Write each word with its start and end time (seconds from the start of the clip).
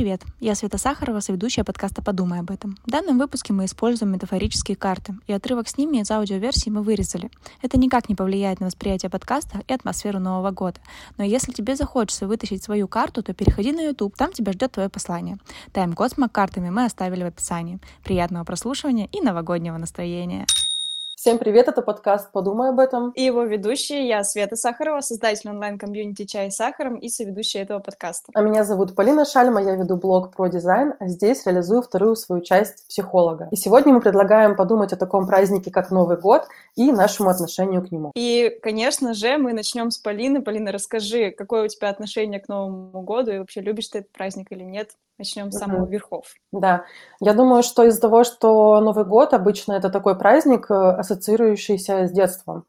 привет! 0.00 0.22
Я 0.40 0.54
Света 0.54 0.78
Сахарова, 0.78 1.20
соведущая 1.20 1.62
подкаста 1.62 2.00
«Подумай 2.00 2.40
об 2.40 2.50
этом». 2.50 2.78
В 2.86 2.90
данном 2.90 3.18
выпуске 3.18 3.52
мы 3.52 3.66
используем 3.66 4.12
метафорические 4.12 4.74
карты, 4.74 5.14
и 5.26 5.32
отрывок 5.34 5.68
с 5.68 5.76
ними 5.76 5.98
из 5.98 6.10
аудиоверсии 6.10 6.70
мы 6.70 6.82
вырезали. 6.82 7.30
Это 7.60 7.78
никак 7.78 8.08
не 8.08 8.14
повлияет 8.14 8.60
на 8.60 8.66
восприятие 8.68 9.10
подкаста 9.10 9.60
и 9.68 9.74
атмосферу 9.74 10.18
Нового 10.18 10.52
года. 10.52 10.80
Но 11.18 11.24
если 11.24 11.52
тебе 11.52 11.76
захочется 11.76 12.26
вытащить 12.26 12.64
свою 12.64 12.88
карту, 12.88 13.22
то 13.22 13.34
переходи 13.34 13.72
на 13.72 13.82
YouTube, 13.82 14.16
там 14.16 14.32
тебя 14.32 14.52
ждет 14.52 14.72
твое 14.72 14.88
послание. 14.88 15.36
Тайм-код 15.72 16.12
с 16.12 16.28
картами 16.32 16.70
мы 16.70 16.86
оставили 16.86 17.22
в 17.22 17.26
описании. 17.26 17.78
Приятного 18.02 18.44
прослушивания 18.44 19.06
и 19.12 19.20
новогоднего 19.20 19.76
настроения! 19.76 20.46
Всем 21.20 21.36
привет, 21.36 21.68
это 21.68 21.82
подкаст 21.82 22.32
«Подумай 22.32 22.70
об 22.70 22.78
этом». 22.78 23.10
И 23.10 23.22
его 23.22 23.42
ведущая 23.42 24.08
я, 24.08 24.24
Света 24.24 24.56
Сахарова, 24.56 25.02
создатель 25.02 25.50
онлайн-комьюнити 25.50 26.24
«Чай 26.24 26.50
с 26.50 26.56
сахаром» 26.56 26.96
и 26.96 27.10
соведущая 27.10 27.64
этого 27.64 27.78
подкаста. 27.78 28.32
А 28.32 28.40
меня 28.40 28.64
зовут 28.64 28.94
Полина 28.96 29.26
Шальма, 29.26 29.62
я 29.62 29.74
веду 29.74 29.98
блог 29.98 30.34
про 30.34 30.48
дизайн, 30.48 30.94
а 30.98 31.08
здесь 31.08 31.44
реализую 31.44 31.82
вторую 31.82 32.16
свою 32.16 32.40
часть 32.40 32.88
психолога. 32.88 33.48
И 33.50 33.56
сегодня 33.56 33.92
мы 33.92 34.00
предлагаем 34.00 34.56
подумать 34.56 34.94
о 34.94 34.96
таком 34.96 35.26
празднике, 35.26 35.70
как 35.70 35.90
Новый 35.90 36.16
год, 36.16 36.48
и 36.74 36.90
нашему 36.90 37.28
отношению 37.28 37.86
к 37.86 37.92
нему. 37.92 38.12
И, 38.14 38.58
конечно 38.62 39.12
же, 39.12 39.36
мы 39.36 39.52
начнем 39.52 39.90
с 39.90 39.98
Полины. 39.98 40.40
Полина, 40.40 40.72
расскажи, 40.72 41.32
какое 41.32 41.64
у 41.64 41.68
тебя 41.68 41.90
отношение 41.90 42.40
к 42.40 42.48
Новому 42.48 43.02
году, 43.02 43.30
и 43.30 43.38
вообще 43.40 43.60
любишь 43.60 43.88
ты 43.88 43.98
этот 43.98 44.10
праздник 44.12 44.46
или 44.52 44.62
нет? 44.62 44.92
Начнем 45.20 45.52
с 45.52 45.58
самого 45.58 45.86
верхов. 45.86 46.28
Да, 46.50 46.86
я 47.20 47.34
думаю, 47.34 47.62
что 47.62 47.84
из-за 47.84 48.00
того, 48.00 48.24
что 48.24 48.80
Новый 48.80 49.04
год 49.04 49.34
обычно 49.34 49.74
это 49.74 49.90
такой 49.90 50.16
праздник, 50.18 50.70
э, 50.70 50.74
ассоциирующийся 50.74 52.06
с 52.08 52.10
детством. 52.10 52.64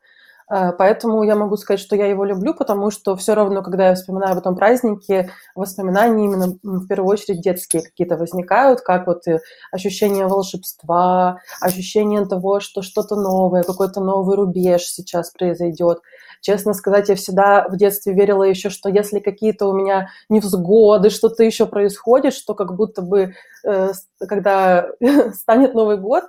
Э, 0.49 0.71
поэтому 0.77 1.23
я 1.23 1.35
могу 1.35 1.57
сказать, 1.57 1.79
что 1.79 1.95
я 1.95 2.07
его 2.07 2.23
люблю, 2.23 2.53
потому 2.53 2.91
что 2.91 3.15
все 3.15 3.33
равно, 3.33 3.61
когда 3.61 3.89
я 3.89 3.95
вспоминаю 3.95 4.33
об 4.33 4.39
этом 4.39 4.55
празднике, 4.55 5.29
воспоминания 5.55 6.25
именно 6.25 6.57
в 6.63 6.87
первую 6.87 7.09
очередь 7.09 7.41
детские 7.41 7.83
какие-то 7.83 8.17
возникают, 8.17 8.81
как 8.81 9.07
вот 9.07 9.27
э, 9.27 9.39
ощущение 9.71 10.27
волшебства, 10.27 11.39
ощущение 11.61 12.25
того, 12.25 12.59
что 12.59 12.81
что-то 12.81 13.15
новое, 13.15 13.63
какой-то 13.63 14.01
новый 14.01 14.35
рубеж 14.35 14.83
сейчас 14.83 15.31
произойдет. 15.31 15.99
Честно 16.41 16.73
сказать, 16.73 17.09
я 17.09 17.15
всегда 17.15 17.67
в 17.69 17.77
детстве 17.77 18.13
верила 18.13 18.43
еще, 18.43 18.69
что 18.69 18.89
если 18.89 19.19
какие-то 19.19 19.67
у 19.67 19.73
меня 19.73 20.09
невзгоды, 20.27 21.09
что-то 21.11 21.43
еще 21.43 21.67
происходит, 21.67 22.33
что 22.33 22.55
как 22.55 22.75
будто 22.75 23.01
бы, 23.01 23.35
э, 23.63 23.91
когда 24.27 24.87
станет 25.33 25.75
Новый 25.75 25.97
год, 25.97 26.23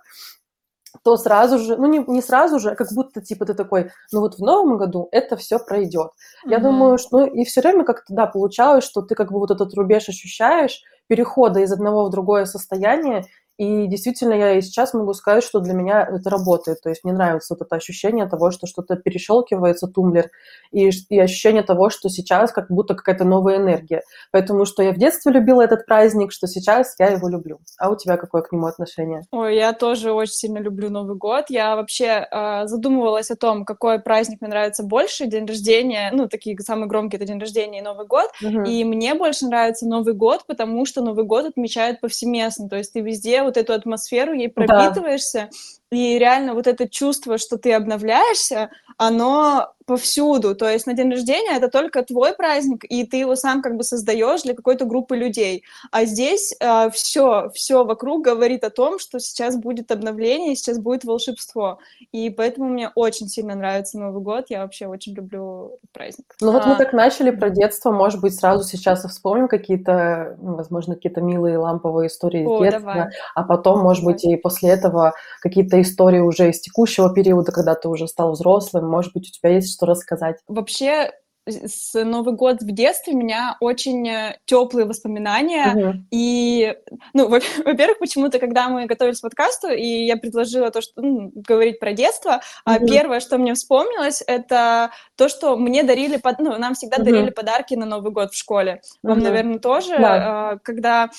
то 1.04 1.16
сразу 1.16 1.58
же, 1.58 1.76
ну 1.76 1.86
не, 1.86 2.04
не 2.06 2.22
сразу 2.22 2.58
же, 2.58 2.70
а 2.70 2.74
как 2.74 2.88
будто 2.92 3.20
типа 3.20 3.44
ты 3.44 3.54
такой, 3.54 3.90
ну 4.12 4.20
вот 4.20 4.36
в 4.36 4.40
новом 4.40 4.78
году 4.78 5.08
это 5.12 5.36
все 5.36 5.58
пройдет. 5.58 6.08
Mm-hmm. 6.08 6.50
Я 6.50 6.58
думаю, 6.58 6.98
что 6.98 7.20
ну 7.20 7.26
и 7.26 7.44
все 7.44 7.60
время 7.60 7.84
как-то 7.84 8.14
да 8.14 8.26
получалось, 8.26 8.84
что 8.84 9.02
ты 9.02 9.14
как 9.14 9.32
бы 9.32 9.38
вот 9.38 9.50
этот 9.50 9.74
рубеж 9.74 10.08
ощущаешь 10.08 10.82
перехода 11.08 11.60
из 11.60 11.72
одного 11.72 12.06
в 12.06 12.10
другое 12.10 12.44
состояние, 12.46 13.26
и 13.58 13.86
действительно, 13.86 14.32
я 14.32 14.56
и 14.56 14.62
сейчас 14.62 14.94
могу 14.94 15.12
сказать, 15.12 15.44
что 15.44 15.60
для 15.60 15.74
меня 15.74 16.02
это 16.02 16.30
работает. 16.30 16.80
То 16.82 16.88
есть 16.88 17.04
мне 17.04 17.12
нравится 17.12 17.54
вот 17.54 17.64
это 17.64 17.76
ощущение 17.76 18.26
того, 18.26 18.50
что 18.50 18.66
что-то 18.66 18.96
перещелкивается, 18.96 19.88
тумблер, 19.88 20.30
и, 20.70 20.90
и 21.10 21.18
ощущение 21.18 21.62
того, 21.62 21.90
что 21.90 22.08
сейчас 22.08 22.50
как 22.50 22.70
будто 22.70 22.94
какая-то 22.94 23.24
новая 23.24 23.58
энергия. 23.58 24.02
Поэтому 24.30 24.64
что 24.64 24.82
я 24.82 24.92
в 24.92 24.96
детстве 24.96 25.32
любила 25.32 25.62
этот 25.62 25.86
праздник, 25.86 26.32
что 26.32 26.46
сейчас 26.46 26.94
я 26.98 27.08
его 27.08 27.28
люблю. 27.28 27.60
А 27.78 27.90
у 27.90 27.96
тебя 27.96 28.16
какое 28.16 28.42
к 28.42 28.52
нему 28.52 28.66
отношение? 28.66 29.22
Ой, 29.30 29.56
я 29.56 29.74
тоже 29.74 30.12
очень 30.12 30.32
сильно 30.32 30.58
люблю 30.58 30.88
Новый 30.88 31.16
год. 31.16 31.46
Я 31.48 31.76
вообще 31.76 32.26
э, 32.30 32.66
задумывалась 32.66 33.30
о 33.30 33.36
том, 33.36 33.64
какой 33.64 34.00
праздник 34.00 34.40
мне 34.40 34.50
нравится 34.50 34.82
больше. 34.82 35.26
День 35.26 35.46
рождения, 35.46 36.10
ну, 36.12 36.26
такие 36.26 36.58
самые 36.60 36.88
громкие, 36.88 37.18
это 37.18 37.26
день 37.26 37.38
рождения 37.38 37.80
и 37.80 37.82
Новый 37.82 38.06
год. 38.06 38.30
Угу. 38.42 38.62
И 38.62 38.84
мне 38.84 39.14
больше 39.14 39.46
нравится 39.46 39.86
Новый 39.86 40.14
год, 40.14 40.44
потому 40.46 40.86
что 40.86 41.02
Новый 41.02 41.24
год 41.24 41.44
отмечают 41.44 42.00
повсеместно. 42.00 42.68
То 42.68 42.76
есть 42.76 42.92
ты 42.92 43.00
везде 43.00 43.41
вот 43.44 43.56
эту 43.56 43.72
атмосферу, 43.72 44.32
ей 44.32 44.48
пропитываешься, 44.48 45.48
да. 45.50 45.56
И 45.92 46.18
реально 46.18 46.54
вот 46.54 46.66
это 46.66 46.88
чувство, 46.88 47.36
что 47.36 47.58
ты 47.58 47.74
обновляешься, 47.74 48.70
оно 48.96 49.74
повсюду. 49.84 50.54
То 50.54 50.68
есть 50.68 50.86
на 50.86 50.94
день 50.94 51.10
рождения 51.10 51.56
это 51.56 51.68
только 51.68 52.02
твой 52.02 52.34
праздник, 52.34 52.84
и 52.88 53.04
ты 53.04 53.18
его 53.18 53.36
сам 53.36 53.62
как 53.62 53.76
бы 53.76 53.84
создаешь 53.84 54.42
для 54.42 54.54
какой-то 54.54 54.84
группы 54.84 55.16
людей. 55.16 55.64
А 55.90 56.04
здесь 56.04 56.54
э, 56.60 56.90
все, 56.90 57.50
все 57.54 57.84
вокруг 57.84 58.24
говорит 58.24 58.64
о 58.64 58.70
том, 58.70 58.98
что 58.98 59.18
сейчас 59.18 59.56
будет 59.56 59.90
обновление, 59.90 60.56
сейчас 60.56 60.78
будет 60.78 61.04
волшебство. 61.04 61.78
И 62.12 62.30
поэтому 62.30 62.68
мне 62.68 62.90
очень 62.94 63.28
сильно 63.28 63.54
нравится 63.54 63.98
Новый 63.98 64.22
год. 64.22 64.46
Я 64.48 64.62
вообще 64.62 64.86
очень 64.86 65.14
люблю 65.14 65.74
этот 65.74 65.90
праздник. 65.92 66.34
Ну 66.40 66.52
вот 66.52 66.62
а... 66.64 66.68
мы 66.68 66.76
так 66.76 66.92
начали 66.92 67.30
про 67.30 67.50
детство. 67.50 67.90
Может 67.90 68.20
быть, 68.20 68.34
сразу 68.34 68.64
сейчас 68.64 69.04
вспомним 69.04 69.48
какие-то, 69.48 70.36
ну, 70.40 70.54
возможно, 70.54 70.94
какие-то 70.94 71.20
милые 71.20 71.58
ламповые 71.58 72.06
истории 72.06 72.44
О, 72.46 72.62
детства. 72.62 72.80
Давай. 72.80 73.10
А 73.34 73.42
потом, 73.42 73.80
может 73.80 74.02
давай. 74.02 74.14
быть, 74.14 74.24
и 74.24 74.36
после 74.36 74.70
этого 74.70 75.12
какие-то 75.40 75.81
истории 75.82 76.20
уже 76.20 76.50
из 76.50 76.60
текущего 76.60 77.12
периода, 77.12 77.52
когда 77.52 77.74
ты 77.74 77.88
уже 77.88 78.08
стал 78.08 78.32
взрослым. 78.32 78.88
Может 78.88 79.12
быть, 79.12 79.28
у 79.28 79.32
тебя 79.32 79.54
есть 79.54 79.74
что 79.74 79.86
рассказать? 79.86 80.36
Вообще, 80.48 81.10
с 81.46 81.92
Новый 82.04 82.34
год 82.34 82.62
в 82.62 82.70
детстве 82.70 83.14
у 83.14 83.18
меня 83.18 83.56
очень 83.60 84.08
э, 84.08 84.38
теплые 84.44 84.86
воспоминания. 84.86 85.74
Uh-huh. 85.74 85.94
И, 86.10 86.76
ну, 87.14 87.28
во-первых, 87.64 87.98
почему-то, 87.98 88.38
когда 88.38 88.68
мы 88.68 88.86
готовились 88.86 89.18
к 89.18 89.22
подкасту, 89.22 89.68
и 89.68 90.04
я 90.04 90.16
предложила 90.16 90.70
то, 90.70 90.80
что 90.80 91.02
ну, 91.02 91.32
говорить 91.34 91.80
про 91.80 91.92
детство, 91.92 92.40
uh-huh. 92.68 92.86
первое, 92.86 93.20
что 93.20 93.38
мне 93.38 93.54
вспомнилось, 93.54 94.22
это 94.24 94.92
то, 95.16 95.28
что 95.28 95.56
мне 95.56 95.82
дарили, 95.82 96.16
под... 96.16 96.38
ну, 96.38 96.56
нам 96.58 96.74
всегда 96.74 96.98
uh-huh. 96.98 97.04
дарили 97.04 97.30
подарки 97.30 97.74
на 97.74 97.86
Новый 97.86 98.12
год 98.12 98.32
в 98.32 98.38
школе. 98.38 98.80
Вам, 99.02 99.18
uh-huh. 99.18 99.22
наверное, 99.22 99.58
тоже, 99.58 99.98
да. 99.98 100.58
когда 100.62 101.10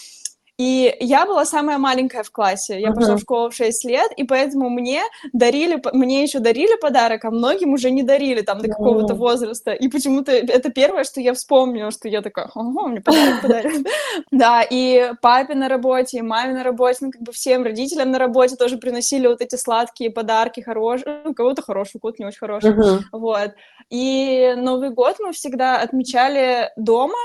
и 0.58 0.96
я 1.00 1.26
была 1.26 1.46
самая 1.46 1.80
маленькая 1.80 2.22
в 2.22 2.30
классе. 2.30 2.80
Я 2.80 2.90
uh-huh. 2.90 2.96
пошла 2.96 3.16
в 3.16 3.22
школу 3.22 3.50
в 3.50 3.56
6 3.56 3.86
лет, 3.86 4.12
и 4.16 4.24
поэтому 4.24 4.70
мне 4.70 5.02
дарили, 5.34 5.82
мне 5.94 6.22
еще 6.22 6.40
дарили 6.40 6.78
подарок, 6.80 7.26
а 7.26 7.32
многим 7.32 7.74
уже 7.74 7.90
не 7.90 8.04
дарили 8.04 8.42
там 8.42 8.60
до 8.60 8.68
какого-то 8.68 9.14
uh-huh. 9.14 9.18
возраста. 9.18 9.72
И 9.72 9.88
почему-то 9.88 10.32
это 10.32 10.72
первое, 10.72 11.06
что 11.06 11.20
я 11.22 11.34
вспомнила, 11.34 11.90
что 11.90 12.08
я 12.08 12.22
такая, 12.22 12.50
ого, 12.54 12.88
мне 12.88 13.02
подарок 13.02 13.42
подарили. 13.42 13.86
Да, 14.32 14.62
и 14.62 15.12
папе 15.22 15.56
на 15.56 15.68
работе, 15.70 16.20
и 16.20 16.22
маме 16.22 16.54
на 16.54 16.64
работе, 16.64 16.98
ну, 17.02 17.12
как 17.12 17.22
бы 17.22 17.32
всем 17.32 17.64
родителям 17.64 18.12
на 18.12 18.20
работе 18.20 18.56
тоже 18.56 18.78
приносили 18.78 19.28
вот 19.28 19.42
эти 19.42 19.56
сладкие 19.56 20.12
подарки, 20.12 20.62
хорошие, 20.62 21.22
ну, 21.26 21.34
кого-то 21.34 21.62
хороший, 21.62 22.00
кого-то 22.00 22.18
не 22.20 22.28
очень 22.28 22.40
хороший. 22.40 22.76
Вот. 23.12 23.54
И 23.90 24.54
Новый 24.58 24.92
год 24.92 25.18
мы 25.20 25.32
всегда 25.34 25.78
отмечали 25.78 26.72
дома, 26.78 27.18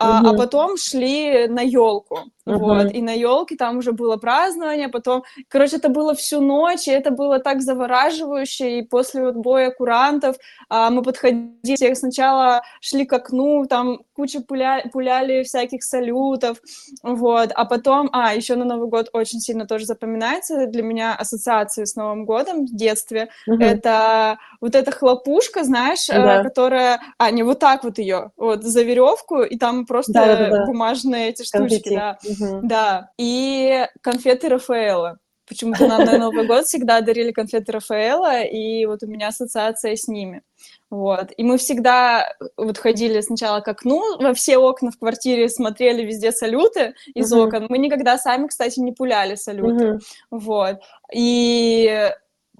а, 0.00 0.20
угу. 0.20 0.28
а 0.28 0.34
потом 0.34 0.76
шли 0.76 1.48
на 1.48 1.60
елку. 1.60 2.30
Uh-huh. 2.48 2.58
Вот, 2.58 2.94
и 2.94 3.02
на 3.02 3.12
елке 3.12 3.56
там 3.56 3.78
уже 3.78 3.92
было 3.92 4.16
празднование, 4.16 4.88
потом, 4.88 5.24
короче, 5.48 5.76
это 5.76 5.90
было 5.90 6.14
всю 6.14 6.40
ночь, 6.40 6.88
и 6.88 6.90
это 6.90 7.10
было 7.10 7.40
так 7.40 7.60
завораживающе, 7.60 8.78
и 8.78 8.82
после 8.82 9.22
вот 9.22 9.34
боя 9.34 9.70
курантов 9.70 10.36
а, 10.70 10.90
мы 10.90 11.02
подходили, 11.02 11.94
сначала 11.94 12.62
шли 12.80 13.04
к 13.04 13.12
окну, 13.12 13.66
там 13.66 14.00
куча 14.14 14.40
пуля, 14.40 14.82
пуляли 14.92 15.42
всяких 15.42 15.82
салютов, 15.82 16.58
вот, 17.02 17.50
а 17.54 17.64
потом, 17.66 18.08
а, 18.12 18.34
еще 18.34 18.56
на 18.56 18.64
Новый 18.64 18.88
год 18.88 19.10
очень 19.12 19.40
сильно 19.40 19.66
тоже 19.66 19.84
запоминается 19.84 20.66
для 20.66 20.82
меня 20.82 21.14
ассоциации 21.14 21.84
с 21.84 21.96
Новым 21.96 22.24
годом 22.24 22.64
в 22.64 22.74
детстве, 22.74 23.28
uh-huh. 23.48 23.62
это 23.62 24.38
вот 24.62 24.74
эта 24.74 24.90
хлопушка, 24.90 25.64
знаешь, 25.64 26.08
uh-huh. 26.08 26.42
которая, 26.42 27.00
а, 27.18 27.30
не 27.30 27.42
вот 27.42 27.58
так 27.58 27.84
вот 27.84 27.98
ее, 27.98 28.30
вот, 28.38 28.62
за 28.62 28.82
веревку, 28.82 29.42
и 29.42 29.58
там 29.58 29.84
просто 29.84 30.12
Да-да-да. 30.12 30.64
бумажные 30.64 31.28
эти 31.28 31.42
штучки, 31.42 31.94
да, 31.94 32.18
Угу. 32.40 32.60
Да. 32.62 33.10
И 33.18 33.86
конфеты 34.00 34.48
Рафаэла. 34.48 35.18
Почему-то 35.48 35.86
нам 35.86 36.04
на 36.04 36.18
Новый 36.18 36.46
год 36.46 36.66
всегда 36.66 37.00
дарили 37.00 37.32
конфеты 37.32 37.72
Рафаэла, 37.72 38.42
и 38.42 38.84
вот 38.84 39.02
у 39.02 39.06
меня 39.06 39.28
ассоциация 39.28 39.96
с 39.96 40.06
ними. 40.06 40.42
Вот. 40.90 41.32
И 41.36 41.42
мы 41.42 41.56
всегда 41.56 42.34
вот 42.58 42.76
ходили 42.76 43.22
сначала 43.22 43.60
к 43.60 43.68
окну, 43.68 44.18
во 44.20 44.34
все 44.34 44.58
окна 44.58 44.90
в 44.90 44.98
квартире 44.98 45.48
смотрели 45.48 46.02
везде 46.04 46.32
салюты 46.32 46.94
из 47.14 47.32
uh-huh. 47.32 47.46
окон. 47.46 47.66
Мы 47.70 47.78
никогда 47.78 48.18
сами, 48.18 48.46
кстати, 48.46 48.80
не 48.80 48.92
пуляли 48.92 49.36
салюты. 49.36 49.84
Uh-huh. 49.84 49.98
Вот. 50.30 50.80
И 51.14 52.10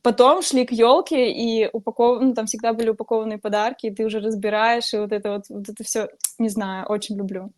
потом 0.03 0.41
шли 0.43 0.65
к 0.65 0.73
елке, 0.73 1.31
и 1.31 1.69
упаков... 1.71 2.23
ну, 2.23 2.33
там 2.33 2.47
всегда 2.47 2.73
были 2.73 2.91
упакованные 2.91 3.39
подарки, 3.39 3.87
и 3.87 3.95
ты 3.95 4.05
уже 4.05 4.21
разбираешь, 4.21 4.95
и 4.95 4.99
вот 4.99 5.13
это 5.13 5.33
вот, 5.33 5.45
вот 5.51 5.69
это 5.69 5.85
все, 5.85 6.09
не 6.39 6.49
знаю, 6.49 6.87
очень 6.87 7.17
люблю. 7.17 7.53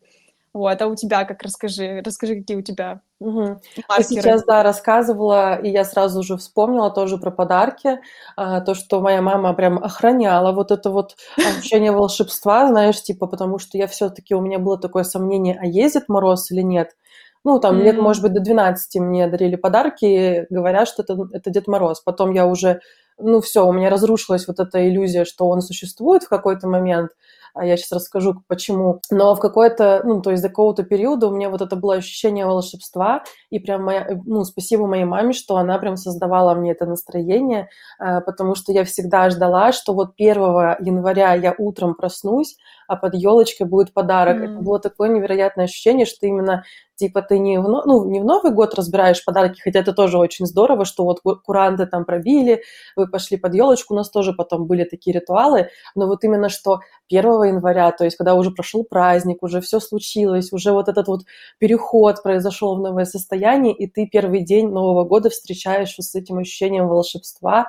Вот, 0.52 0.82
а 0.82 0.86
у 0.88 0.96
тебя 0.96 1.24
как 1.24 1.42
расскажи, 1.42 2.02
расскажи, 2.04 2.36
какие 2.36 2.56
у 2.56 2.62
тебя 2.62 3.02
угу. 3.20 3.60
Ты 3.96 4.02
сейчас, 4.02 4.44
да, 4.44 4.62
рассказывала, 4.62 5.54
и 5.54 5.70
я 5.70 5.84
сразу 5.84 6.22
же 6.22 6.36
вспомнила 6.36 6.90
тоже 6.90 7.18
про 7.18 7.30
подарки, 7.30 8.00
а, 8.36 8.60
то, 8.60 8.74
что 8.74 9.00
моя 9.00 9.22
мама 9.22 9.52
прям 9.54 9.78
охраняла 9.78 10.52
вот 10.52 10.72
это 10.72 10.90
вот 10.90 11.16
ощущение 11.36 11.92
волшебства, 11.92 12.66
знаешь, 12.66 13.00
типа, 13.00 13.26
потому 13.26 13.58
что 13.58 13.78
я 13.78 13.86
все-таки, 13.86 14.34
у 14.34 14.40
меня 14.40 14.58
было 14.58 14.78
такое 14.78 15.04
сомнение, 15.04 15.56
а 15.60 15.66
ездит 15.66 16.08
Мороз 16.08 16.50
или 16.50 16.62
нет. 16.62 16.96
Ну, 17.42 17.58
там, 17.58 17.76
mm-hmm. 17.78 17.82
лет, 17.82 17.98
может 17.98 18.22
быть, 18.22 18.34
до 18.34 18.40
12 18.40 19.00
мне 19.00 19.26
дарили 19.26 19.56
подарки, 19.56 20.46
говоря, 20.50 20.84
что 20.84 21.02
это, 21.02 21.16
это 21.32 21.50
Дед 21.50 21.68
Мороз. 21.68 22.02
Потом 22.02 22.32
я 22.32 22.46
уже, 22.46 22.80
ну, 23.18 23.40
все, 23.40 23.66
у 23.66 23.72
меня 23.72 23.88
разрушилась 23.88 24.46
вот 24.46 24.60
эта 24.60 24.86
иллюзия, 24.86 25.24
что 25.24 25.48
он 25.48 25.62
существует 25.62 26.24
в 26.24 26.28
какой-то 26.28 26.68
момент. 26.68 27.12
А 27.54 27.64
я 27.64 27.76
сейчас 27.76 27.92
расскажу, 27.92 28.42
почему. 28.46 29.00
Но 29.10 29.34
в 29.34 29.40
какой-то, 29.40 30.02
ну, 30.04 30.20
то 30.22 30.30
есть 30.30 30.42
до 30.42 30.48
какого-то 30.48 30.82
периода 30.82 31.28
у 31.28 31.34
меня 31.34 31.50
вот 31.50 31.60
это 31.60 31.76
было 31.76 31.94
ощущение 31.94 32.46
волшебства, 32.46 33.22
и 33.50 33.58
прям 33.58 33.84
моя, 33.84 34.20
ну, 34.26 34.44
спасибо 34.44 34.86
моей 34.86 35.04
маме, 35.04 35.32
что 35.32 35.56
она 35.56 35.78
прям 35.78 35.96
создавала 35.96 36.54
мне 36.54 36.72
это 36.72 36.86
настроение, 36.86 37.68
а, 37.98 38.20
потому 38.20 38.54
что 38.54 38.72
я 38.72 38.84
всегда 38.84 39.30
ждала, 39.30 39.72
что 39.72 39.94
вот 39.94 40.14
1 40.16 40.76
января 40.80 41.34
я 41.34 41.54
утром 41.58 41.94
проснусь, 41.94 42.56
а 42.88 42.96
под 42.96 43.14
елочкой 43.14 43.66
будет 43.66 43.92
подарок. 43.92 44.38
Mm. 44.38 44.44
Это 44.44 44.62
было 44.62 44.80
такое 44.80 45.08
невероятное 45.08 45.66
ощущение, 45.66 46.06
что 46.06 46.26
именно 46.26 46.64
типа 47.00 47.22
ты 47.22 47.38
не 47.38 47.58
в, 47.58 47.62
ну, 47.68 48.04
не 48.10 48.20
в 48.20 48.24
Новый 48.24 48.52
год 48.52 48.74
разбираешь 48.74 49.24
подарки, 49.24 49.60
хотя 49.60 49.80
это 49.80 49.92
тоже 49.92 50.18
очень 50.18 50.46
здорово, 50.46 50.84
что 50.84 51.04
вот 51.04 51.20
куранты 51.44 51.86
там 51.86 52.04
пробили, 52.04 52.62
вы 52.96 53.08
пошли 53.08 53.38
под 53.38 53.54
елочку, 53.54 53.94
у 53.94 53.96
нас 53.96 54.10
тоже 54.10 54.32
потом 54.34 54.66
были 54.66 54.84
такие 54.84 55.14
ритуалы, 55.14 55.68
но 55.94 56.06
вот 56.06 56.24
именно 56.24 56.48
что 56.50 56.80
1 57.10 57.24
января, 57.44 57.90
то 57.92 58.04
есть 58.04 58.16
когда 58.16 58.34
уже 58.34 58.50
прошел 58.50 58.84
праздник, 58.84 59.42
уже 59.42 59.60
все 59.60 59.80
случилось, 59.80 60.52
уже 60.52 60.72
вот 60.72 60.88
этот 60.88 61.08
вот 61.08 61.22
переход 61.58 62.22
произошел 62.22 62.76
в 62.76 62.80
новое 62.80 63.06
состояние, 63.06 63.74
и 63.74 63.86
ты 63.86 64.06
первый 64.06 64.44
день 64.44 64.68
Нового 64.68 65.04
года 65.04 65.30
встречаешь 65.30 65.94
с 65.96 66.14
этим 66.14 66.38
ощущением 66.38 66.88
волшебства, 66.88 67.68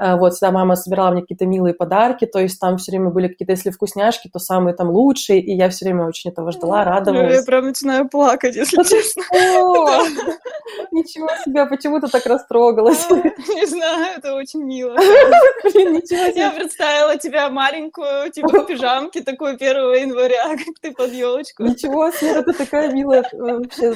вот, 0.00 0.34
всегда 0.34 0.50
мама 0.50 0.76
собирала 0.76 1.10
мне 1.12 1.22
какие-то 1.22 1.46
милые 1.46 1.74
подарки, 1.74 2.26
то 2.26 2.38
есть 2.38 2.58
там 2.58 2.78
все 2.78 2.92
время 2.92 3.10
были 3.10 3.28
какие-то, 3.28 3.52
если 3.52 3.70
вкусняшки, 3.70 4.28
то 4.32 4.38
самые 4.38 4.74
там 4.74 4.90
лучшие, 4.90 5.40
и 5.40 5.54
я 5.54 5.68
все 5.68 5.84
время 5.84 6.06
очень 6.06 6.30
этого 6.30 6.52
ждала, 6.52 6.84
радовалась. 6.84 7.36
Я 7.36 7.42
прям 7.42 7.66
начинаю 7.66 8.08
плакать, 8.08 8.56
если 8.56 8.82
честно. 8.82 9.22
Ничего 10.92 11.28
себе, 11.44 11.66
почему 11.66 12.00
ты 12.00 12.08
так 12.08 12.26
растрогалась? 12.26 13.08
Не 13.10 13.66
знаю, 13.66 14.18
это 14.18 14.34
очень 14.34 14.62
мило. 14.62 14.94
ничего 14.94 16.30
себе. 16.30 16.40
Я 16.40 16.50
представила 16.50 17.16
тебя 17.16 17.48
маленькую, 17.50 18.30
типа 18.30 18.60
в 18.60 18.66
пижамке, 18.66 19.22
такой 19.22 19.54
1 19.54 19.66
января, 19.94 20.48
как 20.50 20.78
ты 20.80 20.92
под 20.92 21.12
елочку. 21.12 21.64
Ничего 21.64 22.10
себе, 22.10 22.42
ты 22.42 22.52
такая 22.52 22.92
милая 22.92 23.24
вообще. 23.32 23.94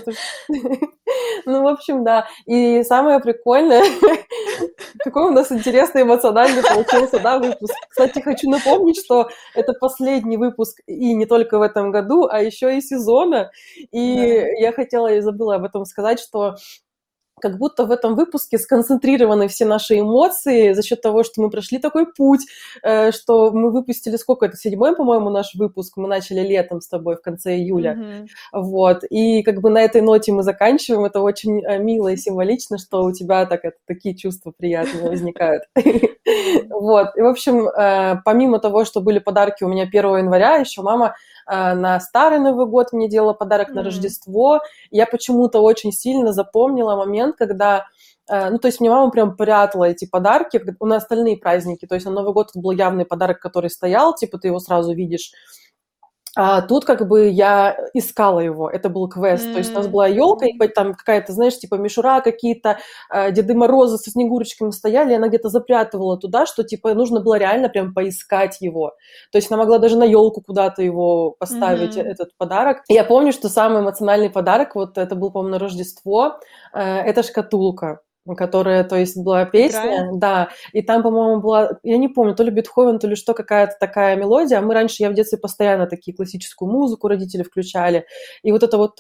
Ну, 1.47 1.63
в 1.63 1.67
общем, 1.67 2.05
да. 2.05 2.27
И 2.47 2.83
самое 2.85 3.21
прикольное, 3.21 3.85
какой 4.99 5.25
у 5.25 5.31
нас 5.31 5.53
интересный 5.53 5.94
эмоциональный 6.03 6.63
получился, 6.63 7.19
да, 7.21 7.39
выпуск. 7.39 7.75
Кстати, 7.89 8.21
хочу 8.21 8.51
напомнить, 8.51 8.99
что 8.99 9.29
это 9.55 9.73
последний 9.75 10.37
выпуск 10.37 10.81
и 10.87 11.15
не 11.15 11.27
только 11.27 11.59
в 11.59 11.63
этом 11.63 11.91
году, 11.91 12.27
а 12.31 12.43
еще 12.43 12.77
и 12.77 12.81
сезона. 12.81 13.51
И 13.93 14.17
да. 14.17 14.47
я 14.61 14.73
хотела 14.73 15.13
и 15.13 15.21
забыла 15.21 15.57
об 15.57 15.65
этом 15.65 15.85
сказать, 15.85 16.21
что 16.21 16.57
как 17.45 17.59
будто 17.59 17.85
в 17.85 17.91
этом 17.91 18.15
выпуске 18.15 18.57
сконцентрированы 18.57 19.49
все 19.49 19.67
наши 19.67 20.01
эмоции 20.01 20.73
за 20.73 20.83
счет 20.83 21.03
того, 21.03 21.25
что 21.25 21.43
мы 21.43 21.51
прошли 21.51 21.77
такой 21.79 22.07
путь, 22.07 22.41
э, 22.83 23.13
что 23.13 23.53
мы 23.53 23.71
выпустили, 23.71 24.17
сколько? 24.17 24.47
Это, 24.47 24.57
седьмой, 24.57 24.97
по-моему, 24.97 25.29
наш 25.29 25.55
выпуск, 25.55 25.99
мы 25.99 26.09
начали 26.09 26.41
летом 26.41 26.81
с 26.81 26.89
тобой 26.89 27.17
в 27.17 27.21
конце 27.21 27.57
июля, 27.57 27.99
mm-hmm. 27.99 28.27
вот, 28.53 29.05
и 29.11 29.43
как 29.43 29.61
бы 29.61 29.69
на 29.69 29.83
этой 29.83 30.01
ноте 30.01 30.33
мы 30.33 30.43
заканчиваем, 30.43 31.05
это 31.05 31.21
очень 31.21 31.63
э, 31.63 31.79
мило 31.79 32.09
и 32.09 32.17
символично, 32.17 32.79
что 32.79 33.05
у 33.05 33.13
тебя 33.13 33.45
так, 33.45 33.67
это, 33.67 33.77
такие 33.87 34.17
чувства 34.17 34.51
приятные 34.57 35.11
возникают. 35.11 35.65
Вот, 36.71 37.09
и, 37.17 37.21
в 37.21 37.27
общем, 37.27 37.69
э, 37.69 38.17
помимо 38.25 38.59
того, 38.59 38.87
что 38.87 39.03
были 39.03 39.19
подарки 39.19 39.63
у 39.63 39.69
меня 39.69 39.83
1 39.83 40.17
января, 40.17 40.57
еще 40.57 40.81
мама 40.81 41.15
на 41.47 42.01
Старый 42.01 42.39
Новый 42.39 42.67
год 42.67 42.93
мне 42.93 43.09
делала 43.09 43.33
подарок 43.35 43.71
mm-hmm. 43.71 43.75
на 43.75 43.83
Рождество. 43.83 44.61
Я 44.91 45.07
почему-то 45.07 45.61
очень 45.61 45.93
сильно 45.93 46.33
запомнила 46.33 46.97
момент, 46.97 47.37
когда 47.37 47.87
э, 48.29 48.51
ну, 48.51 48.59
то 48.59 48.69
есть 48.69 48.81
мне 48.81 48.91
мама 48.91 49.11
прям 49.11 49.37
прятала 49.37 49.85
эти 49.85 50.07
подарки 50.07 50.63
на 50.81 50.97
остальные 50.97 51.39
праздники. 51.39 51.87
То 51.87 51.95
есть 51.95 52.07
на 52.07 52.13
Новый 52.13 52.33
год 52.33 52.51
это 52.51 52.61
был 52.61 52.71
явный 52.71 53.05
подарок, 53.05 53.41
который 53.41 53.71
стоял, 53.71 54.15
типа 54.15 54.39
ты 54.39 54.49
его 54.49 54.59
сразу 54.59 54.95
видишь. 54.95 55.33
А 56.37 56.63
тут 56.63 56.85
как 56.85 57.07
бы 57.07 57.29
я 57.29 57.77
искала 57.95 58.41
его, 58.41 58.69
это 58.69 58.89
был 58.89 59.09
квест, 59.09 59.47
mm-hmm. 59.47 59.53
то 59.53 59.59
есть 59.59 59.71
у 59.71 59.75
нас 59.75 59.87
была 59.87 60.09
елка, 60.09 60.47
и 60.47 60.69
там 60.69 60.95
какая-то, 60.95 61.33
знаешь, 61.33 61.59
типа 61.59 61.77
мишура 61.77 62.21
какие-то, 62.21 62.79
э, 63.13 63.31
Деды 63.31 63.55
Морозы 63.55 63.99
со 63.99 64.11
снегурочками 64.11 64.71
стояли, 64.71 65.13
и 65.13 65.17
она 65.17 65.29
где-то 65.29 65.49
запрятывала 65.49 66.19
туда, 66.19 66.47
что 66.47 66.65
типа 66.65 66.95
нужно 66.95 67.21
было 67.21 67.39
реально 67.39 67.69
прям 67.69 67.95
поискать 67.95 68.61
его. 68.61 68.95
То 69.31 69.39
есть 69.39 69.51
она 69.51 69.59
могла 69.63 69.79
даже 69.79 69.97
на 69.97 70.05
елку 70.05 70.43
куда-то 70.43 70.83
его 70.83 71.31
поставить, 71.39 71.97
mm-hmm. 71.97 72.09
этот 72.09 72.37
подарок. 72.37 72.79
И 72.89 72.95
я 72.95 73.05
помню, 73.05 73.33
что 73.33 73.49
самый 73.49 73.83
эмоциональный 73.83 74.31
подарок, 74.31 74.75
вот 74.75 74.99
это 74.99 75.15
был, 75.15 75.31
по-моему, 75.31 75.53
на 75.53 75.59
Рождество, 75.61 76.41
э, 76.73 76.81
это 76.81 77.23
шкатулка 77.23 78.01
которая, 78.37 78.85
то 78.85 78.97
есть, 78.97 79.17
была 79.17 79.45
песня, 79.45 79.81
Играя? 79.81 80.11
да, 80.15 80.49
и 80.73 80.83
там, 80.83 81.03
по-моему, 81.03 81.41
была, 81.41 81.79
я 81.83 81.99
не 81.99 82.09
помню, 82.09 82.35
то 82.35 82.43
ли 82.43 82.51
Бетховен, 82.51 82.99
то 82.99 83.07
ли 83.07 83.17
что, 83.17 83.35
какая-то 83.35 83.75
такая 83.79 84.17
мелодия, 84.17 84.59
а 84.59 84.63
мы 84.63 84.75
раньше, 84.75 85.03
я 85.03 85.11
в 85.11 85.15
детстве 85.15 85.39
постоянно 85.39 85.87
такие 85.87 86.17
классическую 86.17 86.71
музыку 86.71 87.09
родители 87.09 87.43
включали, 87.43 88.07
и 88.43 88.51
вот 88.53 88.63
это 88.63 88.79
вот 88.79 88.97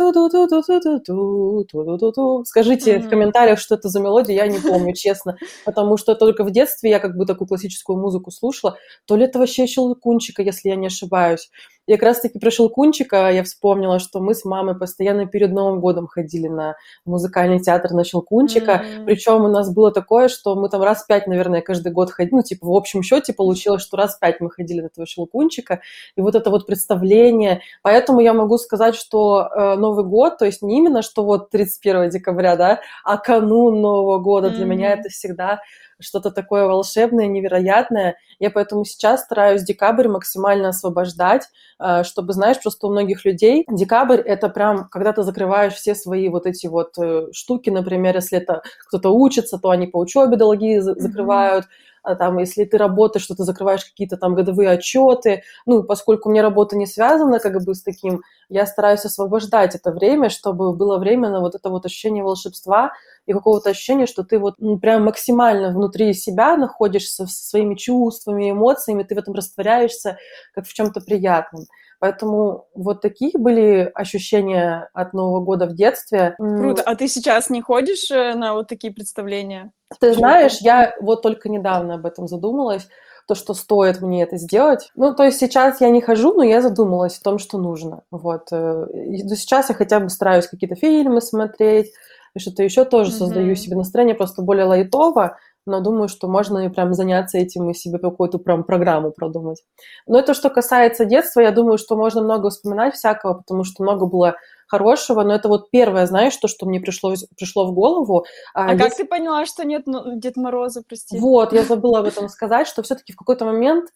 скажите 2.47 2.99
в 2.99 3.09
комментариях, 3.09 3.59
что 3.59 3.75
это 3.77 3.89
за 3.89 4.01
мелодия, 4.01 4.35
я 4.35 4.47
не 4.47 4.59
помню, 4.59 4.95
честно, 4.95 5.37
потому 5.65 5.97
что 5.97 6.15
только 6.15 6.45
в 6.45 6.51
детстве 6.51 6.91
я 6.91 6.99
как 7.01 7.17
бы 7.17 7.27
такую 7.27 7.49
классическую 7.49 7.99
музыку 7.99 8.31
слушала, 8.31 8.77
то 9.07 9.17
ли 9.17 9.25
это 9.25 9.39
вообще 9.39 9.67
щелкунчика, 9.67 10.43
если 10.43 10.69
я 10.69 10.77
не 10.77 10.89
ошибаюсь, 10.89 11.51
и 11.87 11.93
как 11.93 12.03
раз-таки 12.03 12.39
про 12.39 12.51
Щелкунчика 12.51 13.31
я 13.31 13.43
вспомнила, 13.45 13.99
что 13.99 14.21
мы 14.21 14.35
с 14.35 14.45
мамой 14.45 14.77
постоянно 14.79 15.27
перед 15.27 15.53
Новым 15.53 15.81
годом 15.81 16.07
ходили 16.07 16.49
на 16.49 16.77
музыкальный 17.05 17.61
театр 17.61 17.93
на 17.93 18.05
Щелкунчика. 18.05 18.73
Mm-hmm. 18.73 19.05
Причем 19.05 19.45
у 19.45 19.49
нас 19.49 19.73
было 19.73 19.93
такое, 19.93 20.29
что 20.29 20.55
мы 20.57 20.69
там 20.69 20.83
раз 20.83 21.05
пять, 21.05 21.27
наверное, 21.27 21.61
каждый 21.61 21.93
год 21.93 22.11
ходили. 22.11 22.35
Ну, 22.35 22.43
типа, 22.43 22.67
в 22.67 22.73
общем 22.73 23.03
счете 23.03 23.35
получилось, 23.35 23.83
что 23.83 23.97
раз 23.97 24.17
пять 24.17 24.41
мы 24.41 24.51
ходили 24.51 24.81
на 24.81 24.87
этого 24.87 25.07
Щелкунчика. 25.07 25.81
И 26.17 26.21
вот 26.21 26.35
это 26.35 26.51
вот 26.51 26.67
представление. 26.67 27.61
Поэтому 27.83 28.21
я 28.21 28.33
могу 28.33 28.57
сказать, 28.57 28.95
что 28.95 29.49
э, 29.55 29.75
Новый 29.77 30.05
год, 30.05 30.39
то 30.39 30.47
есть 30.47 30.63
не 30.63 30.79
именно, 30.79 31.03
что 31.03 31.25
вот 31.25 31.51
31 31.51 32.09
декабря, 32.09 32.57
да, 32.57 32.81
а 33.05 33.19
канун 33.19 33.81
Нового 33.83 34.19
года 34.19 34.49
mm-hmm. 34.49 34.57
для 34.57 34.65
меня 34.65 34.93
это 34.93 35.11
всегда 35.11 35.61
что-то 36.01 36.31
такое 36.31 36.67
волшебное, 36.67 37.27
невероятное. 37.27 38.17
Я 38.39 38.51
поэтому 38.51 38.85
сейчас 38.85 39.23
стараюсь 39.23 39.63
декабрь 39.63 40.09
максимально 40.09 40.69
освобождать, 40.69 41.49
э, 41.79 42.05
чтобы, 42.05 42.33
знаешь, 42.33 42.61
просто 42.63 42.87
у 42.87 42.91
многих 42.91 43.25
людей 43.25 43.65
декабрь— 43.71 44.21
это 44.25 44.49
прям, 44.49 44.89
когда 44.89 45.13
ты 45.13 45.23
закрываешь 45.23 45.75
все 45.75 45.95
свои 45.95 46.29
вот 46.29 46.47
эти 46.47 46.67
вот 46.67 46.99
э, 46.99 47.29
штуки, 47.33 47.71
например, 47.71 48.17
если 48.17 48.39
это 48.39 48.63
кто-то 48.89 49.11
учится, 49.11 49.59
то 49.59 49.71
они 49.71 49.87
по 49.87 49.99
учебе 49.99 50.37
долги 50.37 50.79
закрывают, 50.81 51.65
mm-hmm 51.65 51.94
там, 52.15 52.39
если 52.39 52.65
ты 52.65 52.77
работаешь, 52.77 53.25
что 53.25 53.35
ты 53.35 53.45
закрываешь 53.45 53.85
какие-то 53.85 54.17
там 54.17 54.35
годовые 54.35 54.71
отчеты. 54.71 55.43
Ну, 55.67 55.83
поскольку 55.83 56.29
у 56.29 56.33
меня 56.33 56.43
работа 56.43 56.77
не 56.77 56.87
связана 56.87 57.39
как 57.39 57.63
бы 57.65 57.75
с 57.75 57.83
таким, 57.83 58.23
я 58.49 58.67
стараюсь 58.67 59.05
освобождать 59.05 59.75
это 59.75 59.91
время, 59.91 60.29
чтобы 60.29 60.75
было 60.75 60.99
время 60.99 61.31
на 61.31 61.41
вот 61.41 61.55
это 61.55 61.71
вот 61.71 61.87
ощущение 61.87 62.23
волшебства 62.23 62.93
и 63.27 63.33
какого-то 63.33 63.71
ощущения, 63.71 64.07
что 64.07 64.23
ты 64.23 64.39
вот 64.39 64.57
ну, 64.59 64.79
прям 64.79 65.05
максимально 65.05 65.71
внутри 65.71 66.13
себя 66.13 66.57
находишься 66.57 67.27
со 67.27 67.49
своими 67.49 67.75
чувствами, 67.75 68.51
эмоциями, 68.51 69.03
ты 69.03 69.15
в 69.15 69.19
этом 69.19 69.35
растворяешься 69.35 70.19
как 70.55 70.67
в 70.67 70.73
чем-то 70.75 71.01
приятном. 71.01 71.65
Поэтому 72.01 72.67
вот 72.75 73.01
такие 73.01 73.33
были 73.35 73.91
ощущения 73.95 74.89
от 74.93 75.13
Нового 75.13 75.41
года 75.41 75.67
в 75.67 75.75
детстве. 75.75 76.35
Круто. 76.39 76.83
А 76.83 76.95
ты 76.97 77.09
сейчас 77.09 77.51
не 77.51 77.63
ходишь 77.63 78.11
э, 78.11 78.35
на 78.35 78.55
вот 78.55 78.69
такие 78.69 78.93
представления? 78.93 79.73
Ты 80.01 80.15
знаешь, 80.15 80.59
я 80.61 80.95
вот 81.01 81.23
только 81.23 81.49
недавно 81.49 81.95
об 81.95 82.07
этом 82.07 82.27
задумалась, 82.29 82.89
то, 83.27 83.35
что 83.35 83.55
стоит 83.55 84.03
мне 84.03 84.23
это 84.23 84.37
сделать. 84.37 84.91
Ну, 84.97 85.15
то 85.15 85.25
есть 85.25 85.39
сейчас 85.39 85.81
я 85.81 85.89
не 85.91 86.01
хожу, 86.01 86.35
но 86.35 86.43
я 86.43 86.61
задумалась 86.61 87.19
о 87.19 87.23
том, 87.23 87.39
что 87.39 87.59
нужно. 87.59 88.03
Вот. 88.11 88.49
Э, 88.53 88.87
сейчас 89.29 89.71
я 89.71 89.75
хотя 89.75 90.01
бы 90.01 90.11
стараюсь 90.11 90.47
какие-то 90.47 90.77
фильмы 90.77 91.21
смотреть, 91.21 91.93
что-то 92.37 92.63
еще 92.63 92.85
тоже 92.85 93.11
mm-hmm. 93.11 93.19
создаю 93.19 93.55
себе 93.55 93.77
настроение 93.77 94.15
просто 94.15 94.43
более 94.43 94.67
лайтово, 94.67 95.39
но 95.67 95.81
думаю, 95.81 96.09
что 96.09 96.29
можно 96.29 96.59
и 96.59 96.69
прям 96.69 96.95
заняться 96.95 97.39
этим 97.39 97.71
и 97.71 97.75
себе 97.75 97.99
какую-то 97.99 98.39
прям 98.39 98.65
программу 98.65 99.11
продумать. 99.11 99.63
Но 100.07 100.19
это 100.19 100.35
что 100.35 100.51
касается 100.51 101.05
детства, 101.05 101.41
я 101.41 101.51
думаю, 101.51 101.79
что 101.79 101.97
можно 101.97 102.23
много 102.23 102.51
вспоминать 102.51 102.95
всякого, 102.95 103.35
потому 103.35 103.65
что 103.65 103.83
много 103.83 104.07
было 104.07 104.37
хорошего, 104.67 105.23
но 105.23 105.35
это 105.35 105.49
вот 105.49 105.71
первое, 105.71 106.07
знаешь, 106.07 106.37
то, 106.37 106.49
что 106.49 106.67
мне 106.67 106.81
пришло, 106.81 107.15
пришло 107.37 107.67
в 107.67 107.73
голову. 107.73 108.25
А, 108.55 108.71
а 108.71 108.79
как 108.79 108.95
ты 108.97 109.05
поняла, 109.05 109.47
что 109.47 109.65
нет 109.65 109.83
ну, 109.87 110.19
Дед 110.19 110.37
Мороза, 110.37 110.83
прости? 110.87 111.19
Вот, 111.19 111.53
я 111.53 111.63
забыла 111.65 112.01
об 112.01 112.07
этом 112.07 112.29
сказать, 112.29 112.67
что 112.67 112.83
все-таки 112.83 113.13
в 113.13 113.17
какой-то 113.17 113.45
момент 113.45 113.91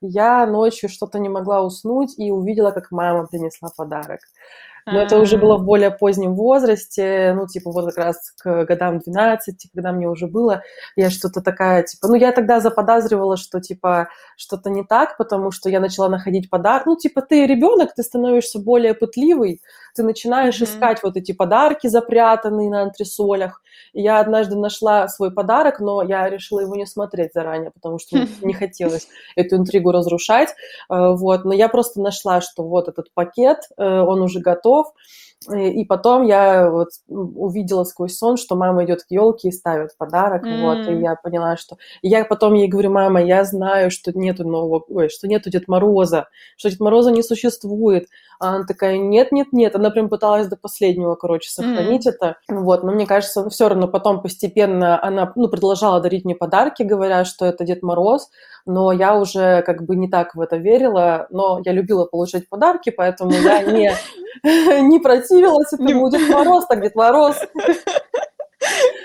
я 0.00 0.46
ночью 0.46 0.88
что-то 0.88 1.18
не 1.18 1.28
могла 1.28 1.62
уснуть 1.62 2.18
и 2.18 2.30
увидела, 2.30 2.70
как 2.70 2.90
мама 2.90 3.26
принесла 3.26 3.70
подарок. 3.76 4.20
Но 4.86 5.00
это 5.00 5.18
уже 5.18 5.38
было 5.38 5.56
в 5.56 5.64
более 5.64 5.90
позднем 5.90 6.34
возрасте, 6.34 7.32
ну, 7.34 7.46
типа, 7.46 7.70
вот 7.72 7.86
как 7.86 7.96
раз 7.96 8.32
к 8.32 8.64
годам 8.64 8.98
12, 8.98 9.70
когда 9.74 9.92
мне 9.92 10.08
уже 10.08 10.26
было, 10.26 10.62
я 10.94 11.10
что-то 11.10 11.40
такая, 11.40 11.84
типа, 11.84 12.08
ну, 12.08 12.14
я 12.14 12.32
тогда 12.32 12.60
заподозривала, 12.60 13.36
что, 13.36 13.60
типа, 13.60 14.08
что-то 14.36 14.68
не 14.70 14.84
так, 14.84 15.16
потому 15.16 15.50
что 15.50 15.70
я 15.70 15.80
начала 15.80 16.08
находить 16.08 16.50
подарок. 16.50 16.86
Ну, 16.86 16.96
типа, 16.96 17.22
ты 17.22 17.46
ребенок, 17.46 17.94
ты 17.94 18.02
становишься 18.02 18.58
более 18.58 18.94
пытливый, 18.94 19.62
ты 19.94 20.02
начинаешь 20.02 20.60
mm-hmm. 20.60 20.64
искать 20.64 21.02
вот 21.02 21.16
эти 21.16 21.32
подарки, 21.32 21.86
запрятанные 21.86 22.68
на 22.70 22.82
антресолях. 22.82 23.62
И 23.92 24.02
я 24.02 24.20
однажды 24.20 24.56
нашла 24.56 25.08
свой 25.08 25.32
подарок, 25.32 25.80
но 25.80 26.02
я 26.02 26.28
решила 26.28 26.60
его 26.60 26.74
не 26.74 26.86
смотреть 26.86 27.32
заранее, 27.32 27.70
потому 27.70 27.98
что 27.98 28.18
не 28.42 28.52
хотелось 28.52 29.08
эту 29.36 29.56
интригу 29.56 29.92
разрушать. 29.92 30.50
Э, 30.90 31.14
вот. 31.14 31.44
Но 31.44 31.54
я 31.54 31.68
просто 31.68 32.00
нашла, 32.00 32.40
что 32.40 32.64
вот 32.64 32.88
этот 32.88 33.12
пакет, 33.14 33.58
э, 33.76 33.84
он 33.84 34.20
уже 34.20 34.40
готов, 34.40 34.73
Hof. 34.74 34.88
И 35.52 35.84
потом 35.84 36.22
я 36.22 36.70
вот 36.70 36.88
увидела 37.08 37.84
сквозь 37.84 38.16
сон, 38.16 38.36
что 38.36 38.56
мама 38.56 38.84
идет 38.84 39.02
к 39.02 39.10
елке 39.10 39.48
и 39.48 39.52
ставит 39.52 39.96
подарок, 39.96 40.44
mm. 40.44 40.62
вот, 40.62 40.88
и 40.88 41.00
я 41.00 41.16
поняла, 41.16 41.56
что... 41.56 41.76
И 42.02 42.08
я 42.08 42.24
потом 42.24 42.54
ей 42.54 42.68
говорю, 42.68 42.90
мама, 42.90 43.22
я 43.22 43.44
знаю, 43.44 43.90
что 43.90 44.12
нету 44.16 44.46
нового... 44.46 44.84
Ой, 44.88 45.08
что 45.08 45.28
нету 45.28 45.50
Дед 45.50 45.68
Мороза, 45.68 46.28
что 46.56 46.70
Дед 46.70 46.80
Мороза 46.80 47.10
не 47.10 47.22
существует. 47.22 48.08
А 48.40 48.56
она 48.56 48.64
такая, 48.64 48.98
нет, 48.98 49.32
нет, 49.32 49.52
нет. 49.52 49.74
Она 49.76 49.90
прям 49.90 50.08
пыталась 50.08 50.48
до 50.48 50.56
последнего, 50.56 51.14
короче, 51.14 51.50
сохранить 51.50 52.06
mm. 52.06 52.10
это. 52.10 52.36
Вот, 52.48 52.84
но 52.84 52.92
мне 52.92 53.06
кажется, 53.06 53.48
все 53.50 53.68
равно 53.68 53.88
потом 53.88 54.22
постепенно 54.22 55.02
она, 55.02 55.32
ну, 55.36 55.48
продолжала 55.48 56.00
дарить 56.00 56.24
мне 56.24 56.34
подарки, 56.34 56.82
говоря, 56.82 57.24
что 57.24 57.44
это 57.46 57.64
Дед 57.64 57.82
Мороз, 57.82 58.30
но 58.66 58.92
я 58.92 59.16
уже 59.16 59.62
как 59.62 59.84
бы 59.84 59.96
не 59.96 60.08
так 60.08 60.34
в 60.34 60.40
это 60.40 60.56
верила, 60.56 61.26
но 61.30 61.60
я 61.64 61.72
любила 61.72 62.06
получать 62.06 62.48
подарки, 62.48 62.90
поэтому 62.90 63.32
я 63.32 63.62
не, 63.62 63.92
не 64.82 64.98
противилась 65.34 65.72
этому 65.72 66.10
Дед 66.10 66.28
Мороз, 66.28 66.66
так 66.66 66.80
Дед 66.82 66.94
Мороз. 66.94 67.36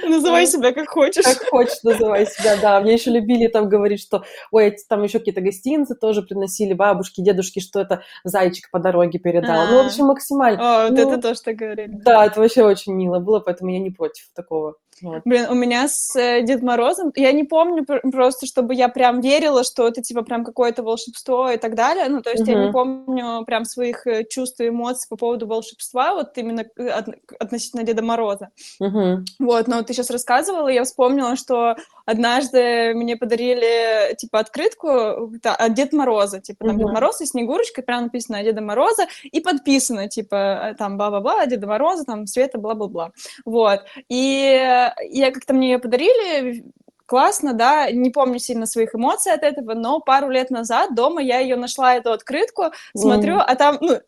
Называй 0.07 0.47
себя 0.47 0.71
как 0.71 0.89
хочешь. 0.89 1.23
Как 1.23 1.49
хочешь, 1.49 1.83
называй 1.83 2.25
себя, 2.25 2.55
да. 2.61 2.79
Мне 2.79 2.93
еще 2.93 3.11
любили 3.11 3.47
там 3.47 3.67
говорить, 3.67 4.01
что, 4.01 4.23
ой, 4.51 4.75
там 4.87 5.03
еще 5.03 5.19
какие-то 5.19 5.41
гостинцы 5.41 5.95
тоже 5.95 6.21
приносили, 6.21 6.73
бабушки, 6.73 7.21
дедушки, 7.21 7.59
что 7.59 7.81
это 7.81 8.03
зайчик 8.23 8.71
по 8.71 8.79
дороге 8.79 9.19
передал. 9.19 9.67
Ну, 9.67 9.83
в 9.83 9.85
общем, 9.85 10.05
максимально. 10.05 10.85
О, 10.85 10.89
вот 10.89 10.97
это 10.97 11.21
тоже 11.21 11.41
так 11.41 11.55
говорили. 11.55 11.91
Да, 11.91 12.25
это 12.25 12.39
вообще 12.39 12.63
очень 12.63 12.93
мило 12.93 13.19
было, 13.19 13.39
поэтому 13.39 13.71
я 13.71 13.79
не 13.79 13.91
против 13.91 14.29
такого. 14.33 14.75
Вот. 15.01 15.21
Блин, 15.25 15.47
у 15.49 15.53
меня 15.53 15.87
с 15.87 16.15
э, 16.15 16.41
Дед 16.43 16.61
Морозом, 16.61 17.11
я 17.15 17.31
не 17.31 17.43
помню 17.43 17.85
просто, 17.85 18.45
чтобы 18.45 18.73
я 18.73 18.89
прям 18.89 19.21
верила, 19.21 19.63
что 19.63 19.87
это 19.87 20.01
типа 20.01 20.23
прям 20.23 20.43
какое-то 20.43 20.83
волшебство 20.83 21.49
и 21.49 21.57
так 21.57 21.75
далее. 21.75 22.07
Ну, 22.09 22.21
то 22.21 22.31
есть 22.31 22.43
uh-huh. 22.43 22.51
я 22.51 22.65
не 22.65 22.71
помню 22.71 23.45
прям 23.45 23.65
своих 23.65 24.05
э, 24.07 24.25
чувств 24.25 24.59
и 24.59 24.69
эмоций 24.69 25.07
по 25.09 25.15
поводу 25.15 25.47
волшебства, 25.47 26.13
вот 26.13 26.37
именно 26.37 26.63
от, 26.75 27.07
относительно 27.39 27.83
Деда 27.83 28.03
Мороза. 28.03 28.49
Uh-huh. 28.81 29.17
Вот, 29.39 29.67
но 29.67 29.81
ты 29.83 29.93
сейчас 29.93 30.09
рассказывала, 30.09 30.67
я 30.69 30.83
вспомнила, 30.83 31.35
что 31.35 31.75
однажды 32.05 32.93
мне 32.95 33.15
подарили 33.15 34.15
типа 34.15 34.39
открытку 34.39 35.31
да, 35.41 35.55
от 35.55 35.73
Деда 35.73 35.95
Мороза, 35.95 36.41
типа 36.41 36.65
там 36.65 36.75
uh-huh. 36.75 36.79
Дед 36.79 36.93
Мороз 36.93 37.21
и 37.21 37.25
Снегурочка, 37.25 37.81
прям 37.81 38.03
написано 38.03 38.43
Деда 38.43 38.61
Мороза, 38.61 39.07
и 39.23 39.39
подписано, 39.39 40.09
типа 40.09 40.75
там 40.77 40.97
бла-бла-бла, 40.97 41.45
Деда 41.45 41.67
Мороза, 41.67 42.03
там 42.03 42.27
Света, 42.27 42.57
бла-бла-бла. 42.57 43.11
Вот. 43.45 43.81
И 44.09 44.88
я 45.09 45.31
как-то 45.31 45.53
мне 45.53 45.71
ее 45.71 45.79
подарили, 45.79 46.63
классно, 47.09 47.53
да, 47.53 47.89
не 47.89 48.11
помню 48.11 48.37
сильно 48.37 48.67
своих 48.67 48.93
эмоций 48.93 49.33
от 49.33 49.41
этого, 49.43 49.73
но 49.73 49.99
пару 49.99 50.29
лет 50.29 50.51
назад 50.51 50.93
дома 50.93 51.21
я 51.21 51.39
ее 51.39 51.55
нашла, 51.55 51.95
эту 51.95 52.11
открытку, 52.11 52.65
смотрю, 52.95 53.37
mm. 53.37 53.43
а 53.47 53.55
там, 53.55 53.77
ну, 53.81 53.99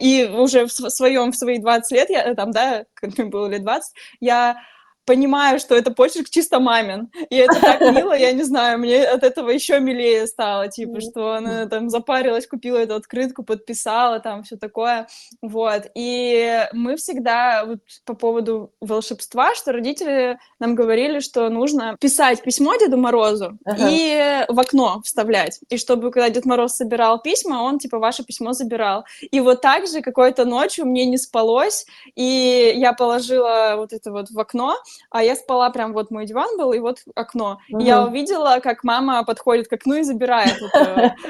и 0.00 0.24
уже 0.26 0.66
в 0.66 0.70
своем, 0.70 1.30
в 1.30 1.36
свои 1.36 1.58
20 1.58 1.92
лет, 1.92 2.10
я 2.10 2.34
там, 2.34 2.50
да, 2.50 2.84
как 2.94 3.16
мне 3.16 3.26
было 3.28 3.46
лет 3.46 3.62
20, 3.62 3.94
я 4.20 4.56
понимаю, 5.08 5.58
что 5.58 5.74
это 5.74 5.90
почерк 5.90 6.28
чисто 6.28 6.60
мамин. 6.60 7.10
И 7.30 7.36
это 7.36 7.58
так 7.60 7.80
мило, 7.96 8.12
я 8.12 8.32
не 8.32 8.42
знаю, 8.42 8.78
мне 8.78 9.02
от 9.04 9.22
этого 9.22 9.48
еще 9.48 9.80
милее 9.80 10.26
стало, 10.26 10.68
типа, 10.68 11.00
что 11.00 11.32
она 11.32 11.66
там 11.66 11.88
запарилась, 11.88 12.46
купила 12.46 12.76
эту 12.76 12.94
открытку, 12.94 13.42
подписала, 13.42 14.20
там 14.20 14.42
все 14.42 14.56
такое. 14.56 15.08
Вот. 15.40 15.84
И 15.94 16.68
мы 16.74 16.96
всегда 16.96 17.64
вот 17.64 17.78
по 18.04 18.12
поводу 18.14 18.70
волшебства, 18.80 19.54
что 19.54 19.72
родители 19.72 20.38
нам 20.60 20.74
говорили, 20.74 21.20
что 21.20 21.48
нужно 21.48 21.96
писать 21.98 22.42
письмо 22.42 22.76
Деду 22.76 22.98
Морозу 22.98 23.58
ага. 23.64 23.88
и 23.90 24.44
в 24.48 24.60
окно 24.60 25.00
вставлять. 25.04 25.60
И 25.70 25.78
чтобы, 25.78 26.10
когда 26.10 26.28
Дед 26.28 26.44
Мороз 26.44 26.76
собирал 26.76 27.22
письма, 27.22 27.62
он, 27.62 27.78
типа, 27.78 27.98
ваше 27.98 28.24
письмо 28.24 28.52
забирал. 28.52 29.06
И 29.30 29.40
вот 29.40 29.62
так 29.62 29.86
же 29.86 30.02
какой-то 30.02 30.44
ночью 30.44 30.84
мне 30.84 31.06
не 31.06 31.16
спалось, 31.16 31.86
и 32.14 32.74
я 32.76 32.92
положила 32.92 33.74
вот 33.76 33.94
это 33.94 34.12
вот 34.12 34.30
в 34.30 34.38
окно, 34.38 34.76
а 35.10 35.22
я 35.22 35.36
спала, 35.36 35.70
прям 35.70 35.92
вот 35.92 36.10
мой 36.10 36.26
диван 36.26 36.56
был, 36.56 36.72
и 36.72 36.78
вот 36.78 36.98
окно. 37.14 37.60
Угу. 37.70 37.80
И 37.80 37.84
я 37.84 38.04
увидела, 38.04 38.60
как 38.62 38.84
мама 38.84 39.24
подходит 39.24 39.68
к 39.68 39.72
окну 39.72 39.96
и 39.96 40.02
забирает. 40.02 40.58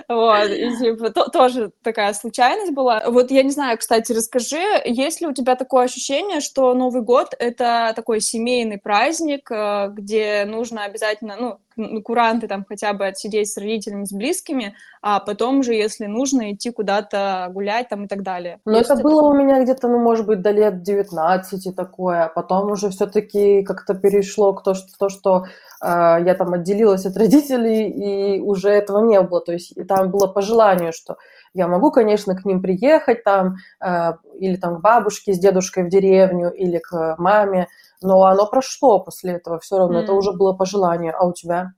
Вот, 0.09 0.47
и 0.51 0.77
типа, 0.77 1.11
тоже 1.11 1.73
такая 1.83 2.13
случайность 2.15 2.73
была. 2.73 3.03
Вот 3.07 3.31
я 3.31 3.43
не 3.43 3.51
знаю, 3.51 3.79
кстати, 3.79 4.13
расскажи, 4.13 4.63
есть 4.85 5.21
ли 5.21 5.27
у 5.27 5.33
тебя 5.33 5.57
такое 5.57 5.85
ощущение, 5.85 6.41
что 6.41 6.75
Новый 6.75 7.03
год— 7.03 7.35
это 7.39 7.93
такой 7.95 8.21
семейный 8.21 8.79
праздник, 8.79 9.51
э, 9.51 9.91
где 9.93 10.45
нужно 10.45 10.85
обязательно, 10.85 11.37
ну, 11.39 11.59
куранты 12.05 12.49
там 12.49 12.65
хотя 12.69 12.93
бы 12.93 13.07
отсидеть 13.07 13.53
с 13.53 13.57
родителями, 13.57 14.05
с 14.05 14.13
близкими, 14.13 14.75
а 15.03 15.21
потом 15.21 15.63
же, 15.63 15.75
если 15.75 16.07
нужно, 16.07 16.53
идти 16.53 16.71
куда-то 16.71 17.49
гулять 17.53 17.89
там 17.89 18.05
и 18.05 18.09
так 18.09 18.23
далее. 18.23 18.61
Но 18.65 18.79
это 18.79 18.97
было 18.97 19.29
у 19.29 19.35
меня 19.35 19.63
где-то, 19.63 19.89
ну, 19.89 19.99
может 19.99 20.27
быть, 20.27 20.43
до 20.43 20.51
лет 20.51 20.83
19 20.83 21.75
такое, 21.77 22.25
а 22.25 22.29
потом 22.29 22.71
уже 22.71 22.91
все-таки 22.91 23.63
как-то 23.63 23.95
перешло 23.95 24.53
к 24.55 24.63
то, 24.63 24.75
что, 24.75 24.99
то, 24.99 25.09
что 25.09 25.45
э, 25.83 25.87
я 25.87 26.35
там 26.35 26.53
отделилась 26.53 27.07
от 27.07 27.17
родителей, 27.17 27.89
и 27.89 28.41
уже 28.41 28.71
этого 28.71 29.05
не 29.05 29.21
было. 29.21 29.41
То 29.41 29.53
есть 29.53 29.75
там 29.87 30.11
было 30.11 30.27
по 30.27 30.43
желанию, 30.43 30.93
что 30.93 31.17
я 31.55 31.69
могу, 31.69 31.91
конечно, 31.91 32.35
к 32.37 32.45
ним 32.45 32.63
приехать 32.63 33.25
там, 33.25 33.57
э, 33.81 34.13
или 34.39 34.57
там 34.57 34.77
к 34.77 34.81
бабушке 34.81 35.33
с 35.33 35.39
дедушкой 35.39 35.85
в 35.85 35.89
деревню, 35.89 36.51
или 36.51 36.79
к 36.79 37.17
маме, 37.19 37.69
но 38.01 38.25
оно 38.25 38.47
прошло 38.47 39.01
после 39.01 39.35
этого 39.35 39.59
все 39.61 39.79
равно, 39.79 40.01
mm. 40.01 40.03
это 40.03 40.13
уже 40.13 40.33
было 40.33 40.53
по 40.53 40.67
желанию. 40.67 41.15
А 41.19 41.27
у 41.27 41.33
тебя? 41.33 41.73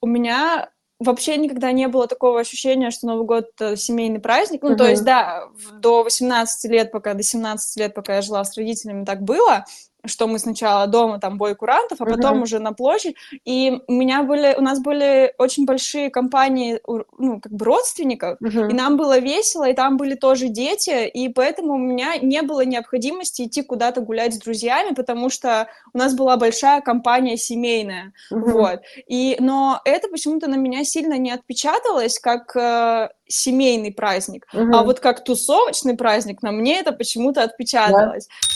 У 0.00 0.06
меня 0.06 0.70
вообще 1.00 1.36
никогда 1.36 1.72
не 1.72 1.88
было 1.88 2.06
такого 2.06 2.40
ощущения, 2.40 2.90
что 2.90 3.06
Новый 3.06 3.26
год 3.26 3.46
это 3.56 3.76
семейный 3.76 4.20
праздник. 4.20 4.62
Ну, 4.62 4.72
uh-huh. 4.72 4.76
то 4.76 4.88
есть, 4.88 5.04
да, 5.04 5.48
до 5.72 6.02
18 6.02 6.70
лет, 6.70 6.92
пока 6.92 7.14
до 7.14 7.22
17 7.22 7.76
лет, 7.78 7.94
пока 7.94 8.16
я 8.16 8.22
жила 8.22 8.44
с 8.44 8.56
родителями, 8.56 9.04
так 9.04 9.22
было 9.22 9.64
что 10.06 10.26
мы 10.26 10.38
сначала 10.38 10.86
дома 10.86 11.18
там 11.18 11.38
бой 11.38 11.54
курантов, 11.54 12.00
а 12.00 12.04
потом 12.04 12.38
uh-huh. 12.38 12.42
уже 12.42 12.58
на 12.58 12.72
площадь. 12.72 13.16
И 13.44 13.80
у 13.86 13.92
меня 13.92 14.22
были, 14.22 14.54
у 14.56 14.60
нас 14.60 14.80
были 14.80 15.34
очень 15.38 15.64
большие 15.64 16.10
компании, 16.10 16.80
ну, 17.18 17.40
как 17.40 17.52
бы 17.52 17.64
родственников, 17.64 18.38
uh-huh. 18.40 18.70
и 18.70 18.74
нам 18.74 18.96
было 18.96 19.18
весело, 19.18 19.68
и 19.68 19.74
там 19.74 19.96
были 19.96 20.14
тоже 20.14 20.48
дети, 20.48 21.06
и 21.06 21.28
поэтому 21.28 21.74
у 21.74 21.78
меня 21.78 22.16
не 22.16 22.42
было 22.42 22.64
необходимости 22.64 23.42
идти 23.42 23.62
куда-то 23.62 24.00
гулять 24.00 24.34
с 24.34 24.38
друзьями, 24.38 24.94
потому 24.94 25.30
что 25.30 25.68
у 25.92 25.98
нас 25.98 26.14
была 26.14 26.36
большая 26.36 26.80
компания 26.80 27.36
семейная, 27.36 28.12
uh-huh. 28.32 28.52
вот. 28.52 28.80
И, 29.06 29.36
но 29.40 29.80
это 29.84 30.08
почему-то 30.08 30.48
на 30.48 30.56
меня 30.56 30.84
сильно 30.84 31.18
не 31.18 31.30
отпечаталось, 31.30 32.18
как 32.18 32.54
э, 32.56 33.08
семейный 33.26 33.92
праздник, 33.92 34.46
uh-huh. 34.52 34.70
а 34.72 34.82
вот 34.82 35.00
как 35.00 35.24
тусовочный 35.24 35.96
праздник 35.96 36.42
на 36.42 36.52
мне 36.52 36.80
это 36.80 36.92
почему-то 36.92 37.42
отпечаталось. 37.42 38.26
Yeah. 38.26 38.53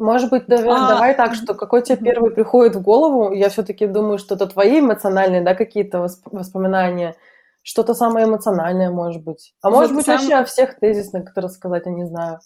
Может 0.00 0.30
быть, 0.30 0.46
давай, 0.46 0.80
а... 0.80 0.88
давай 0.88 1.14
так, 1.14 1.34
что 1.34 1.52
какой 1.52 1.82
тебе 1.82 1.98
первый 1.98 2.30
приходит 2.30 2.74
в 2.74 2.80
голову? 2.80 3.34
Я 3.34 3.50
все-таки 3.50 3.86
думаю, 3.86 4.16
что 4.16 4.34
это 4.34 4.46
твои 4.46 4.80
эмоциональные, 4.80 5.42
да, 5.42 5.54
какие-то 5.54 6.06
воспоминания. 6.24 7.16
Что-то 7.62 7.92
самое 7.92 8.26
эмоциональное, 8.26 8.90
может 8.90 9.22
быть. 9.22 9.52
А 9.60 9.68
может 9.68 9.94
быть, 9.94 10.06
сам... 10.06 10.16
вообще 10.16 10.34
о 10.36 10.44
всех 10.44 10.78
тезисных, 10.78 11.26
которые 11.26 11.48
рассказать, 11.48 11.84
я 11.84 11.92
не 11.92 12.06
знаю. 12.06 12.40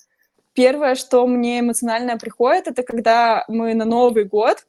Первое, 0.53 0.97
что 0.97 1.25
мне 1.29 1.61
эмоционально 1.61 2.19
приходит, 2.19 2.67
это 2.67 2.83
когда 2.83 3.45
мы 3.47 3.75
на 3.75 3.85
Новый 3.85 4.25
год 4.25 4.67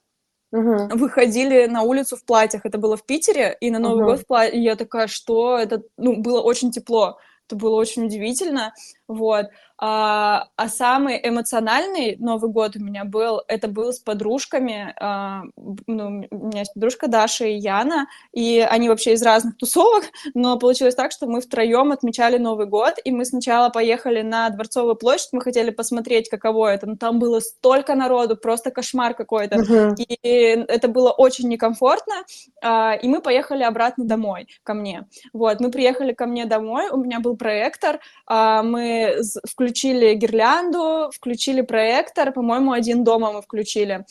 угу. 0.51 0.95
выходили 0.95 1.65
на 1.65 1.81
улицу 1.81 2.17
в 2.17 2.23
платьях. 2.23 2.67
Это 2.67 2.77
было 2.77 2.95
в 2.97 3.03
Питере, 3.03 3.57
и 3.59 3.71
на 3.71 3.79
Новый 3.79 4.03
угу. 4.03 4.11
год 4.11 4.19
в 4.19 4.27
платье. 4.27 4.59
И 4.59 4.63
я 4.63 4.75
такая, 4.75 5.07
что 5.07 5.57
это? 5.57 5.81
Ну, 5.97 6.21
было 6.21 6.39
очень 6.39 6.69
тепло. 6.69 7.17
Это 7.47 7.55
было 7.55 7.75
очень 7.75 8.05
удивительно. 8.05 8.75
Вот. 9.07 9.47
А, 9.77 10.47
а 10.55 10.69
самый 10.69 11.19
эмоциональный 11.21 12.15
Новый 12.17 12.49
год 12.49 12.77
у 12.77 12.79
меня 12.79 13.03
был, 13.03 13.41
это 13.47 13.67
был 13.67 13.91
с 13.91 13.99
подружками. 13.99 14.93
А, 14.99 15.43
ну, 15.85 16.25
у 16.31 16.47
меня 16.47 16.59
есть 16.59 16.73
подружка 16.73 17.07
Даша 17.07 17.45
и 17.45 17.55
Яна, 17.57 18.07
и 18.31 18.59
они 18.59 18.87
вообще 18.87 19.13
из 19.13 19.23
разных 19.23 19.57
тусовок, 19.57 20.05
но 20.33 20.57
получилось 20.57 20.95
так, 20.95 21.11
что 21.11 21.27
мы 21.27 21.41
втроем 21.41 21.91
отмечали 21.91 22.37
Новый 22.37 22.67
год, 22.67 22.95
и 23.03 23.11
мы 23.11 23.25
сначала 23.25 23.69
поехали 23.69 24.21
на 24.21 24.49
Дворцовую 24.49 24.95
площадь, 24.95 25.29
мы 25.33 25.41
хотели 25.41 25.71
посмотреть, 25.71 26.29
каково 26.29 26.73
это, 26.73 26.87
но 26.87 26.95
там 26.95 27.19
было 27.19 27.41
столько 27.41 27.95
народу, 27.95 28.37
просто 28.37 28.71
кошмар 28.71 29.13
какой-то, 29.13 29.57
uh-huh. 29.57 29.95
и 29.97 30.27
это 30.67 30.87
было 30.87 31.11
очень 31.11 31.49
некомфортно, 31.49 32.23
а, 32.61 32.93
и 32.93 33.07
мы 33.07 33.21
поехали 33.21 33.63
обратно 33.63 34.05
домой 34.05 34.47
ко 34.63 34.73
мне. 34.73 35.07
Вот, 35.33 35.59
мы 35.59 35.69
приехали 35.69 36.13
ко 36.13 36.25
мне 36.27 36.45
домой, 36.45 36.89
у 36.89 36.97
меня 36.97 37.19
был 37.19 37.35
проектор, 37.35 37.99
а, 38.25 38.63
мы 38.63 39.17
включили 39.45 39.64
включили 39.65 40.13
гирлянду, 40.13 41.09
включили 41.11 41.61
проектор, 41.61 42.31
по-моему, 42.31 42.71
один 42.71 43.03
дома 43.03 43.31
мы 43.31 43.41
включили 43.41 44.05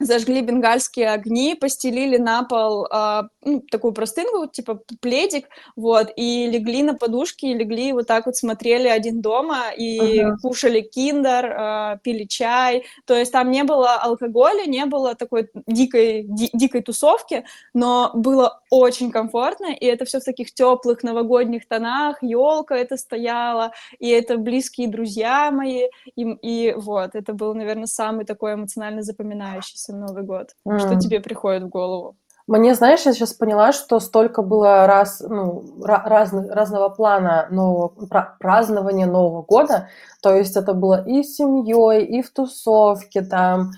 зажгли 0.00 0.42
бенгальские 0.42 1.10
огни, 1.10 1.54
постелили 1.54 2.18
на 2.18 2.44
пол 2.44 2.86
э, 2.86 3.22
ну, 3.42 3.60
такую 3.60 3.92
простынку, 3.92 4.46
типа 4.46 4.80
пледик, 5.00 5.46
вот, 5.76 6.12
и 6.16 6.48
легли 6.48 6.82
на 6.82 6.94
подушки, 6.94 7.46
и 7.46 7.54
легли 7.54 7.92
вот 7.92 8.06
так 8.06 8.26
вот 8.26 8.36
смотрели 8.36 8.88
один 8.88 9.20
дома, 9.20 9.70
и 9.76 10.20
uh-huh. 10.20 10.36
кушали 10.42 10.80
киндер, 10.80 11.46
э, 11.46 11.98
пили 12.02 12.24
чай, 12.24 12.84
то 13.06 13.14
есть 13.14 13.32
там 13.32 13.50
не 13.50 13.64
было 13.64 13.94
алкоголя, 13.94 14.66
не 14.66 14.86
было 14.86 15.14
такой 15.14 15.50
дикой, 15.66 16.24
ди- 16.28 16.50
дикой 16.52 16.82
тусовки, 16.82 17.44
но 17.74 18.12
было 18.14 18.60
очень 18.70 19.10
комфортно, 19.10 19.72
и 19.72 19.84
это 19.86 20.04
все 20.04 20.20
в 20.20 20.24
таких 20.24 20.54
теплых 20.54 21.02
новогодних 21.02 21.66
тонах, 21.66 22.22
елка 22.22 22.76
это 22.76 22.96
стояла, 22.96 23.72
и 23.98 24.08
это 24.08 24.36
близкие 24.36 24.88
друзья 24.88 25.50
мои, 25.50 25.86
и, 26.14 26.22
и 26.22 26.72
вот, 26.74 27.14
это 27.14 27.32
был, 27.32 27.54
наверное, 27.54 27.86
самый 27.86 28.24
такой 28.24 28.54
эмоционально 28.54 29.02
запоминающийся 29.02 29.87
на 29.88 30.06
Новый 30.06 30.22
год? 30.22 30.48
Mm. 30.66 30.78
Что 30.78 31.00
тебе 31.00 31.20
приходит 31.20 31.64
в 31.64 31.68
голову? 31.68 32.16
Мне, 32.48 32.74
знаешь, 32.74 33.02
я 33.02 33.12
сейчас 33.12 33.34
поняла, 33.34 33.72
что 33.72 34.00
столько 34.00 34.40
было 34.40 34.86
раз, 34.86 35.20
ну, 35.20 35.64
разных, 35.82 36.50
разного 36.50 36.88
плана 36.88 37.46
нового, 37.50 37.92
празднования 38.40 39.06
Нового 39.06 39.42
года. 39.42 39.88
То 40.22 40.34
есть 40.34 40.56
это 40.56 40.72
было 40.72 41.04
и 41.04 41.22
с 41.22 41.36
семьей, 41.36 42.06
и 42.06 42.22
в 42.22 42.30
тусовке 42.30 43.20
там, 43.20 43.72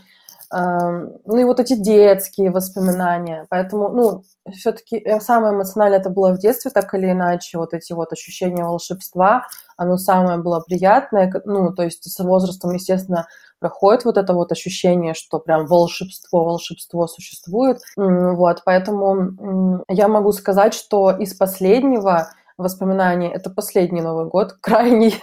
ну 0.52 1.38
и 1.38 1.45
вот 1.45 1.61
эти 1.61 1.75
детские 1.75 2.50
воспоминания. 2.50 3.47
Поэтому, 3.50 3.88
ну, 3.88 4.25
все-таки 4.52 4.97
э, 4.97 5.21
самое 5.21 5.54
эмоциональное 5.54 6.00
это 6.00 6.11
было 6.11 6.33
в 6.33 6.38
детстве, 6.38 6.71
так 6.73 6.92
или 6.95 7.11
иначе, 7.11 7.59
вот 7.59 7.73
эти 7.73 7.92
вот 7.92 8.12
ощущения 8.12 8.64
волшебства, 8.64 9.47
оно 9.76 9.97
самое 9.97 10.38
было 10.38 10.61
приятное, 10.61 11.33
ну, 11.45 11.73
то 11.73 11.85
есть 11.85 12.11
с 12.11 12.19
возрастом, 12.19 12.73
естественно, 12.73 13.28
проходит 13.61 14.04
вот 14.04 14.16
это 14.16 14.33
вот 14.33 14.50
ощущение, 14.50 15.14
что 15.14 15.38
прям 15.38 15.66
волшебство, 15.66 16.45
волшебство 16.45 17.07
существует. 17.07 17.78
Вот, 17.97 18.62
поэтому 18.64 19.85
я 19.88 20.09
могу 20.09 20.33
сказать, 20.33 20.75
что 20.75 21.11
из 21.11 21.35
последнего 21.35 22.30
воспоминания. 22.60 23.30
Это 23.30 23.50
последний 23.50 24.00
Новый 24.00 24.26
год, 24.26 24.52
крайний 24.60 25.14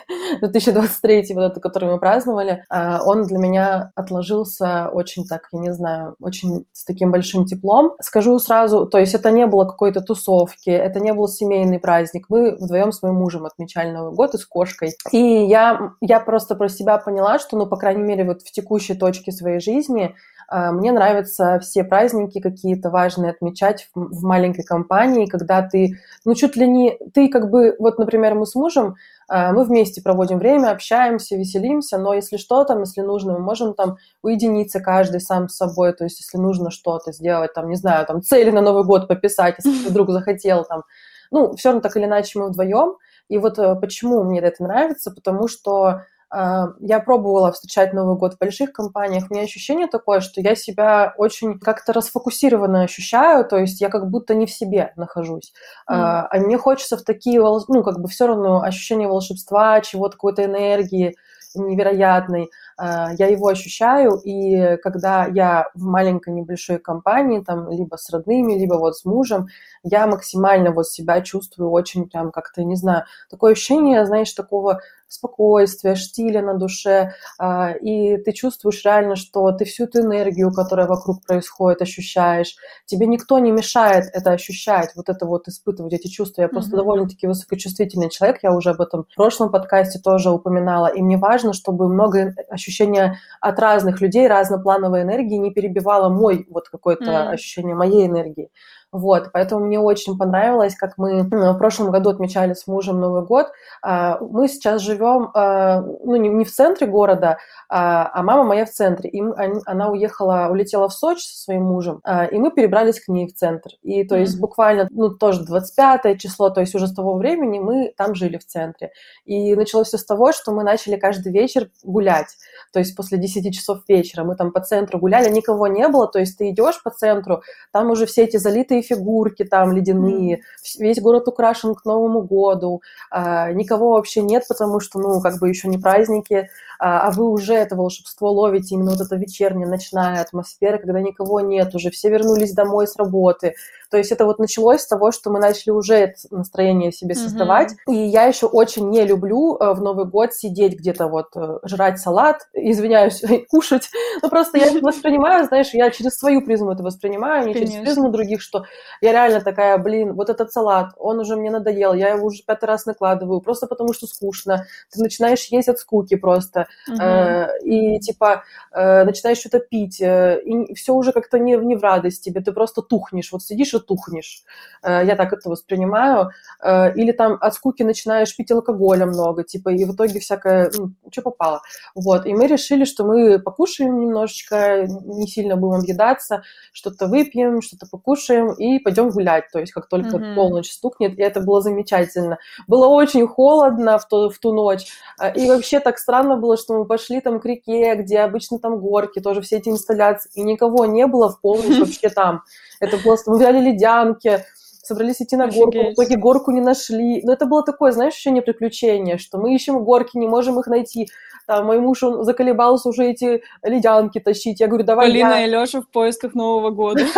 2023, 0.42 1.34
вот 1.34 1.44
этот, 1.44 1.64
который 1.64 1.90
мы 1.92 2.00
праздновали. 2.00 2.66
А, 2.70 3.02
он 3.04 3.24
для 3.24 3.38
меня 3.38 3.92
отложился 3.96 4.90
очень 4.92 5.26
так, 5.26 5.48
я 5.52 5.60
не 5.60 5.74
знаю, 5.74 6.16
очень 6.20 6.66
с 6.74 6.86
таким 6.86 7.12
большим 7.12 7.46
теплом. 7.46 7.94
Скажу 8.02 8.38
сразу, 8.40 8.86
то 8.86 8.98
есть 8.98 9.14
это 9.14 9.32
не 9.32 9.46
было 9.46 9.66
какой-то 9.66 10.02
тусовки, 10.02 10.70
это 10.70 11.00
не 11.00 11.14
был 11.14 11.28
семейный 11.28 11.80
праздник. 11.80 12.26
Мы 12.30 12.56
вдвоем 12.56 12.92
с 12.92 13.02
моим 13.02 13.16
мужем 13.16 13.46
отмечали 13.46 13.92
Новый 13.92 14.14
год 14.14 14.34
и 14.34 14.38
с 14.38 14.46
кошкой. 14.46 14.94
И 15.12 15.18
я, 15.18 15.94
я 16.02 16.20
просто 16.20 16.56
про 16.56 16.70
себя 16.70 16.98
поняла, 16.98 17.40
что, 17.40 17.58
ну, 17.58 17.66
по 17.68 17.78
крайней 17.78 18.04
мере, 18.04 18.26
вот 18.26 18.42
в 18.42 18.52
текущей 18.52 18.96
точке 18.96 19.32
своей 19.32 19.60
жизни 19.60 20.16
мне 20.50 20.92
нравятся 20.92 21.60
все 21.60 21.84
праздники 21.84 22.40
какие-то 22.40 22.90
важные 22.90 23.32
отмечать 23.32 23.90
в, 23.94 24.24
маленькой 24.24 24.64
компании, 24.64 25.26
когда 25.26 25.62
ты, 25.62 26.00
ну, 26.24 26.36
чуть 26.36 26.56
ли 26.56 26.68
не, 26.68 26.98
ты 27.14 27.28
как 27.28 27.50
бы, 27.50 27.76
вот, 27.80 28.00
например, 28.00 28.36
мы 28.36 28.46
с 28.46 28.56
мужем, 28.56 28.96
а, 29.28 29.52
мы 29.52 29.66
вместе 29.66 30.02
проводим 30.02 30.40
время, 30.40 30.72
общаемся, 30.72 31.36
веселимся, 31.36 31.98
но 31.98 32.14
если 32.14 32.38
что 32.38 32.64
там, 32.64 32.82
если 32.82 33.02
нужно, 33.02 33.34
мы 33.34 33.40
можем 33.40 33.74
там 33.74 33.98
уединиться 34.22 34.80
каждый 34.80 35.20
сам 35.20 35.50
с 35.50 35.58
собой, 35.58 35.92
то 35.94 36.06
есть 36.06 36.22
если 36.22 36.38
нужно 36.38 36.72
что-то 36.72 37.12
сделать, 37.12 37.54
там, 37.54 37.70
не 37.70 37.76
знаю, 37.76 38.06
там, 38.06 38.22
цели 38.22 38.52
на 38.52 38.62
Новый 38.62 38.86
год 38.86 39.08
пописать, 39.08 39.56
если 39.64 39.90
вдруг 39.90 40.12
захотел, 40.12 40.64
там, 40.64 40.84
ну, 41.30 41.56
все 41.56 41.70
равно 41.70 41.82
так 41.82 41.98
или 41.98 42.06
иначе 42.06 42.40
мы 42.40 42.48
вдвоем, 42.48 42.96
и 43.28 43.38
вот 43.38 43.60
э, 43.60 43.76
почему 43.76 44.24
мне 44.24 44.40
это 44.40 44.64
нравится, 44.64 45.12
потому 45.12 45.50
что 45.50 45.84
а, 45.88 46.04
я 46.32 47.00
пробовала 47.00 47.52
встречать 47.52 47.94
Новый 47.94 48.18
год 48.18 48.36
в 48.36 48.38
больших 48.38 48.74
компаниях. 48.74 49.26
У 49.30 49.34
меня 49.34 49.44
ощущение 49.44 49.88
такое, 49.88 50.20
что 50.20 50.42
я 50.42 50.56
себя 50.56 51.14
очень 51.18 51.60
как-то 51.60 51.94
расфокусированно 51.94 52.84
ощущаю, 52.84 53.46
то 53.46 53.58
есть 53.58 53.80
я 53.80 53.90
как 53.90 54.10
будто 54.10 54.36
не 54.36 54.46
в 54.46 54.52
себе 54.52 54.92
нахожусь. 54.96 55.54
Mm. 55.90 55.94
А, 55.96 56.28
а 56.30 56.38
мне 56.40 56.58
хочется 56.58 56.98
в 56.98 57.04
такие, 57.04 57.42
ну, 57.42 57.84
как 57.84 58.02
бы 58.02 58.08
все 58.10 58.28
равно 58.28 58.62
ощущение 58.62 59.08
волшебства, 59.08 59.80
чего-то, 59.82 60.16
какой-то 60.16 60.44
энергии 60.44 61.16
невероятной. 61.56 62.50
А, 62.78 63.12
я 63.18 63.28
его 63.28 63.48
ощущаю, 63.48 64.20
и 64.24 64.78
когда 64.78 65.26
я 65.26 65.70
в 65.74 65.84
маленькой 65.84 66.34
небольшой 66.34 66.80
компании, 66.80 67.42
там, 67.42 67.70
либо 67.72 67.96
с 67.96 68.10
родными, 68.10 68.54
либо 68.54 68.76
вот 68.76 68.98
с 68.98 69.06
мужем, 69.06 69.48
я 69.84 70.08
максимально 70.08 70.72
вот 70.72 70.88
себя 70.88 71.22
чувствую 71.22 71.72
очень 71.72 72.10
прям 72.10 72.32
как-то, 72.32 72.64
не 72.64 72.76
знаю, 72.76 73.06
такое 73.30 73.54
ощущение, 73.54 74.06
знаешь, 74.06 74.32
такого 74.34 74.82
спокойствия, 75.08 75.96
штиля 75.96 76.42
на 76.42 76.56
душе, 76.56 77.14
а, 77.40 77.72
и 77.72 78.18
ты 78.18 78.32
чувствуешь 78.32 78.84
реально, 78.84 79.16
что 79.16 79.52
ты 79.52 79.66
всю 79.66 79.86
эту 79.86 80.02
энергию, 80.02 80.52
которая 80.52 80.88
вокруг 80.88 81.26
происходит, 81.26 81.82
ощущаешь. 81.82 82.56
Тебе 82.86 83.08
никто 83.08 83.40
не 83.40 83.52
мешает 83.52 84.06
это 84.14 84.32
ощущать, 84.32 84.92
вот 84.96 85.10
это 85.10 85.26
вот 85.26 85.48
испытывать 85.48 85.94
эти 85.94 86.08
чувства. 86.08 86.42
Я 86.42 86.50
просто 86.50 86.72
mm-hmm. 86.72 86.78
довольно-таки 86.78 87.28
высокочувствительный 87.28 88.10
человек, 88.10 88.40
я 88.44 88.54
уже 88.54 88.72
об 88.72 88.82
этом 88.82 89.06
в 89.10 89.16
прошлом 89.16 89.52
подкасте 89.52 90.00
тоже 90.00 90.30
упоминала, 90.30 90.88
и 90.88 91.02
мне 91.02 91.18
важно, 91.18 91.54
чтобы 91.54 91.88
много 91.88 92.34
ощущения 92.50 93.20
от 93.42 93.60
разных 93.60 94.02
людей, 94.02 94.28
разноплановой 94.28 95.04
энергии 95.04 95.38
не 95.38 95.52
перебивало 95.52 96.10
мой 96.10 96.46
вот 96.50 96.70
какое-то 96.70 97.06
mm-hmm. 97.06 97.34
ощущение 97.34 97.76
моей 97.76 98.08
энергии. 98.08 98.50
Вот, 98.98 99.30
поэтому 99.32 99.64
мне 99.64 99.80
очень 99.80 100.18
понравилось, 100.18 100.76
как 100.76 100.98
мы 100.98 101.22
ну, 101.22 101.54
в 101.54 101.58
прошлом 101.60 101.92
году 101.92 102.10
отмечали 102.10 102.56
с 102.56 102.66
мужем 102.66 103.00
Новый 103.00 103.24
год. 103.24 103.52
А, 103.84 104.18
мы 104.20 104.48
сейчас 104.48 104.82
живем, 104.82 105.30
а, 105.36 105.82
ну, 105.82 106.16
не 106.16 106.44
в 106.44 106.52
центре 106.52 106.88
города, 106.88 107.38
а, 107.70 108.10
а 108.12 108.24
мама 108.24 108.44
моя 108.44 108.66
в 108.66 108.72
центре. 108.72 109.08
И 109.12 109.22
она 109.68 109.90
уехала, 109.90 110.48
улетела 110.50 110.90
в 110.90 110.94
Сочи 110.94 111.28
со 111.28 111.44
своим 111.44 111.66
мужем, 111.66 112.02
и 112.32 112.40
мы 112.40 112.50
перебрались 112.50 113.00
к 113.00 113.08
ней 113.08 113.28
в 113.28 113.36
центр. 113.36 113.70
И 113.84 114.04
то 114.04 114.18
есть 114.18 114.40
буквально, 114.40 114.88
ну, 114.90 115.10
тоже 115.10 115.46
25 115.46 116.20
число, 116.20 116.50
то 116.50 116.62
есть 116.62 116.74
уже 116.74 116.88
с 116.88 116.94
того 116.94 117.18
времени 117.18 117.60
мы 117.60 117.94
там 117.96 118.16
жили 118.16 118.38
в 118.38 118.46
центре. 118.48 118.92
И 119.26 119.56
началось 119.56 119.90
все 119.90 120.00
с 120.00 120.06
того, 120.06 120.32
что 120.32 120.52
мы 120.52 120.64
начали 120.64 120.96
каждый 120.96 121.32
вечер 121.32 121.70
гулять. 121.84 122.36
То 122.74 122.80
есть 122.80 122.96
после 122.96 123.20
10 123.20 123.54
часов 123.54 123.80
вечера 123.88 124.24
мы 124.24 124.36
там 124.36 124.52
по 124.52 124.60
центру 124.60 124.98
гуляли, 124.98 125.30
никого 125.30 125.68
не 125.68 125.88
было, 125.88 126.08
то 126.08 126.18
есть 126.18 126.38
ты 126.40 126.50
идешь 126.50 126.82
по 126.82 126.90
центру, 126.90 127.44
там 127.72 127.92
уже 127.92 128.08
все 128.08 128.24
эти 128.24 128.38
залитые 128.38 128.82
фигурки 128.88 129.44
там 129.44 129.72
ледяные, 129.72 130.42
весь 130.80 131.02
город 131.02 131.28
украшен 131.28 131.76
к 131.76 131.86
Новому 131.86 132.22
году, 132.22 132.82
а, 133.12 133.52
никого 133.52 133.92
вообще 133.92 134.22
нет, 134.22 134.46
потому 134.48 134.80
что, 134.80 135.00
ну, 135.00 135.22
как 135.22 135.40
бы 135.40 135.50
еще 135.50 135.68
не 135.68 135.78
праздники, 135.78 136.50
а, 136.80 137.08
а 137.08 137.12
вы 137.12 137.30
уже 137.30 137.54
это 137.54 137.76
волшебство 137.76 138.32
ловите, 138.32 138.76
именно 138.76 138.92
вот 138.92 139.02
эта 139.02 139.16
вечерняя, 139.16 139.68
ночная 139.68 140.22
атмосфера, 140.22 140.78
когда 140.78 141.02
никого 141.02 141.42
нет 141.42 141.74
уже, 141.76 141.90
все 141.92 142.10
вернулись 142.10 142.54
домой 142.54 142.88
с 142.88 142.96
работы, 142.96 143.54
то 143.90 143.98
есть 143.98 144.12
это 144.12 144.26
вот 144.26 144.40
началось 144.40 144.82
с 144.82 144.88
того, 144.88 145.12
что 145.12 145.30
мы 145.30 145.40
начали 145.40 145.72
уже 145.72 145.96
это 145.96 146.16
настроение 146.32 146.92
себе 146.92 147.16
создавать. 147.16 147.72
Mm-hmm. 147.72 147.94
И 147.94 147.98
я 148.08 148.26
еще 148.26 148.46
очень 148.46 148.90
не 148.90 149.06
люблю 149.06 149.58
э, 149.58 149.74
в 149.74 149.82
Новый 149.82 150.06
год 150.06 150.34
сидеть 150.34 150.78
где-то 150.78 151.08
вот, 151.08 151.28
э, 151.36 151.60
жрать 151.64 152.00
салат, 152.00 152.48
извиняюсь, 152.54 153.24
кушать. 153.50 153.90
Ну 154.22 154.30
просто 154.30 154.58
я 154.58 154.72
воспринимаю, 154.82 155.46
знаешь, 155.46 155.74
я 155.74 155.90
через 155.92 156.18
свою 156.18 156.42
призму 156.42 156.72
это 156.72 156.84
воспринимаю, 156.84 157.48
не 157.48 157.54
Конечно. 157.54 157.74
через 157.74 157.86
призму 157.86 158.10
других, 158.10 158.42
что 158.42 158.66
я 159.02 159.12
реально 159.12 159.42
такая, 159.42 159.78
блин, 159.78 160.14
вот 160.14 160.30
этот 160.30 160.52
салат, 160.52 160.94
он 160.98 161.20
уже 161.20 161.36
мне 161.36 161.52
надоел, 161.52 161.94
я 161.94 162.10
его 162.10 162.28
уже 162.28 162.44
пятый 162.44 162.66
раз 162.66 162.86
накладываю, 162.86 163.42
просто 163.42 163.68
потому 163.68 163.94
что 163.94 164.08
скучно. 164.08 164.66
Ты 164.92 165.02
начинаешь 165.02 165.46
есть 165.46 165.70
от 165.70 165.80
скуки 165.80 166.16
просто. 166.16 166.68
Э, 167.00 167.48
и 167.64 168.00
типа 168.00 168.44
э, 168.74 169.04
начинаешь 169.04 169.38
что-то 169.38 169.60
пить, 169.60 170.02
э, 170.02 170.42
и 170.44 170.74
все 170.74 170.94
уже 170.94 171.12
как-то 171.12 171.40
не, 171.40 171.56
не 171.56 171.76
в 171.76 171.84
радость 171.84 172.24
тебе, 172.24 172.42
ты 172.42 172.52
просто 172.52 172.82
тухнешь. 172.82 173.32
Вот 173.32 173.44
сидишь 173.44 173.78
же 173.78 173.80
тухнешь. 173.80 174.44
Э, 174.84 175.06
я 175.06 175.16
так 175.16 175.34
это 175.34 175.50
воспринимаю. 175.50 176.32
Э, 176.64 176.94
или 176.94 177.12
там 177.12 177.38
от 177.40 177.54
скуки 177.54 177.84
начинаешь 177.84 178.36
пить 178.36 178.52
алкоголя 178.52 179.06
много, 179.06 179.44
типа, 179.44 179.70
и 179.70 179.86
в 179.86 179.94
итоге 179.94 180.20
всякое, 180.20 180.72
ну, 180.78 180.92
что 181.12 181.22
попало. 181.22 181.62
Вот, 181.96 182.26
и 182.26 182.34
мы 182.34 182.48
решили, 182.48 182.86
что 182.86 183.06
мы 183.06 183.40
покушаем 183.40 184.00
немножечко, 184.00 184.88
не 184.88 185.28
сильно 185.28 185.56
будем 185.56 185.82
объедаться, 185.82 186.44
что-то 186.74 187.08
выпьем, 187.08 187.62
что-то 187.62 187.88
покушаем 187.90 188.54
и 188.58 188.80
пойдем 188.80 189.10
гулять. 189.10 189.46
То 189.52 189.60
есть 189.60 189.72
как 189.72 189.88
только 189.88 190.18
mm-hmm. 190.18 190.36
полночь 190.36 190.72
стукнет, 190.72 191.18
и 191.18 191.22
это 191.22 191.42
было 191.42 191.62
замечательно. 191.62 192.38
Было 192.68 192.88
очень 192.88 193.28
холодно 193.28 193.98
в 193.98 194.08
ту, 194.08 194.30
в 194.30 194.38
ту 194.40 194.54
ночь, 194.54 194.88
э, 195.22 195.34
и 195.36 195.48
вообще 195.48 195.80
так 195.80 195.98
странно 195.98 196.38
было, 196.38 196.58
что 196.58 196.78
мы 196.78 196.86
пошли 196.86 197.22
там 197.22 197.40
к 197.40 197.46
реке, 197.46 197.96
где 197.96 198.20
обычно 198.20 198.60
там 198.60 198.80
горки, 198.80 199.20
тоже 199.20 199.42
все 199.42 199.58
эти 199.58 199.70
инсталляции, 199.70 200.30
и 200.36 200.44
никого 200.44 200.86
не 200.86 201.08
было 201.08 201.30
в 201.30 201.40
полночь 201.42 201.78
вообще 201.80 202.10
там. 202.10 202.44
Это 202.80 202.98
просто 202.98 203.32
мы 203.32 203.38
взяли 203.38 203.60
ледянки, 203.60 204.44
собрались 204.88 205.22
идти 205.22 205.36
на 205.36 205.48
горку, 205.48 205.78
в 205.78 205.94
итоге 205.94 206.18
горку 206.18 206.52
не 206.52 206.62
нашли. 206.62 207.22
Но 207.24 207.34
это 207.34 207.46
было 207.46 207.64
такое, 207.64 207.92
знаешь, 207.92 208.14
ощущение 208.14 208.42
приключения, 208.42 209.18
что 209.18 209.38
мы 209.38 209.54
ищем 209.54 209.84
горки, 209.84 210.18
не 210.18 210.28
можем 210.28 210.60
их 210.60 210.68
найти. 210.68 211.10
Там, 211.48 211.66
мой 211.66 211.80
муж, 211.80 212.04
он 212.04 212.26
заколебался 212.26 212.90
уже 212.90 213.06
эти 213.06 213.42
ледянки 213.64 214.20
тащить. 214.20 214.60
Я 214.60 214.68
говорю, 214.68 214.84
давай 214.84 215.08
Полина 215.08 215.40
я. 215.40 215.46
и 215.46 215.50
Леша 215.50 215.82
в 215.82 215.90
поисках 215.90 216.36
Нового 216.36 216.70
года. 216.72 217.04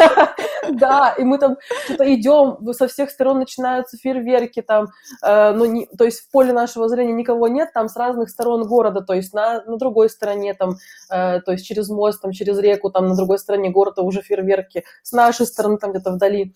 Да, 0.72 1.16
и 1.18 1.24
мы 1.24 1.40
там 1.40 1.58
что-то 1.86 2.14
идем, 2.14 2.74
со 2.74 2.88
всех 2.88 3.10
сторон 3.10 3.40
начинаются 3.40 3.98
фейерверки, 3.98 4.62
там, 4.62 4.90
э, 5.24 5.52
ну, 5.52 5.88
то 5.98 6.04
есть 6.04 6.20
в 6.20 6.30
поле 6.30 6.54
нашего 6.54 6.88
зрения 6.88 7.14
никого 7.14 7.48
нет, 7.48 7.72
там 7.74 7.90
с 7.90 7.96
разных 7.96 8.30
сторон 8.30 8.68
города, 8.68 9.02
то 9.02 9.14
есть 9.14 9.34
на, 9.34 9.64
на 9.64 9.78
другой 9.78 10.12
стороне, 10.12 10.54
там, 10.54 10.76
э, 11.10 11.42
то 11.42 11.54
есть 11.54 11.66
через 11.66 11.90
мост, 11.90 12.22
там, 12.22 12.34
через 12.34 12.60
реку, 12.60 12.92
там, 12.92 13.08
на 13.08 13.16
другой 13.16 13.40
стороне 13.40 13.70
города 13.70 14.04
уже 14.04 14.22
фейерверки, 14.22 14.84
с 15.02 15.12
нашей 15.12 15.48
стороны, 15.48 15.78
там, 15.78 15.92
где-то 15.92 16.12
вдали. 16.12 16.54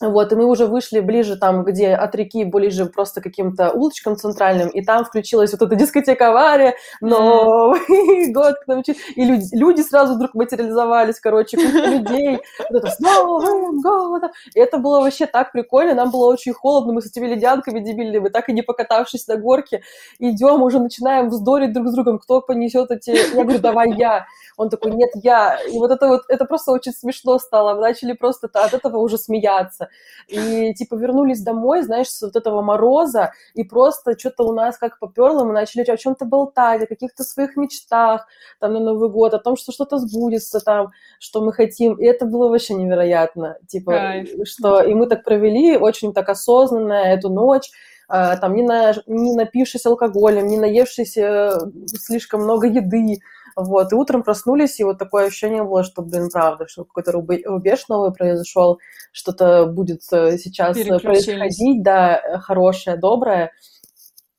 Вот, 0.00 0.32
и 0.32 0.34
мы 0.34 0.46
уже 0.46 0.66
вышли 0.66 0.98
ближе 0.98 1.36
там, 1.36 1.62
где 1.62 1.94
от 1.94 2.16
реки, 2.16 2.44
ближе 2.44 2.86
просто 2.86 3.20
каким-то 3.20 3.70
улочкам 3.70 4.16
центральным, 4.16 4.68
и 4.68 4.82
там 4.82 5.04
включилась 5.04 5.52
вот 5.52 5.62
эта 5.62 5.76
дискотека 5.76 6.30
авария, 6.30 6.74
Новый 7.00 8.32
год 8.32 8.56
к 8.56 8.66
нам 8.66 8.82
и 8.82 9.24
люди, 9.24 9.46
люди 9.54 9.82
сразу 9.82 10.14
вдруг 10.14 10.34
материализовались, 10.34 11.20
короче, 11.20 11.56
куча 11.56 11.86
людей, 11.86 12.40
вот 12.68 12.82
это 12.82 12.90
с 12.90 12.98
Новым 12.98 13.80
годом, 13.80 14.32
и 14.52 14.58
это 14.58 14.78
было 14.78 15.00
вообще 15.00 15.26
так 15.26 15.52
прикольно, 15.52 15.94
нам 15.94 16.10
было 16.10 16.26
очень 16.26 16.54
холодно, 16.54 16.92
мы 16.92 17.00
с 17.00 17.06
этими 17.06 17.28
ледянками 17.28 17.78
дебильными, 17.78 18.30
так 18.30 18.48
и 18.48 18.52
не 18.52 18.62
покатавшись 18.62 19.28
на 19.28 19.36
горке, 19.36 19.82
идем, 20.18 20.62
уже 20.62 20.80
начинаем 20.80 21.28
вздорить 21.28 21.72
друг 21.72 21.86
с 21.86 21.94
другом, 21.94 22.18
кто 22.18 22.40
понесет 22.40 22.90
эти, 22.90 23.10
я 23.10 23.44
говорю, 23.44 23.60
давай 23.60 23.92
я, 23.92 24.26
он 24.56 24.70
такой, 24.70 24.90
нет, 24.90 25.10
я, 25.14 25.56
и 25.68 25.78
вот 25.78 25.92
это 25.92 26.08
вот, 26.08 26.22
это 26.28 26.46
просто 26.46 26.72
очень 26.72 26.92
смешно 26.92 27.38
стало, 27.38 27.74
мы 27.74 27.80
начали 27.82 28.12
просто 28.12 28.48
от 28.52 28.74
этого 28.74 28.98
уже 28.98 29.18
смеяться, 29.18 29.83
солнце. 29.84 29.88
И, 30.28 30.74
типа, 30.74 30.94
вернулись 30.96 31.42
домой, 31.42 31.82
знаешь, 31.82 32.08
с 32.08 32.22
вот 32.22 32.36
этого 32.36 32.62
мороза, 32.62 33.32
и 33.54 33.64
просто 33.64 34.18
что-то 34.18 34.44
у 34.44 34.52
нас 34.52 34.78
как 34.78 34.98
поперло, 34.98 35.44
мы 35.44 35.52
начали 35.52 35.82
о 35.90 35.96
чем-то 35.96 36.24
болтать, 36.24 36.82
о 36.82 36.86
каких-то 36.86 37.24
своих 37.24 37.56
мечтах, 37.56 38.26
там, 38.60 38.72
на 38.72 38.80
Новый 38.80 39.10
год, 39.10 39.34
о 39.34 39.38
том, 39.38 39.56
что 39.56 39.72
что-то 39.72 39.98
сбудется 39.98 40.60
там, 40.60 40.92
что 41.18 41.40
мы 41.42 41.52
хотим. 41.52 41.94
И 41.94 42.04
это 42.04 42.26
было 42.26 42.48
вообще 42.48 42.74
невероятно. 42.74 43.56
Типа, 43.66 43.92
Кайф. 43.92 44.30
что... 44.44 44.82
И 44.82 44.94
мы 44.94 45.06
так 45.06 45.24
провели 45.24 45.76
очень 45.76 46.12
так 46.12 46.28
осознанно 46.28 46.94
эту 46.94 47.30
ночь, 47.30 47.70
а, 48.06 48.36
там, 48.36 48.54
не, 48.54 48.62
на, 48.62 48.92
не 49.06 49.34
напившись 49.34 49.86
алкоголем, 49.86 50.46
не 50.46 50.58
наевшись 50.58 51.16
э, 51.16 51.52
слишком 51.86 52.42
много 52.42 52.66
еды, 52.66 53.20
вот, 53.56 53.92
и 53.92 53.94
утром 53.94 54.22
проснулись, 54.22 54.80
и 54.80 54.84
вот 54.84 54.98
такое 54.98 55.26
ощущение 55.26 55.62
было, 55.62 55.84
что, 55.84 56.02
блин, 56.02 56.28
правда, 56.32 56.66
что 56.68 56.84
какой-то 56.84 57.12
рубеж 57.12 57.88
новый 57.88 58.12
произошел, 58.12 58.78
что-то 59.12 59.66
будет 59.66 60.02
э, 60.12 60.38
сейчас 60.38 60.76
происходить, 60.76 61.82
да, 61.82 62.40
хорошее, 62.42 62.96
доброе. 62.96 63.52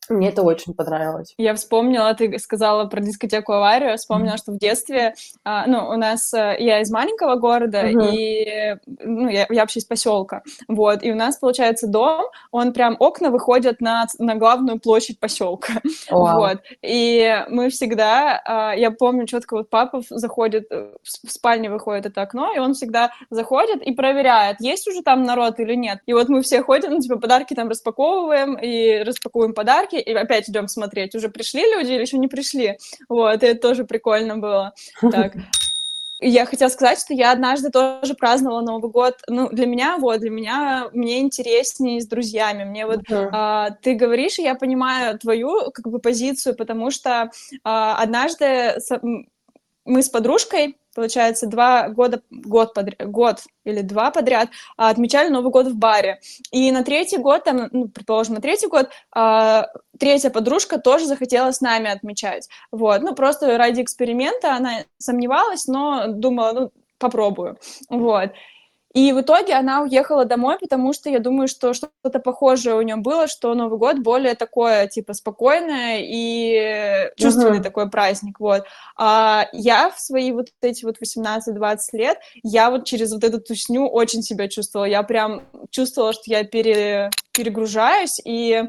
Мне 0.09 0.29
это 0.29 0.43
очень 0.43 0.73
понравилось. 0.73 1.33
Я 1.37 1.55
вспомнила, 1.55 2.13
ты 2.13 2.37
сказала 2.39 2.85
про 2.85 3.01
дискотеку 3.01 3.53
аварию, 3.53 3.97
вспомнила, 3.97 4.35
mm-hmm. 4.35 4.37
что 4.37 4.51
в 4.51 4.57
детстве, 4.57 5.15
а, 5.43 5.65
ну, 5.67 5.89
у 5.89 5.97
нас, 5.97 6.33
э, 6.33 6.55
я 6.59 6.81
из 6.81 6.91
маленького 6.91 7.35
города, 7.35 7.83
mm-hmm. 7.83 8.15
и, 8.15 8.77
ну, 9.03 9.27
я, 9.29 9.47
я 9.49 9.61
вообще 9.61 9.79
из 9.79 9.85
поселка, 9.85 10.43
вот, 10.67 11.03
и 11.03 11.11
у 11.11 11.15
нас, 11.15 11.37
получается, 11.37 11.87
дом, 11.87 12.25
он 12.51 12.73
прям, 12.73 12.95
окна 12.99 13.31
выходят 13.31 13.81
на, 13.81 14.05
на 14.19 14.35
главную 14.35 14.79
площадь 14.79 15.19
поселка, 15.19 15.73
wow. 16.11 16.35
вот, 16.35 16.57
и 16.81 17.43
мы 17.49 17.69
всегда, 17.69 18.41
а, 18.45 18.73
я 18.75 18.91
помню 18.91 19.25
четко, 19.25 19.57
вот 19.57 19.69
папа 19.69 20.01
заходит, 20.09 20.67
э, 20.71 20.91
в 21.01 21.31
спальне 21.31 21.69
выходит 21.69 22.05
это 22.05 22.21
окно, 22.21 22.53
и 22.55 22.59
он 22.59 22.73
всегда 22.73 23.11
заходит 23.29 23.81
и 23.81 23.93
проверяет, 23.93 24.61
есть 24.61 24.87
уже 24.87 25.01
там 25.01 25.23
народ 25.23 25.59
или 25.59 25.75
нет, 25.75 25.99
и 26.05 26.13
вот 26.13 26.29
мы 26.29 26.41
все 26.41 26.61
ходим, 26.61 26.91
ну, 26.91 26.99
типа, 26.99 27.17
подарки 27.17 27.53
там 27.53 27.69
распаковываем, 27.69 28.55
и 28.55 29.03
распаковываем 29.03 29.53
подарки, 29.53 29.94
и 30.01 30.13
опять 30.13 30.49
идем 30.49 30.67
смотреть, 30.67 31.15
уже 31.15 31.29
пришли 31.29 31.61
люди 31.61 31.91
или 31.91 32.01
еще 32.01 32.17
не 32.17 32.27
пришли. 32.27 32.77
Вот, 33.09 33.43
и 33.43 33.45
это 33.45 33.59
тоже 33.59 33.83
прикольно 33.85 34.37
было. 34.37 34.73
Так. 34.99 35.33
Я 36.21 36.45
хотела 36.45 36.69
сказать, 36.69 36.99
что 36.99 37.13
я 37.13 37.33
однажды 37.33 37.69
тоже 37.69 38.13
праздновала 38.13 38.61
Новый 38.61 38.89
год. 38.89 39.15
Ну, 39.27 39.49
для 39.49 39.65
меня, 39.65 39.97
вот, 39.97 40.21
для 40.21 40.29
меня, 40.29 40.89
мне 40.93 41.19
интереснее 41.19 41.99
с 41.99 42.07
друзьями. 42.07 42.63
Мне 42.63 42.85
вот, 42.85 43.01
uh-huh. 43.01 43.29
а, 43.33 43.71
ты 43.81 43.95
говоришь, 43.95 44.39
и 44.39 44.43
я 44.43 44.55
понимаю 44.55 45.19
твою, 45.19 45.71
как 45.71 45.89
бы, 45.89 45.99
позицию, 45.99 46.55
потому 46.55 46.89
что 46.89 47.31
а, 47.65 47.97
однажды 48.01 48.77
мы 49.83 50.01
с 50.01 50.09
подружкой 50.09 50.77
получается, 50.95 51.47
два 51.47 51.89
года, 51.89 52.21
год, 52.31 52.73
подряд, 52.73 53.07
год 53.07 53.43
или 53.65 53.81
два 53.81 54.09
подряд 54.09 54.49
а, 54.77 54.89
отмечали 54.89 55.29
Новый 55.29 55.51
год 55.51 55.67
в 55.67 55.75
баре. 55.75 56.19
И 56.51 56.71
на 56.71 56.83
третий 56.83 57.17
год, 57.17 57.43
там, 57.43 57.67
ну, 57.71 57.89
предположим, 57.89 58.35
на 58.35 58.41
третий 58.41 58.67
год, 58.67 58.89
а, 59.11 59.67
третья 59.99 60.29
подружка 60.29 60.79
тоже 60.79 61.05
захотела 61.05 61.51
с 61.51 61.61
нами 61.61 61.91
отмечать. 61.91 62.47
Вот, 62.71 63.01
ну, 63.01 63.13
просто 63.13 63.57
ради 63.57 63.81
эксперимента 63.81 64.55
она 64.55 64.85
сомневалась, 64.97 65.67
но 65.67 66.07
думала, 66.07 66.51
ну, 66.53 66.71
попробую. 66.97 67.57
Вот. 67.89 68.31
И 68.95 69.11
в 69.11 69.19
итоге 69.19 69.55
она 69.55 69.81
уехала 69.81 70.23
домой, 70.23 70.57
потому 70.57 70.93
что 70.93 71.09
я 71.09 71.19
думаю, 71.19 71.49
что 71.49 71.73
что-то 71.73 72.19
похожее 72.19 72.75
у 72.75 72.81
нее 72.81 72.95
было, 72.95 73.27
что 73.27 73.53
Новый 73.53 73.77
год 73.77 73.99
более 73.99 74.35
такое, 74.35 74.87
типа, 74.87 75.13
спокойное 75.13 75.99
и 76.01 77.11
чувственный 77.17 77.59
uh-huh. 77.59 77.63
такой 77.63 77.89
праздник, 77.89 78.39
вот. 78.39 78.63
А 78.97 79.49
я 79.51 79.91
в 79.91 79.99
свои 79.99 80.31
вот 80.31 80.47
эти 80.61 80.85
вот 80.85 80.95
18-20 81.01 81.77
лет, 81.91 82.19
я 82.41 82.71
вот 82.71 82.85
через 82.85 83.11
вот 83.11 83.25
эту 83.25 83.41
тусню 83.41 83.85
очень 83.85 84.23
себя 84.23 84.47
чувствовала. 84.47 84.85
Я 84.85 85.03
прям 85.03 85.41
чувствовала, 85.71 86.13
что 86.13 86.23
я 86.27 86.45
пере, 86.45 87.11
перегружаюсь 87.33 88.21
и 88.23 88.63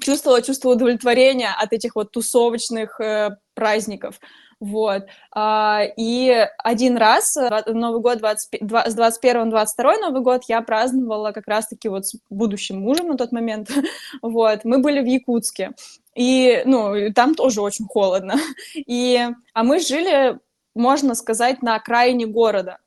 чувствовала 0.00 0.42
чувство 0.42 0.70
удовлетворения 0.70 1.54
от 1.56 1.72
этих 1.72 1.94
вот 1.94 2.10
тусовочных 2.10 3.00
э, 3.00 3.36
праздников. 3.54 4.18
Вот. 4.60 5.06
А, 5.32 5.82
и 5.96 6.48
один 6.58 6.96
раз, 6.96 7.36
э, 7.36 7.62
Новый 7.66 8.00
год 8.00 8.18
20, 8.18 8.60
с 8.86 8.94
21 8.94 9.44
на 9.44 9.50
22 9.50 9.98
Новый 9.98 10.20
год 10.20 10.42
я 10.48 10.60
праздновала 10.62 11.30
как 11.32 11.46
раз-таки 11.46 11.88
вот 11.88 12.06
с 12.06 12.16
будущим 12.28 12.80
мужем 12.80 13.08
на 13.08 13.16
тот 13.16 13.32
момент. 13.32 13.70
Вот. 14.22 14.64
Мы 14.64 14.78
были 14.78 15.00
в 15.00 15.06
Якутске. 15.06 15.72
И, 16.14 16.62
ну, 16.64 17.12
там 17.12 17.34
тоже 17.34 17.60
очень 17.60 17.86
холодно. 17.86 18.34
И, 18.74 19.20
а 19.54 19.62
мы 19.62 19.78
жили, 19.78 20.38
можно 20.74 21.14
сказать, 21.14 21.62
на 21.62 21.76
окраине 21.76 22.26
города. 22.26 22.78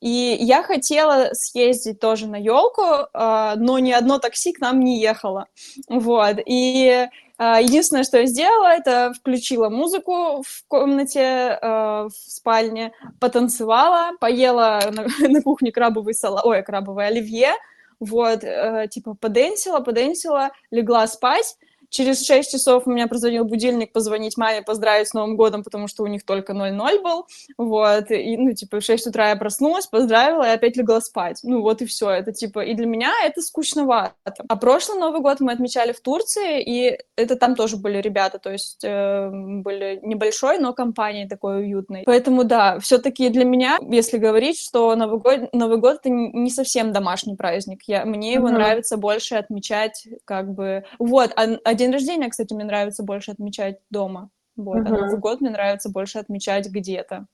И 0.00 0.36
я 0.40 0.62
хотела 0.62 1.30
съездить 1.34 2.00
тоже 2.00 2.26
на 2.26 2.36
елку, 2.36 2.82
а, 3.12 3.54
но 3.56 3.78
ни 3.78 3.92
одно 3.92 4.18
такси 4.18 4.52
к 4.52 4.60
нам 4.60 4.80
не 4.80 4.98
ехало. 4.98 5.46
Вот. 5.88 6.36
И 6.46 7.06
единственное, 7.44 8.04
что 8.04 8.18
я 8.18 8.26
сделала, 8.26 8.68
это 8.68 9.14
включила 9.18 9.70
музыку 9.70 10.42
в 10.46 10.64
комнате, 10.68 11.20
э, 11.20 11.58
в 11.62 12.12
спальне, 12.12 12.92
потанцевала, 13.18 14.12
поела 14.20 14.80
на, 14.92 15.06
на 15.28 15.42
кухне 15.42 15.72
крабовый 15.72 16.14
салат, 16.14 16.44
ой, 16.44 16.62
крабовый 16.62 17.06
оливье, 17.06 17.52
вот, 17.98 18.44
э, 18.44 18.88
типа 18.90 19.14
поденсила, 19.14 19.80
поденсила, 19.80 20.50
легла 20.70 21.06
спать, 21.06 21.56
Через 21.90 22.24
6 22.24 22.52
часов 22.52 22.86
у 22.86 22.90
меня 22.90 23.08
прозвонил 23.08 23.44
будильник 23.44 23.92
позвонить 23.92 24.36
маме, 24.36 24.62
поздравить 24.62 25.08
с 25.08 25.14
Новым 25.14 25.36
годом, 25.36 25.64
потому 25.64 25.88
что 25.88 26.04
у 26.04 26.06
них 26.06 26.24
только 26.24 26.52
0-0 26.52 27.02
был, 27.02 27.26
вот, 27.58 28.10
и, 28.10 28.36
ну, 28.36 28.52
типа, 28.52 28.80
в 28.80 28.84
6 28.84 29.08
утра 29.08 29.30
я 29.30 29.36
проснулась, 29.36 29.86
поздравила 29.86 30.44
и 30.44 30.54
опять 30.54 30.76
легла 30.76 31.00
спать, 31.00 31.40
ну, 31.42 31.60
вот 31.62 31.82
и 31.82 31.86
все, 31.86 32.10
это, 32.10 32.32
типа, 32.32 32.60
и 32.60 32.74
для 32.74 32.86
меня 32.86 33.12
это 33.24 33.42
скучновато. 33.42 34.14
А 34.48 34.56
прошлый 34.56 34.98
Новый 34.98 35.20
год 35.20 35.40
мы 35.40 35.52
отмечали 35.52 35.92
в 35.92 36.00
Турции, 36.00 36.62
и 36.62 36.98
это 37.16 37.36
там 37.36 37.54
тоже 37.56 37.76
были 37.76 37.98
ребята, 37.98 38.38
то 38.38 38.50
есть 38.50 38.84
э, 38.84 39.30
были 39.32 39.98
небольшой, 40.02 40.58
но 40.58 40.72
компанией 40.72 41.28
такой 41.28 41.62
уютной. 41.62 42.04
Поэтому, 42.06 42.44
да, 42.44 42.78
все-таки 42.78 43.28
для 43.30 43.44
меня, 43.44 43.78
если 43.90 44.18
говорить, 44.18 44.60
что 44.60 44.94
Новый 44.94 45.18
год, 45.18 45.52
Новый 45.52 45.78
год 45.78 45.98
это 46.00 46.10
не 46.10 46.50
совсем 46.50 46.92
домашний 46.92 47.34
праздник, 47.34 47.82
я, 47.86 48.04
мне 48.04 48.34
его 48.34 48.48
mm-hmm. 48.48 48.52
нравится 48.52 48.96
больше 48.96 49.34
отмечать, 49.34 50.06
как 50.24 50.52
бы, 50.54 50.84
вот, 50.98 51.32
а, 51.36 51.58
а 51.64 51.74
день 51.80 51.92
рождения, 51.92 52.28
кстати, 52.28 52.54
мне 52.54 52.64
нравится 52.64 53.02
больше 53.02 53.32
отмечать 53.32 53.80
дома. 53.90 54.30
Вот, 54.56 54.78
uh-huh. 54.78 54.86
а 54.86 54.90
Новый 54.90 55.18
год 55.18 55.40
мне 55.40 55.50
нравится 55.50 55.90
больше 55.90 56.18
отмечать 56.18 56.68
где-то. 56.68 57.26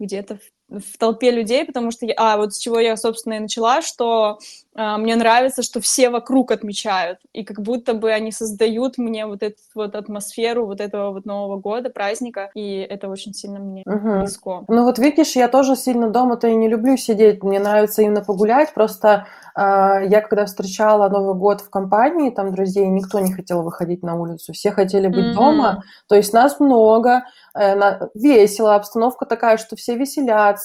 Где-то 0.00 0.36
в, 0.36 0.40
в 0.78 0.98
толпе 0.98 1.30
людей, 1.30 1.64
потому 1.64 1.90
что... 1.90 2.06
Я, 2.06 2.14
а, 2.16 2.36
вот 2.36 2.54
с 2.54 2.58
чего 2.58 2.78
я, 2.80 2.96
собственно, 2.96 3.34
и 3.34 3.40
начала, 3.40 3.82
что 3.82 4.38
а, 4.74 4.96
мне 4.96 5.16
нравится, 5.16 5.62
что 5.62 5.80
все 5.80 6.08
вокруг 6.08 6.50
отмечают, 6.50 7.18
и 7.34 7.44
как 7.44 7.60
будто 7.60 7.92
бы 7.92 8.10
они 8.10 8.32
создают 8.32 8.96
мне 8.96 9.26
вот 9.26 9.42
эту 9.42 9.58
вот 9.74 9.94
атмосферу 9.94 10.64
вот 10.64 10.80
этого 10.80 11.10
вот 11.10 11.26
Нового 11.26 11.58
года, 11.58 11.90
праздника, 11.90 12.50
и 12.54 12.78
это 12.78 13.08
очень 13.08 13.34
сильно 13.34 13.58
мне 13.58 13.82
угу. 13.84 14.20
близко. 14.20 14.64
Ну 14.68 14.84
вот 14.84 14.98
видишь, 14.98 15.36
я 15.36 15.48
тоже 15.48 15.76
сильно 15.76 16.08
дома-то 16.08 16.48
и 16.48 16.54
не 16.54 16.68
люблю 16.68 16.96
сидеть, 16.96 17.42
мне 17.42 17.60
нравится 17.60 18.00
именно 18.00 18.22
погулять, 18.22 18.72
просто 18.72 19.26
э, 19.54 19.60
я 19.60 20.22
когда 20.22 20.46
встречала 20.46 21.10
Новый 21.10 21.34
год 21.34 21.60
в 21.60 21.68
компании, 21.68 22.30
там, 22.30 22.54
друзей, 22.54 22.86
никто 22.86 23.20
не 23.20 23.32
хотел 23.32 23.62
выходить 23.62 24.02
на 24.02 24.14
улицу, 24.14 24.54
все 24.54 24.70
хотели 24.70 25.08
быть 25.08 25.32
угу. 25.32 25.34
дома, 25.34 25.82
то 26.08 26.14
есть 26.14 26.32
нас 26.32 26.60
много, 26.60 27.24
э, 27.54 27.74
на, 27.74 28.08
весело, 28.14 28.74
обстановка 28.74 29.26
такая, 29.26 29.58
что 29.58 29.76
все 29.76 29.96
веселятся, 29.96 30.61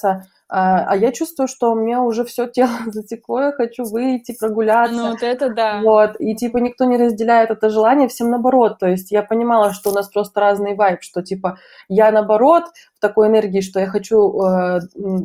а, 0.50 0.86
а 0.88 0.96
я 0.96 1.12
чувствую, 1.12 1.48
что 1.48 1.72
у 1.72 1.76
меня 1.76 2.02
уже 2.02 2.24
все 2.24 2.48
тело 2.48 2.72
затекло, 2.88 3.42
я 3.42 3.52
хочу 3.52 3.84
выйти, 3.84 4.36
прогуляться. 4.38 4.96
Ну, 4.96 5.10
вот 5.12 5.24
это 5.24 5.50
да. 5.54 5.82
Вот, 5.82 6.16
и 6.20 6.36
типа 6.36 6.58
никто 6.58 6.86
не 6.86 6.98
разделяет 6.98 7.52
это 7.52 7.70
желание, 7.70 8.08
всем 8.08 8.30
наоборот. 8.30 8.80
То 8.80 8.88
есть 8.88 9.12
я 9.12 9.24
понимала, 9.24 9.74
что 9.74 9.90
у 9.90 9.94
нас 9.94 10.08
просто 10.08 10.40
разный 10.40 10.76
вайб, 10.76 11.00
что 11.02 11.22
типа 11.22 11.58
я 11.90 12.12
наоборот 12.12 12.64
в 12.98 13.00
такой 13.00 13.28
энергии, 13.28 13.62
что 13.62 13.80
я 13.80 13.88
хочу 13.88 14.42
э, 14.42 14.80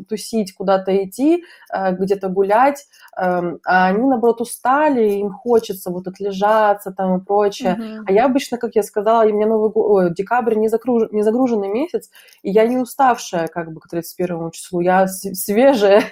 тусить, 0.08 0.54
куда-то 0.54 0.92
идти, 1.04 1.44
э, 1.72 1.92
где-то 1.92 2.28
гулять, 2.28 2.86
э, 3.16 3.22
а 3.64 3.86
они 3.86 4.06
наоборот 4.06 4.42
устали, 4.42 5.12
им 5.12 5.30
хочется 5.30 5.90
вот 5.90 6.06
отлежаться 6.06 6.92
там 6.92 7.18
и 7.18 7.24
прочее. 7.24 7.78
Mm-hmm. 7.78 8.04
А 8.06 8.12
я 8.12 8.26
обычно, 8.26 8.58
как 8.58 8.74
я 8.74 8.82
сказала, 8.82 9.24
у 9.24 9.32
меня 9.32 9.46
Новый 9.46 9.70
год, 9.70 10.14
декабрь 10.14 10.56
не, 10.56 10.68
загруж... 10.68 11.10
не 11.12 11.22
загруженный 11.22 11.68
месяц, 11.68 12.10
и 12.42 12.50
я 12.50 12.66
не 12.66 12.76
уставшая 12.76 13.48
как 13.48 13.72
бы 13.72 13.80
к 13.80 13.88
31 13.88 14.50
числу, 14.50 14.80
я 14.80 15.06
свежая, 15.06 16.02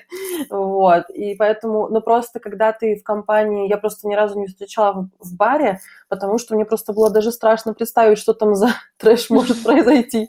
вот, 0.49 1.11
и 1.11 1.35
поэтому, 1.35 1.89
ну, 1.89 2.01
просто 2.01 2.41
когда 2.41 2.73
ты 2.73 2.97
в 2.97 3.03
компании, 3.03 3.69
я 3.69 3.77
просто 3.77 4.09
ни 4.09 4.15
разу 4.15 4.39
не 4.39 4.47
встречала 4.47 4.93
в, 4.93 5.29
в 5.29 5.37
баре, 5.37 5.81
потому 6.09 6.39
что 6.39 6.55
мне 6.55 6.65
просто 6.65 6.93
было 6.93 7.11
даже 7.11 7.33
страшно 7.33 7.75
представить, 7.75 8.19
что 8.19 8.33
там 8.33 8.55
за 8.55 8.69
трэш 8.99 9.31
может 9.31 9.63
произойти. 9.65 10.29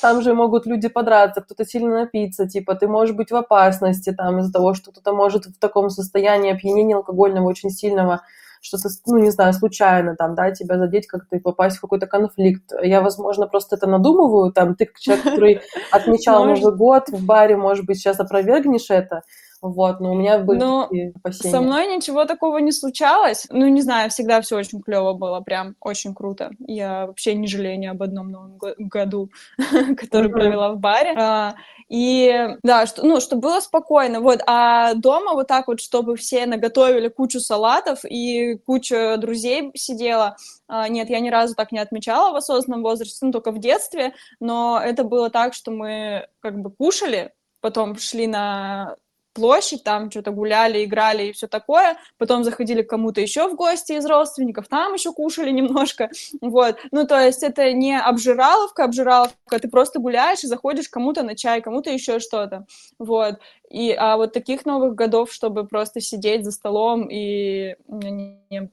Там 0.00 0.22
же 0.22 0.34
могут 0.34 0.66
люди 0.66 0.88
подраться, 0.88 1.40
кто-то 1.40 1.64
сильно 1.64 2.00
напиться, 2.00 2.48
типа, 2.48 2.74
ты 2.74 2.88
можешь 2.88 3.14
быть 3.14 3.30
в 3.30 3.36
опасности 3.36 4.12
там 4.12 4.40
из-за 4.40 4.52
того, 4.52 4.74
что 4.74 4.90
кто-то 4.90 5.12
может 5.12 5.46
в 5.46 5.58
таком 5.58 5.90
состоянии 5.90 6.52
опьянения 6.52 6.96
алкогольного 6.96 7.46
очень 7.46 7.70
сильного 7.70 8.22
что-то, 8.64 8.88
ну, 9.06 9.18
не 9.18 9.30
знаю, 9.30 9.52
случайно 9.52 10.16
там, 10.16 10.34
да, 10.34 10.50
тебя 10.50 10.78
задеть 10.78 11.06
как-то 11.06 11.36
и 11.36 11.38
попасть 11.38 11.76
в 11.76 11.80
какой-то 11.82 12.06
конфликт. 12.06 12.72
Я, 12.82 13.02
возможно, 13.02 13.46
просто 13.46 13.76
это 13.76 13.86
надумываю, 13.86 14.52
там, 14.52 14.74
ты, 14.74 14.90
человек, 14.98 15.24
который 15.30 15.60
отмечал 15.90 16.46
Новый 16.46 16.74
год 16.74 17.08
в 17.08 17.24
баре, 17.24 17.56
может 17.56 17.84
быть, 17.84 17.98
сейчас 17.98 18.20
опровергнешь 18.20 18.88
это, 18.88 19.22
вот, 19.68 19.98
но 20.00 20.12
у 20.12 20.14
меня 20.14 20.40
были 20.40 20.58
но 20.58 20.82
такие 20.82 21.12
опасения. 21.16 21.50
Со 21.50 21.60
мной 21.62 21.86
ничего 21.86 22.26
такого 22.26 22.58
не 22.58 22.70
случалось. 22.70 23.46
Ну, 23.48 23.66
не 23.68 23.80
знаю, 23.80 24.10
всегда 24.10 24.42
все 24.42 24.58
очень 24.58 24.82
клево 24.82 25.14
было, 25.14 25.40
прям 25.40 25.74
очень 25.80 26.14
круто. 26.14 26.50
Я 26.58 27.06
вообще 27.06 27.34
не 27.34 27.46
жалею 27.46 27.78
ни 27.78 27.86
об 27.86 28.02
одном 28.02 28.30
новом 28.30 28.58
году, 28.58 29.30
который 29.96 30.28
провела 30.28 30.72
в 30.72 30.78
баре. 30.78 31.14
А, 31.16 31.54
и 31.88 32.56
да, 32.62 32.84
что, 32.84 33.06
ну, 33.06 33.20
чтобы 33.20 33.48
было 33.48 33.60
спокойно. 33.60 34.20
Вот, 34.20 34.40
а 34.46 34.92
дома 34.92 35.32
вот 35.32 35.48
так 35.48 35.66
вот, 35.66 35.80
чтобы 35.80 36.16
все 36.16 36.44
наготовили 36.44 37.08
кучу 37.08 37.40
салатов 37.40 38.00
и 38.04 38.58
куча 38.66 39.16
друзей 39.16 39.70
сидела. 39.74 40.36
А, 40.68 40.90
нет, 40.90 41.08
я 41.08 41.20
ни 41.20 41.30
разу 41.30 41.54
так 41.54 41.72
не 41.72 41.78
отмечала 41.78 42.32
в 42.32 42.36
осознанном 42.36 42.82
возрасте, 42.82 43.24
ну, 43.24 43.32
только 43.32 43.50
в 43.50 43.58
детстве, 43.58 44.12
но 44.40 44.78
это 44.78 45.04
было 45.04 45.30
так, 45.30 45.54
что 45.54 45.70
мы 45.70 46.28
как 46.40 46.60
бы 46.60 46.70
кушали, 46.70 47.32
потом 47.62 47.96
шли 47.96 48.26
на 48.26 48.96
площадь, 49.34 49.84
там 49.84 50.10
что-то 50.10 50.30
гуляли, 50.30 50.84
играли 50.84 51.26
и 51.26 51.32
все 51.32 51.46
такое, 51.48 51.96
потом 52.18 52.44
заходили 52.44 52.82
к 52.82 52.88
кому-то 52.88 53.20
еще 53.20 53.48
в 53.48 53.56
гости 53.56 53.92
из 53.92 54.06
родственников, 54.06 54.68
там 54.68 54.94
еще 54.94 55.12
кушали 55.12 55.50
немножко, 55.50 56.10
вот, 56.40 56.78
ну, 56.92 57.06
то 57.06 57.20
есть 57.20 57.42
это 57.42 57.72
не 57.72 57.98
обжираловка, 57.98 58.84
обжираловка, 58.84 59.58
ты 59.58 59.68
просто 59.68 59.98
гуляешь 59.98 60.44
и 60.44 60.46
заходишь 60.46 60.88
кому-то 60.88 61.22
на 61.22 61.34
чай, 61.36 61.60
кому-то 61.60 61.90
еще 61.90 62.20
что-то, 62.20 62.66
вот, 62.98 63.40
и, 63.68 63.92
а 63.92 64.16
вот 64.16 64.32
таких 64.32 64.64
новых 64.64 64.94
годов, 64.94 65.32
чтобы 65.32 65.66
просто 65.66 66.00
сидеть 66.00 66.44
за 66.44 66.52
столом 66.52 67.08
и 67.10 67.76
не, 67.88 68.70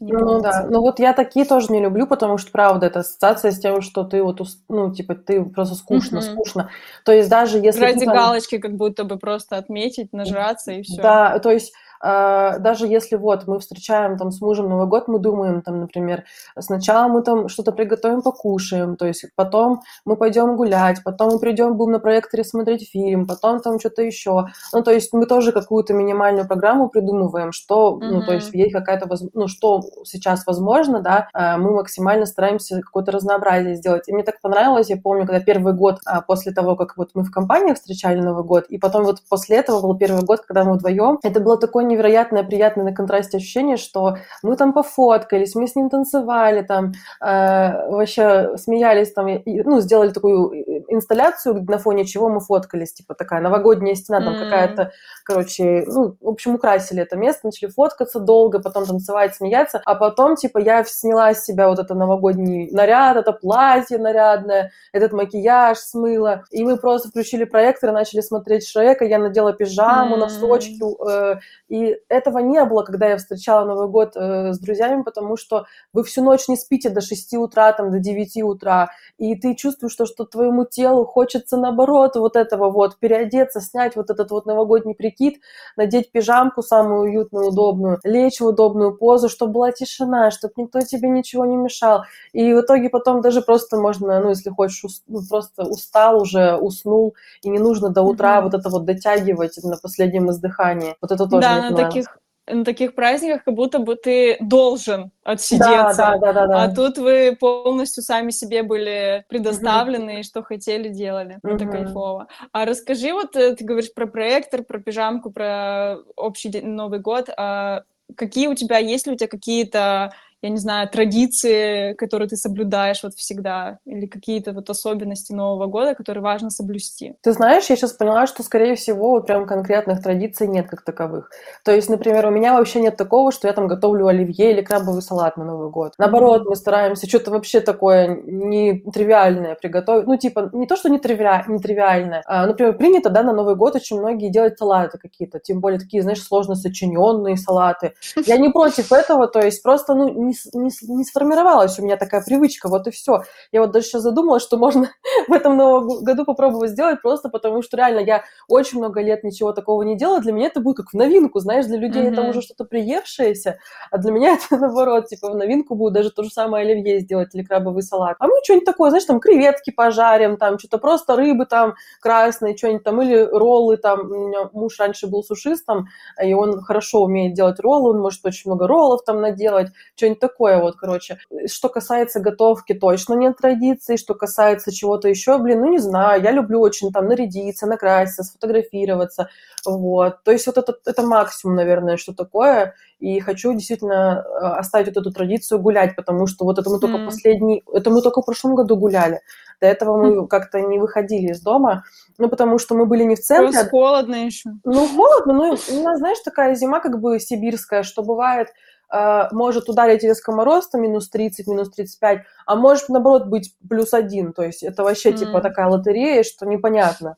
не 0.00 0.12
ну 0.12 0.40
да, 0.40 0.66
ну 0.68 0.80
вот 0.80 0.98
я 0.98 1.12
такие 1.12 1.44
тоже 1.44 1.72
не 1.72 1.80
люблю, 1.80 2.06
потому 2.06 2.38
что, 2.38 2.50
правда, 2.50 2.86
это 2.86 3.00
ассоциация 3.00 3.50
с 3.50 3.58
тем, 3.58 3.80
что 3.82 4.04
ты 4.04 4.22
вот, 4.22 4.40
ну, 4.68 4.94
типа, 4.94 5.14
ты 5.14 5.44
просто 5.44 5.74
скучно, 5.74 6.18
угу. 6.18 6.26
скучно. 6.26 6.70
То 7.04 7.12
есть 7.12 7.28
даже 7.28 7.58
если... 7.58 7.80
Ради 7.80 8.04
там... 8.04 8.14
галочки 8.14 8.58
как 8.58 8.76
будто 8.76 9.04
бы 9.04 9.18
просто 9.18 9.56
отметить, 9.56 10.12
нажраться 10.12 10.72
и 10.72 10.82
все. 10.82 11.00
Да, 11.00 11.38
то 11.38 11.50
есть 11.50 11.72
даже 12.02 12.86
если 12.86 13.16
вот 13.16 13.46
мы 13.46 13.58
встречаем 13.58 14.16
там 14.16 14.30
с 14.30 14.40
мужем 14.40 14.68
Новый 14.68 14.86
год, 14.86 15.08
мы 15.08 15.18
думаем 15.18 15.62
там, 15.62 15.80
например, 15.80 16.24
сначала 16.58 17.08
мы 17.08 17.22
там 17.22 17.48
что-то 17.48 17.72
приготовим, 17.72 18.22
покушаем, 18.22 18.96
то 18.96 19.06
есть 19.06 19.26
потом 19.36 19.82
мы 20.04 20.16
пойдем 20.16 20.56
гулять, 20.56 21.02
потом 21.04 21.32
мы 21.32 21.38
придем, 21.38 21.76
будем 21.76 21.92
на 21.92 21.98
проекторе 22.00 22.44
смотреть 22.44 22.88
фильм, 22.90 23.26
потом 23.26 23.60
там 23.60 23.78
что-то 23.78 24.02
еще. 24.02 24.46
Ну, 24.72 24.82
то 24.82 24.90
есть 24.90 25.12
мы 25.12 25.26
тоже 25.26 25.52
какую-то 25.52 25.94
минимальную 25.94 26.46
программу 26.46 26.88
придумываем, 26.88 27.52
что, 27.52 27.94
mm-hmm. 27.94 28.08
ну, 28.10 28.22
то 28.22 28.32
есть 28.34 28.52
есть 28.52 28.72
какая-то, 28.72 29.08
ну, 29.34 29.48
что 29.48 29.82
сейчас 30.04 30.46
возможно, 30.46 31.00
да, 31.00 31.28
а, 31.32 31.56
мы 31.58 31.72
максимально 31.72 32.26
стараемся 32.26 32.80
какое-то 32.80 33.12
разнообразие 33.12 33.76
сделать. 33.76 34.08
И 34.08 34.12
мне 34.12 34.22
так 34.22 34.40
понравилось, 34.40 34.90
я 34.90 34.96
помню, 34.96 35.26
когда 35.26 35.40
первый 35.40 35.72
год 35.74 35.98
а, 36.06 36.20
после 36.20 36.52
того, 36.52 36.76
как 36.76 36.96
вот 36.96 37.10
мы 37.14 37.22
в 37.22 37.30
компании 37.30 37.74
встречали 37.74 38.20
Новый 38.20 38.44
год, 38.44 38.66
и 38.68 38.78
потом 38.78 39.04
вот 39.04 39.22
после 39.28 39.56
этого 39.56 39.80
был 39.80 39.96
первый 39.96 40.24
год, 40.24 40.40
когда 40.40 40.64
мы 40.64 40.74
вдвоем, 40.74 41.18
это 41.22 41.40
было 41.40 41.58
такое 41.58 41.84
невероятное, 41.90 42.42
приятное 42.42 42.84
на 42.84 42.94
контрасте 42.94 43.36
ощущение, 43.36 43.76
что 43.76 44.16
мы 44.42 44.56
там 44.56 44.72
пофоткались, 44.72 45.54
мы 45.54 45.66
с 45.66 45.74
ним 45.74 45.90
танцевали, 45.90 46.62
там 46.62 46.92
э, 47.20 47.90
вообще 47.90 48.56
смеялись, 48.56 49.12
там, 49.12 49.28
и, 49.28 49.62
ну, 49.62 49.80
сделали 49.80 50.10
такую 50.10 50.84
инсталляцию, 50.88 51.64
на 51.68 51.78
фоне 51.78 52.04
чего 52.04 52.28
мы 52.28 52.40
фоткались, 52.40 52.92
типа 52.92 53.14
такая 53.14 53.40
новогодняя 53.40 53.94
стена, 53.94 54.20
там 54.20 54.34
mm. 54.34 54.44
какая-то, 54.44 54.92
короче, 55.24 55.84
ну, 55.86 56.16
в 56.20 56.28
общем, 56.28 56.54
украсили 56.54 57.02
это 57.02 57.16
место, 57.16 57.46
начали 57.46 57.68
фоткаться 57.70 58.20
долго, 58.20 58.60
потом 58.60 58.86
танцевать, 58.86 59.34
смеяться, 59.34 59.80
а 59.84 59.94
потом, 59.94 60.36
типа, 60.36 60.58
я 60.58 60.84
сняла 60.84 61.34
с 61.34 61.44
себя 61.44 61.68
вот 61.68 61.78
это 61.78 61.94
новогодний 61.94 62.70
наряд, 62.70 63.16
это 63.16 63.32
платье 63.32 63.98
нарядное, 63.98 64.72
этот 64.92 65.12
макияж 65.12 65.78
смыла, 65.78 66.44
и 66.50 66.62
мы 66.64 66.76
просто 66.76 67.08
включили 67.08 67.44
проектор 67.44 67.90
и 67.90 67.92
начали 67.92 68.20
смотреть 68.20 68.66
Шрека, 68.66 69.04
я 69.04 69.18
надела 69.18 69.52
пижаму, 69.52 70.16
mm. 70.16 70.18
носочки, 70.18 70.80
э, 71.08 71.38
и 71.68 71.79
и 71.80 71.96
этого 72.08 72.38
не 72.38 72.62
было, 72.64 72.82
когда 72.82 73.08
я 73.08 73.16
встречала 73.16 73.64
Новый 73.64 73.88
год 73.88 74.12
э, 74.16 74.52
с 74.52 74.58
друзьями, 74.58 75.02
потому 75.02 75.36
что 75.36 75.64
вы 75.92 76.04
всю 76.04 76.22
ночь 76.22 76.48
не 76.48 76.56
спите 76.56 76.90
до 76.90 77.00
6 77.00 77.34
утра, 77.34 77.72
там, 77.72 77.90
до 77.90 77.98
9 77.98 78.42
утра, 78.42 78.90
и 79.18 79.34
ты 79.34 79.54
чувствуешь, 79.54 79.92
что, 79.92 80.06
что 80.06 80.24
твоему 80.24 80.64
телу 80.64 81.04
хочется, 81.04 81.56
наоборот, 81.56 82.16
вот 82.16 82.36
этого 82.36 82.70
вот, 82.70 82.98
переодеться, 82.98 83.60
снять 83.60 83.96
вот 83.96 84.10
этот 84.10 84.30
вот 84.30 84.46
новогодний 84.46 84.94
прикид, 84.94 85.40
надеть 85.76 86.12
пижамку 86.12 86.62
самую 86.62 87.02
уютную, 87.02 87.48
удобную, 87.48 87.98
лечь 88.04 88.40
в 88.40 88.46
удобную 88.46 88.96
позу, 88.96 89.28
чтобы 89.28 89.52
была 89.52 89.72
тишина, 89.72 90.30
чтобы 90.30 90.54
никто 90.56 90.80
тебе 90.80 91.08
ничего 91.08 91.44
не 91.44 91.56
мешал. 91.56 92.04
И 92.32 92.52
в 92.52 92.60
итоге 92.60 92.90
потом 92.90 93.20
даже 93.20 93.42
просто 93.42 93.78
можно, 93.78 94.20
ну, 94.20 94.30
если 94.30 94.50
хочешь, 94.50 94.82
ну, 95.06 95.20
просто 95.28 95.64
устал 95.64 96.20
уже, 96.20 96.56
уснул, 96.56 97.14
и 97.42 97.48
не 97.48 97.58
нужно 97.58 97.88
до 97.90 98.02
утра 98.02 98.38
mm-hmm. 98.38 98.42
вот 98.42 98.54
это 98.54 98.68
вот 98.68 98.84
дотягивать 98.84 99.58
на 99.62 99.76
последнем 99.76 100.30
издыхании. 100.30 100.96
Вот 101.00 101.10
это 101.10 101.26
тоже 101.26 101.42
да, 101.42 101.69
на 101.70 101.76
таких 101.76 102.06
на 102.52 102.64
таких 102.64 102.94
праздниках 102.94 103.44
как 103.44 103.54
будто 103.54 103.78
бы 103.78 103.96
ты 103.96 104.36
должен 104.40 105.12
отсидеться, 105.22 105.96
да, 105.96 106.18
да, 106.18 106.18
да, 106.18 106.32
да, 106.32 106.46
да. 106.46 106.62
а 106.64 106.74
тут 106.74 106.98
вы 106.98 107.36
полностью 107.38 108.02
сами 108.02 108.30
себе 108.30 108.62
были 108.62 109.24
предоставлены 109.28 110.20
и 110.20 110.22
что 110.22 110.42
хотели 110.42 110.88
делали. 110.88 111.38
Угу. 111.42 111.54
Это 111.54 111.66
кайфово. 111.66 112.26
А 112.52 112.64
расскажи, 112.64 113.12
вот 113.12 113.36
э, 113.36 113.54
ты 113.54 113.64
говоришь 113.64 113.92
про 113.94 114.06
проектор, 114.06 114.64
про 114.64 114.80
пижамку, 114.80 115.30
про 115.30 115.98
общий 116.16 116.50
Новый 116.60 116.98
год. 116.98 117.28
А 117.36 117.82
какие 118.16 118.48
у 118.48 118.54
тебя, 118.54 118.78
есть 118.78 119.06
ли 119.06 119.12
у 119.12 119.16
тебя 119.16 119.28
какие-то 119.28 120.12
я 120.42 120.50
не 120.50 120.56
знаю, 120.56 120.88
традиции, 120.88 121.92
которые 121.94 122.28
ты 122.28 122.36
соблюдаешь 122.36 123.02
вот 123.02 123.14
всегда, 123.14 123.78
или 123.84 124.06
какие-то 124.06 124.52
вот 124.52 124.70
особенности 124.70 125.32
Нового 125.32 125.66
года, 125.66 125.94
которые 125.94 126.22
важно 126.22 126.50
соблюсти? 126.50 127.14
Ты 127.20 127.32
знаешь, 127.32 127.68
я 127.68 127.76
сейчас 127.76 127.92
поняла, 127.92 128.26
что, 128.26 128.42
скорее 128.42 128.74
всего, 128.74 129.10
вот 129.10 129.26
прям 129.26 129.46
конкретных 129.46 130.02
традиций 130.02 130.46
нет 130.46 130.68
как 130.68 130.82
таковых. 130.82 131.30
То 131.64 131.72
есть, 131.72 131.90
например, 131.90 132.26
у 132.26 132.30
меня 132.30 132.54
вообще 132.54 132.80
нет 132.80 132.96
такого, 132.96 133.32
что 133.32 133.48
я 133.48 133.52
там 133.52 133.68
готовлю 133.68 134.06
оливье 134.06 134.52
или 134.52 134.62
крабовый 134.62 135.02
салат 135.02 135.36
на 135.36 135.44
Новый 135.44 135.70
год. 135.70 135.92
Наоборот, 135.98 136.44
мы 136.46 136.56
стараемся 136.56 137.06
что-то 137.06 137.30
вообще 137.30 137.60
такое 137.60 138.08
нетривиальное 138.24 139.54
приготовить. 139.54 140.06
Ну, 140.06 140.16
типа, 140.16 140.50
не 140.52 140.66
то, 140.66 140.76
что 140.76 140.88
нетривиальное. 140.88 142.22
А, 142.26 142.46
например, 142.46 142.76
принято, 142.76 143.10
да, 143.10 143.22
на 143.22 143.32
Новый 143.32 143.56
год 143.56 143.76
очень 143.76 143.98
многие 143.98 144.30
делать 144.30 144.58
салаты 144.58 144.98
какие-то, 144.98 145.38
тем 145.38 145.60
более 145.60 145.78
такие, 145.78 146.02
знаешь, 146.02 146.22
сложно 146.22 146.54
сочиненные 146.54 147.36
салаты. 147.36 147.92
Я 148.26 148.38
не 148.38 148.48
против 148.48 148.92
этого, 148.92 149.26
то 149.28 149.40
есть 149.40 149.62
просто, 149.62 149.94
ну, 149.94 150.29
не, 150.30 150.60
не, 150.60 150.70
не 150.96 151.04
сформировалась 151.04 151.78
у 151.78 151.82
меня 151.82 151.96
такая 151.96 152.22
привычка, 152.22 152.68
вот 152.68 152.86
и 152.86 152.90
все. 152.90 153.22
Я 153.52 153.60
вот 153.60 153.72
даже 153.72 153.86
сейчас 153.86 154.02
задумалась, 154.02 154.42
что 154.42 154.56
можно 154.56 154.90
в 155.28 155.32
этом 155.32 155.56
новом 155.56 156.02
году 156.02 156.24
попробовать 156.24 156.70
сделать, 156.70 157.02
просто 157.02 157.28
потому 157.28 157.62
что 157.62 157.76
реально 157.76 158.00
я 158.00 158.24
очень 158.48 158.78
много 158.78 159.00
лет 159.02 159.24
ничего 159.24 159.52
такого 159.52 159.82
не 159.82 159.96
делала, 159.96 160.20
для 160.20 160.32
меня 160.32 160.46
это 160.46 160.60
будет 160.60 160.78
как 160.78 160.90
в 160.90 160.94
новинку, 160.94 161.40
знаешь, 161.40 161.66
для 161.66 161.78
людей 161.78 162.02
mm-hmm. 162.02 162.12
это 162.12 162.22
уже 162.22 162.42
что-то 162.42 162.64
приевшееся, 162.64 163.58
а 163.90 163.98
для 163.98 164.12
меня 164.12 164.34
это 164.50 164.56
наоборот, 164.56 165.08
типа 165.08 165.30
в 165.30 165.36
новинку 165.36 165.74
будет 165.74 165.94
даже 165.94 166.10
то 166.10 166.22
же 166.22 166.30
самое 166.30 166.64
оливье 166.64 167.00
сделать 167.00 167.34
или 167.34 167.42
крабовый 167.42 167.82
салат. 167.82 168.16
А 168.18 168.26
мы 168.26 168.34
что-нибудь 168.44 168.66
такое, 168.66 168.90
знаешь, 168.90 169.04
там 169.04 169.20
креветки 169.20 169.70
пожарим, 169.70 170.36
там 170.36 170.58
что-то 170.58 170.78
просто 170.78 171.16
рыбы 171.16 171.46
там 171.46 171.74
красные, 172.00 172.56
что-нибудь 172.56 172.84
там, 172.84 173.02
или 173.02 173.22
роллы 173.22 173.76
там, 173.76 174.00
у 174.00 174.28
меня 174.28 174.50
муж 174.52 174.78
раньше 174.78 175.06
был 175.06 175.22
сушистом, 175.22 175.88
и 176.22 176.32
он 176.32 176.60
хорошо 176.62 177.02
умеет 177.02 177.34
делать 177.34 177.60
роллы, 177.60 177.90
он 177.90 178.00
может 178.00 178.24
очень 178.24 178.50
много 178.50 178.66
роллов 178.66 179.02
там 179.04 179.20
наделать, 179.20 179.68
что-нибудь 179.96 180.19
такое 180.20 180.58
вот, 180.58 180.76
короче. 180.76 181.18
Что 181.46 181.68
касается 181.68 182.20
готовки, 182.20 182.74
точно 182.74 183.14
нет 183.14 183.36
традиций. 183.36 183.96
Что 183.96 184.14
касается 184.14 184.72
чего-то 184.72 185.08
еще, 185.08 185.38
блин, 185.38 185.60
ну 185.60 185.70
не 185.70 185.78
знаю, 185.78 186.22
я 186.22 186.30
люблю 186.30 186.60
очень 186.60 186.92
там 186.92 187.06
нарядиться, 187.06 187.66
накраситься, 187.66 188.22
сфотографироваться, 188.22 189.28
вот. 189.66 190.22
То 190.22 190.32
есть 190.32 190.46
вот 190.46 190.58
это, 190.58 190.76
это 190.86 191.02
максимум, 191.02 191.56
наверное, 191.56 191.96
что 191.96 192.14
такое. 192.14 192.74
И 192.98 193.18
хочу 193.20 193.52
действительно 193.54 194.24
э, 194.24 194.46
оставить 194.58 194.88
вот 194.88 194.98
эту 194.98 195.10
традицию 195.10 195.60
гулять, 195.60 195.96
потому 195.96 196.26
что 196.26 196.44
вот 196.44 196.58
это 196.58 196.68
мы 196.68 196.78
только 196.78 196.98
mm. 196.98 197.04
последний, 197.06 197.64
это 197.72 197.90
мы 197.90 198.02
только 198.02 198.20
в 198.20 198.26
прошлом 198.26 198.54
году 198.54 198.76
гуляли. 198.76 199.20
До 199.60 199.66
этого 199.66 199.96
мы 199.96 200.26
как-то 200.26 200.60
не 200.60 200.78
выходили 200.78 201.32
из 201.32 201.40
дома, 201.42 201.84
ну, 202.18 202.28
потому 202.28 202.58
что 202.58 202.74
мы 202.74 202.86
были 202.86 203.04
не 203.04 203.16
в 203.16 203.20
центре. 203.20 203.52
Просто 203.52 203.70
холодно 203.70 204.14
еще. 204.26 204.50
Ну, 204.64 204.86
холодно, 204.88 205.32
ну, 205.34 205.44
у 205.50 205.82
нас, 205.82 205.98
знаешь, 205.98 206.18
такая 206.24 206.54
зима 206.54 206.80
как 206.80 207.00
бы 207.00 207.18
сибирская, 207.20 207.82
что 207.82 208.02
бывает 208.02 208.48
Э, 208.92 209.28
может 209.30 209.68
ударить 209.68 210.02
резко 210.02 210.32
мороз, 210.32 210.68
там, 210.68 210.82
минус 210.82 211.08
30, 211.08 211.46
минус 211.46 211.70
35, 211.70 212.22
а 212.46 212.56
может, 212.56 212.88
наоборот, 212.88 213.26
быть 213.26 213.54
плюс 213.68 213.94
один, 213.94 214.32
то 214.32 214.42
есть 214.42 214.64
это 214.64 214.82
вообще, 214.82 215.10
mm. 215.10 215.16
типа, 215.16 215.40
такая 215.40 215.68
лотерея, 215.68 216.24
что 216.24 216.44
непонятно, 216.44 217.16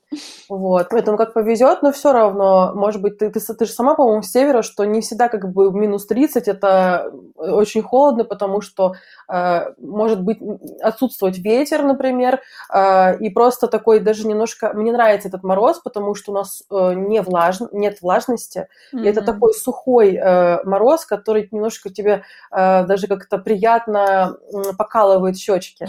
вот, 0.51 0.89
поэтому 0.91 1.17
как 1.17 1.33
повезет, 1.33 1.83
но 1.83 1.91
все 1.91 2.13
равно, 2.13 2.73
может 2.75 3.01
быть, 3.01 3.17
ты, 3.17 3.31
ты, 3.31 3.41
ты 3.41 3.65
же 3.65 3.73
сама, 3.73 3.95
по-моему, 3.95 4.23
с 4.23 4.31
севера, 4.31 4.61
что 4.61 4.85
не 4.85 5.01
всегда, 5.01 5.29
как 5.29 5.51
бы, 5.51 5.73
минус 5.73 6.07
30 6.07 6.47
это 6.47 7.11
очень 7.37 7.83
холодно, 7.83 8.25
потому 8.25 8.61
что 8.61 8.93
э, 9.33 9.73
может 9.79 10.23
быть 10.23 10.41
отсутствовать 10.83 11.39
ветер, 11.39 11.85
например, 11.85 12.41
э, 12.71 13.19
и 13.19 13.31
просто 13.31 13.67
такой 13.67 14.01
даже 14.01 14.27
немножко, 14.27 14.73
мне 14.75 14.93
нравится 14.93 15.29
этот 15.29 15.43
мороз, 15.43 15.81
потому 15.83 16.15
что 16.15 16.33
у 16.33 16.35
нас 16.35 16.65
э, 16.71 16.93
не 16.95 17.23
влаж... 17.23 17.61
нет 17.73 18.03
влажности, 18.03 18.69
mm-hmm. 18.93 19.05
и 19.05 19.09
это 19.09 19.23
такой 19.23 19.55
сухой 19.55 20.17
э, 20.17 20.63
мороз, 20.65 21.07
который 21.07 21.49
немножко 21.63 21.91
тебе 21.91 22.25
э, 22.51 22.85
даже 22.87 23.07
как-то 23.07 23.39
приятно 23.39 24.37
покалывает 24.77 25.39
щечки. 25.39 25.87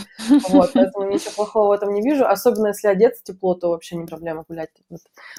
Вот, 0.50 0.72
поэтому 0.74 1.10
ничего 1.10 1.32
плохого 1.36 1.70
в 1.70 1.72
этом 1.72 1.94
не 1.94 2.02
вижу. 2.02 2.26
Особенно 2.26 2.68
если 2.68 2.88
одеться 2.88 3.24
тепло, 3.24 3.56
то 3.56 3.70
вообще 3.70 3.96
не 3.96 4.06
проблема 4.06 4.46
гулять. 4.48 4.70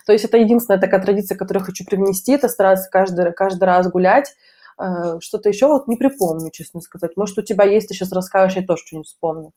То 0.06 0.12
есть 0.12 0.24
это 0.24 0.36
единственная 0.36 0.80
такая 0.80 1.00
традиция, 1.00 1.38
которую 1.38 1.62
я 1.62 1.66
хочу 1.66 1.84
привнести, 1.84 2.32
это 2.32 2.48
стараться 2.48 2.90
каждый, 2.90 3.32
каждый 3.32 3.64
раз 3.64 3.88
гулять. 3.88 4.34
Э, 4.78 5.20
что-то 5.20 5.48
еще 5.48 5.68
вот 5.68 5.86
не 5.86 5.96
припомню, 5.96 6.50
честно 6.50 6.80
сказать. 6.80 7.12
Может, 7.16 7.38
у 7.38 7.42
тебя 7.42 7.64
есть, 7.64 7.88
ты 7.88 7.94
сейчас 7.94 8.12
расскажешь, 8.12 8.56
я 8.56 8.66
тоже 8.66 8.82
что-нибудь 8.84 9.06
вспомню. 9.06 9.52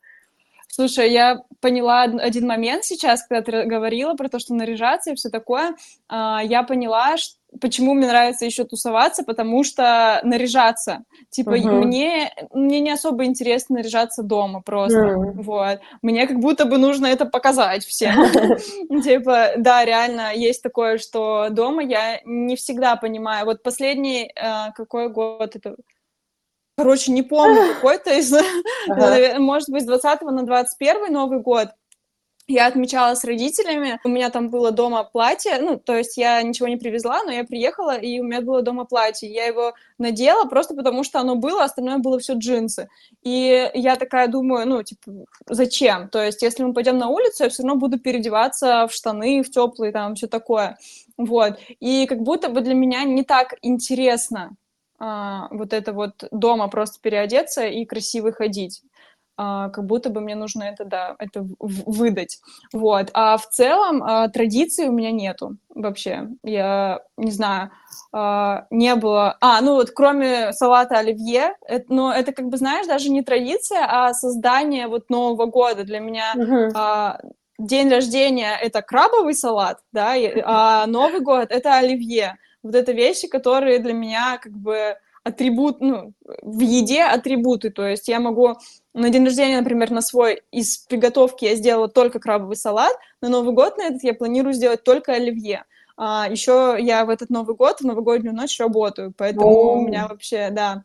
Слушай, 0.69 1.11
я 1.11 1.41
поняла 1.59 2.03
один 2.03 2.45
момент 2.45 2.83
сейчас, 2.83 3.25
когда 3.25 3.41
ты 3.41 3.63
говорила 3.65 4.13
про 4.13 4.29
то, 4.29 4.37
что 4.37 4.53
наряжаться 4.53 5.11
и 5.11 5.15
все 5.15 5.29
такое. 5.29 5.75
А, 6.07 6.41
я 6.43 6.61
поняла, 6.61 7.17
что 7.17 7.37
почему 7.59 7.93
мне 7.93 8.07
нравится 8.07 8.45
еще 8.45 8.63
тусоваться, 8.63 9.23
потому 9.23 9.63
что 9.63 10.19
наряжаться. 10.23 11.03
Типа, 11.29 11.57
uh-huh. 11.57 11.71
мне, 11.71 12.33
мне 12.53 12.79
не 12.79 12.91
особо 12.91 13.25
интересно 13.25 13.77
наряжаться 13.77 14.23
дома 14.23 14.61
просто. 14.61 14.99
Uh-huh. 14.99 15.31
Вот. 15.35 15.79
Мне 16.01 16.27
как 16.27 16.39
будто 16.39 16.65
бы 16.65 16.77
нужно 16.77 17.07
это 17.07 17.25
показать 17.25 17.85
всем. 17.85 18.15
Типа, 19.03 19.51
да, 19.57 19.85
реально, 19.85 20.33
есть 20.33 20.61
такое, 20.61 20.97
что 20.97 21.47
дома 21.49 21.83
я 21.83 22.21
не 22.25 22.55
всегда 22.55 22.95
понимаю. 22.95 23.45
Вот 23.45 23.63
последний, 23.63 24.31
э, 24.35 24.71
какой 24.75 25.09
год 25.09 25.55
это? 25.55 25.75
Короче, 26.77 27.11
не 27.11 27.23
помню, 27.23 27.73
какой-то 27.75 28.13
из, 28.13 28.33
может 29.39 29.69
быть, 29.69 29.83
с 29.83 29.85
20 29.85 30.21
на 30.21 30.43
21 30.43 31.11
Новый 31.11 31.39
год 31.39 31.69
я 32.47 32.67
отмечала 32.67 33.13
с 33.13 33.23
родителями, 33.23 33.99
у 34.03 34.09
меня 34.09 34.29
там 34.29 34.49
было 34.49 34.71
дома 34.71 35.03
платье, 35.03 35.59
ну, 35.59 35.77
то 35.77 35.95
есть 35.95 36.17
я 36.17 36.41
ничего 36.41 36.67
не 36.67 36.77
привезла, 36.77 37.23
но 37.23 37.31
я 37.31 37.43
приехала, 37.43 37.97
и 37.97 38.19
у 38.19 38.23
меня 38.23 38.41
было 38.41 38.61
дома 38.61 38.85
платье. 38.85 39.29
Я 39.29 39.45
его 39.45 39.73
надела 39.97 40.45
просто 40.45 40.73
потому, 40.73 41.03
что 41.03 41.19
оно 41.19 41.35
было, 41.35 41.63
остальное 41.63 41.97
было 41.97 42.19
все 42.19 42.33
джинсы. 42.33 42.89
И 43.23 43.69
я 43.73 43.95
такая 43.97 44.27
думаю, 44.27 44.67
ну, 44.67 44.81
типа, 44.81 45.11
зачем? 45.49 46.09
То 46.09 46.23
есть 46.23 46.41
если 46.41 46.63
мы 46.63 46.73
пойдем 46.73 46.97
на 46.97 47.09
улицу, 47.09 47.43
я 47.43 47.49
все 47.49 47.63
равно 47.63 47.77
буду 47.77 47.99
переодеваться 47.99 48.87
в 48.87 48.93
штаны, 48.93 49.43
в 49.43 49.51
теплые, 49.51 49.91
там, 49.91 50.15
все 50.15 50.27
такое. 50.27 50.77
Вот. 51.17 51.59
И 51.79 52.05
как 52.07 52.21
будто 52.21 52.49
бы 52.49 52.61
для 52.61 52.75
меня 52.75 53.03
не 53.03 53.23
так 53.23 53.55
интересно 53.61 54.55
а, 54.99 55.47
вот 55.51 55.73
это 55.73 55.93
вот 55.93 56.23
дома 56.31 56.69
просто 56.69 56.99
переодеться 57.01 57.65
и 57.65 57.85
красиво 57.85 58.31
ходить 58.31 58.81
а, 59.37 59.69
как 59.69 59.85
будто 59.85 60.09
бы 60.09 60.19
мне 60.19 60.35
нужно 60.35 60.63
это, 60.63 60.83
да, 60.83 61.15
это 61.19 61.45
выдать. 61.59 62.39
Вот. 62.73 63.09
А 63.13 63.37
в 63.37 63.47
целом 63.47 64.03
а, 64.03 64.27
традиции 64.29 64.87
у 64.87 64.91
меня 64.91 65.11
нету 65.11 65.57
вообще. 65.69 66.29
Я 66.43 67.01
не 67.17 67.31
знаю, 67.31 67.71
а, 68.11 68.65
не 68.71 68.95
было... 68.95 69.37
А, 69.39 69.61
ну 69.61 69.75
вот 69.75 69.91
кроме 69.91 70.53
салата 70.53 70.97
оливье, 70.97 71.53
это, 71.67 71.85
но 71.93 72.11
это 72.11 72.31
как 72.31 72.47
бы, 72.47 72.57
знаешь, 72.57 72.87
даже 72.87 73.09
не 73.09 73.21
традиция, 73.21 73.85
а 73.87 74.13
создание 74.13 74.87
вот 74.87 75.09
Нового 75.09 75.45
года. 75.45 75.83
Для 75.83 75.99
меня 75.99 76.33
uh-huh. 76.35 76.71
а, 76.73 77.19
день 77.59 77.89
рождения— 77.89 78.57
это 78.61 78.81
крабовый 78.81 79.35
салат, 79.35 79.79
да, 79.91 80.15
а 80.45 80.87
Новый 80.87 81.21
год— 81.21 81.47
это 81.51 81.75
оливье. 81.75 82.37
Вот 82.63 82.73
это 82.73 82.91
вещи, 82.91 83.27
которые 83.27 83.79
для 83.79 83.93
меня 83.93 84.39
как 84.41 84.53
бы 84.53 84.97
атрибут, 85.27 85.81
ну, 85.81 86.13
в 86.41 86.61
еде 86.61 87.03
атрибуты, 87.03 87.69
то 87.69 87.85
есть 87.85 88.07
я 88.07 88.19
могу 88.19 88.55
на 88.97 89.09
день 89.09 89.25
рождения, 89.25 89.57
например, 89.57 89.91
на 89.91 90.01
свой 90.01 90.41
из 90.51 90.77
приготовки 90.77 91.45
я 91.45 91.55
сделала 91.55 91.87
только 91.87 92.19
крабовый 92.19 92.55
салат, 92.55 92.95
на 93.21 93.29
Новый 93.29 93.53
год 93.53 93.77
на 93.77 93.83
этот 93.83 94.03
я 94.03 94.13
планирую 94.13 94.53
сделать 94.53 94.83
только 94.83 95.13
оливье. 95.13 95.65
А, 95.95 96.27
еще 96.29 96.77
я 96.79 97.05
в 97.05 97.09
этот 97.09 97.29
Новый 97.29 97.55
год, 97.55 97.79
в 97.79 97.85
новогоднюю 97.85 98.35
ночь 98.35 98.59
работаю, 98.59 99.13
поэтому 99.15 99.47
О. 99.47 99.73
у 99.77 99.87
меня 99.87 100.07
вообще, 100.07 100.49
да. 100.51 100.83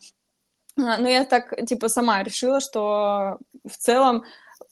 А, 0.78 0.98
но 0.98 1.08
я 1.08 1.24
так, 1.24 1.54
типа, 1.66 1.88
сама 1.88 2.22
решила, 2.22 2.60
что 2.60 3.38
в 3.64 3.76
целом 3.76 4.24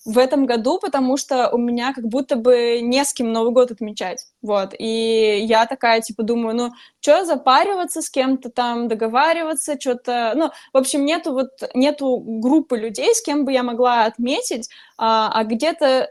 в 0.04 0.16
этом 0.18 0.46
году, 0.46 0.78
потому 0.78 1.16
что 1.16 1.50
у 1.50 1.58
меня 1.58 1.92
как 1.92 2.06
будто 2.06 2.36
бы 2.36 2.80
не 2.80 3.04
с 3.04 3.12
кем 3.12 3.32
Новый 3.32 3.52
год 3.52 3.70
отмечать, 3.70 4.26
вот, 4.40 4.74
и 4.78 5.40
я 5.42 5.66
такая, 5.66 6.00
типа, 6.00 6.22
думаю, 6.22 6.56
ну, 6.56 6.72
что 7.00 7.24
запариваться 7.24 8.00
с 8.00 8.08
кем-то 8.08 8.50
там, 8.50 8.88
договариваться, 8.88 9.78
что-то, 9.78 10.32
ну, 10.34 10.50
в 10.72 10.76
общем, 10.76 11.04
нету 11.04 11.32
вот, 11.32 11.50
нету 11.74 12.22
группы 12.24 12.78
людей, 12.78 13.14
с 13.14 13.22
кем 13.22 13.44
бы 13.44 13.52
я 13.52 13.62
могла 13.62 14.04
отметить, 14.04 14.70
а, 14.96 15.30
а 15.34 15.44
где-то, 15.44 16.10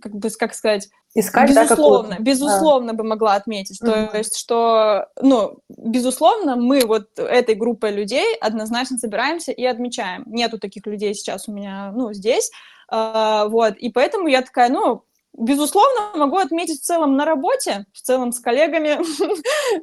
как 0.00 0.14
бы, 0.14 0.30
как 0.30 0.54
сказать, 0.54 0.88
Искать, 1.16 1.50
безусловно, 1.50 2.16
да, 2.18 2.24
безусловно 2.24 2.88
да. 2.88 2.94
бы 2.94 3.04
могла 3.04 3.34
отметить, 3.36 3.80
uh-huh. 3.80 4.10
то 4.10 4.18
есть, 4.18 4.36
что, 4.36 5.06
ну, 5.20 5.60
безусловно, 5.68 6.56
мы 6.56 6.84
вот 6.84 7.06
этой 7.16 7.54
группой 7.54 7.92
людей 7.92 8.36
однозначно 8.40 8.98
собираемся 8.98 9.52
и 9.52 9.64
отмечаем. 9.64 10.24
Нету 10.26 10.58
таких 10.58 10.84
людей 10.86 11.14
сейчас 11.14 11.48
у 11.48 11.52
меня, 11.52 11.92
ну, 11.94 12.12
здесь, 12.12 12.50
вот, 12.90 13.76
и 13.76 13.90
поэтому 13.90 14.28
я 14.28 14.42
такая, 14.42 14.68
ну, 14.68 15.04
Безусловно, 15.36 16.12
могу 16.14 16.36
отметить 16.36 16.80
в 16.80 16.84
целом 16.84 17.16
на 17.16 17.24
работе, 17.24 17.86
в 17.92 18.00
целом 18.00 18.30
с 18.30 18.38
коллегами. 18.38 18.98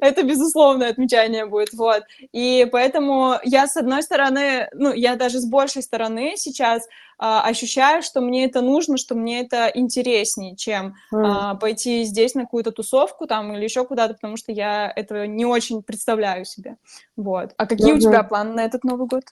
это 0.00 0.22
безусловное 0.22 0.88
отмечание 0.88 1.44
будет, 1.44 1.74
вот. 1.74 2.04
И 2.32 2.66
поэтому 2.72 3.34
я, 3.44 3.66
с 3.66 3.76
одной 3.76 4.02
стороны, 4.02 4.70
ну, 4.72 4.94
я 4.94 5.14
даже 5.14 5.40
с 5.40 5.44
большей 5.44 5.82
стороны 5.82 6.36
сейчас 6.36 6.88
а, 7.18 7.42
ощущаю, 7.42 8.02
что 8.02 8.22
мне 8.22 8.46
это 8.46 8.62
нужно, 8.62 8.96
что 8.96 9.14
мне 9.14 9.42
это 9.42 9.70
интереснее, 9.74 10.56
чем 10.56 10.94
mm. 11.12 11.22
а, 11.22 11.54
пойти 11.56 12.04
здесь 12.04 12.34
на 12.34 12.44
какую-то 12.44 12.72
тусовку 12.72 13.26
там 13.26 13.52
или 13.52 13.64
еще 13.64 13.84
куда-то, 13.84 14.14
потому 14.14 14.38
что 14.38 14.52
я 14.52 14.90
этого 14.90 15.26
не 15.26 15.44
очень 15.44 15.82
представляю 15.82 16.46
себе, 16.46 16.78
вот. 17.14 17.50
А 17.58 17.66
какие 17.66 17.92
mm-hmm. 17.92 17.96
у 17.96 18.00
тебя 18.00 18.22
планы 18.22 18.54
на 18.54 18.64
этот 18.64 18.84
Новый 18.84 19.06
год? 19.06 19.24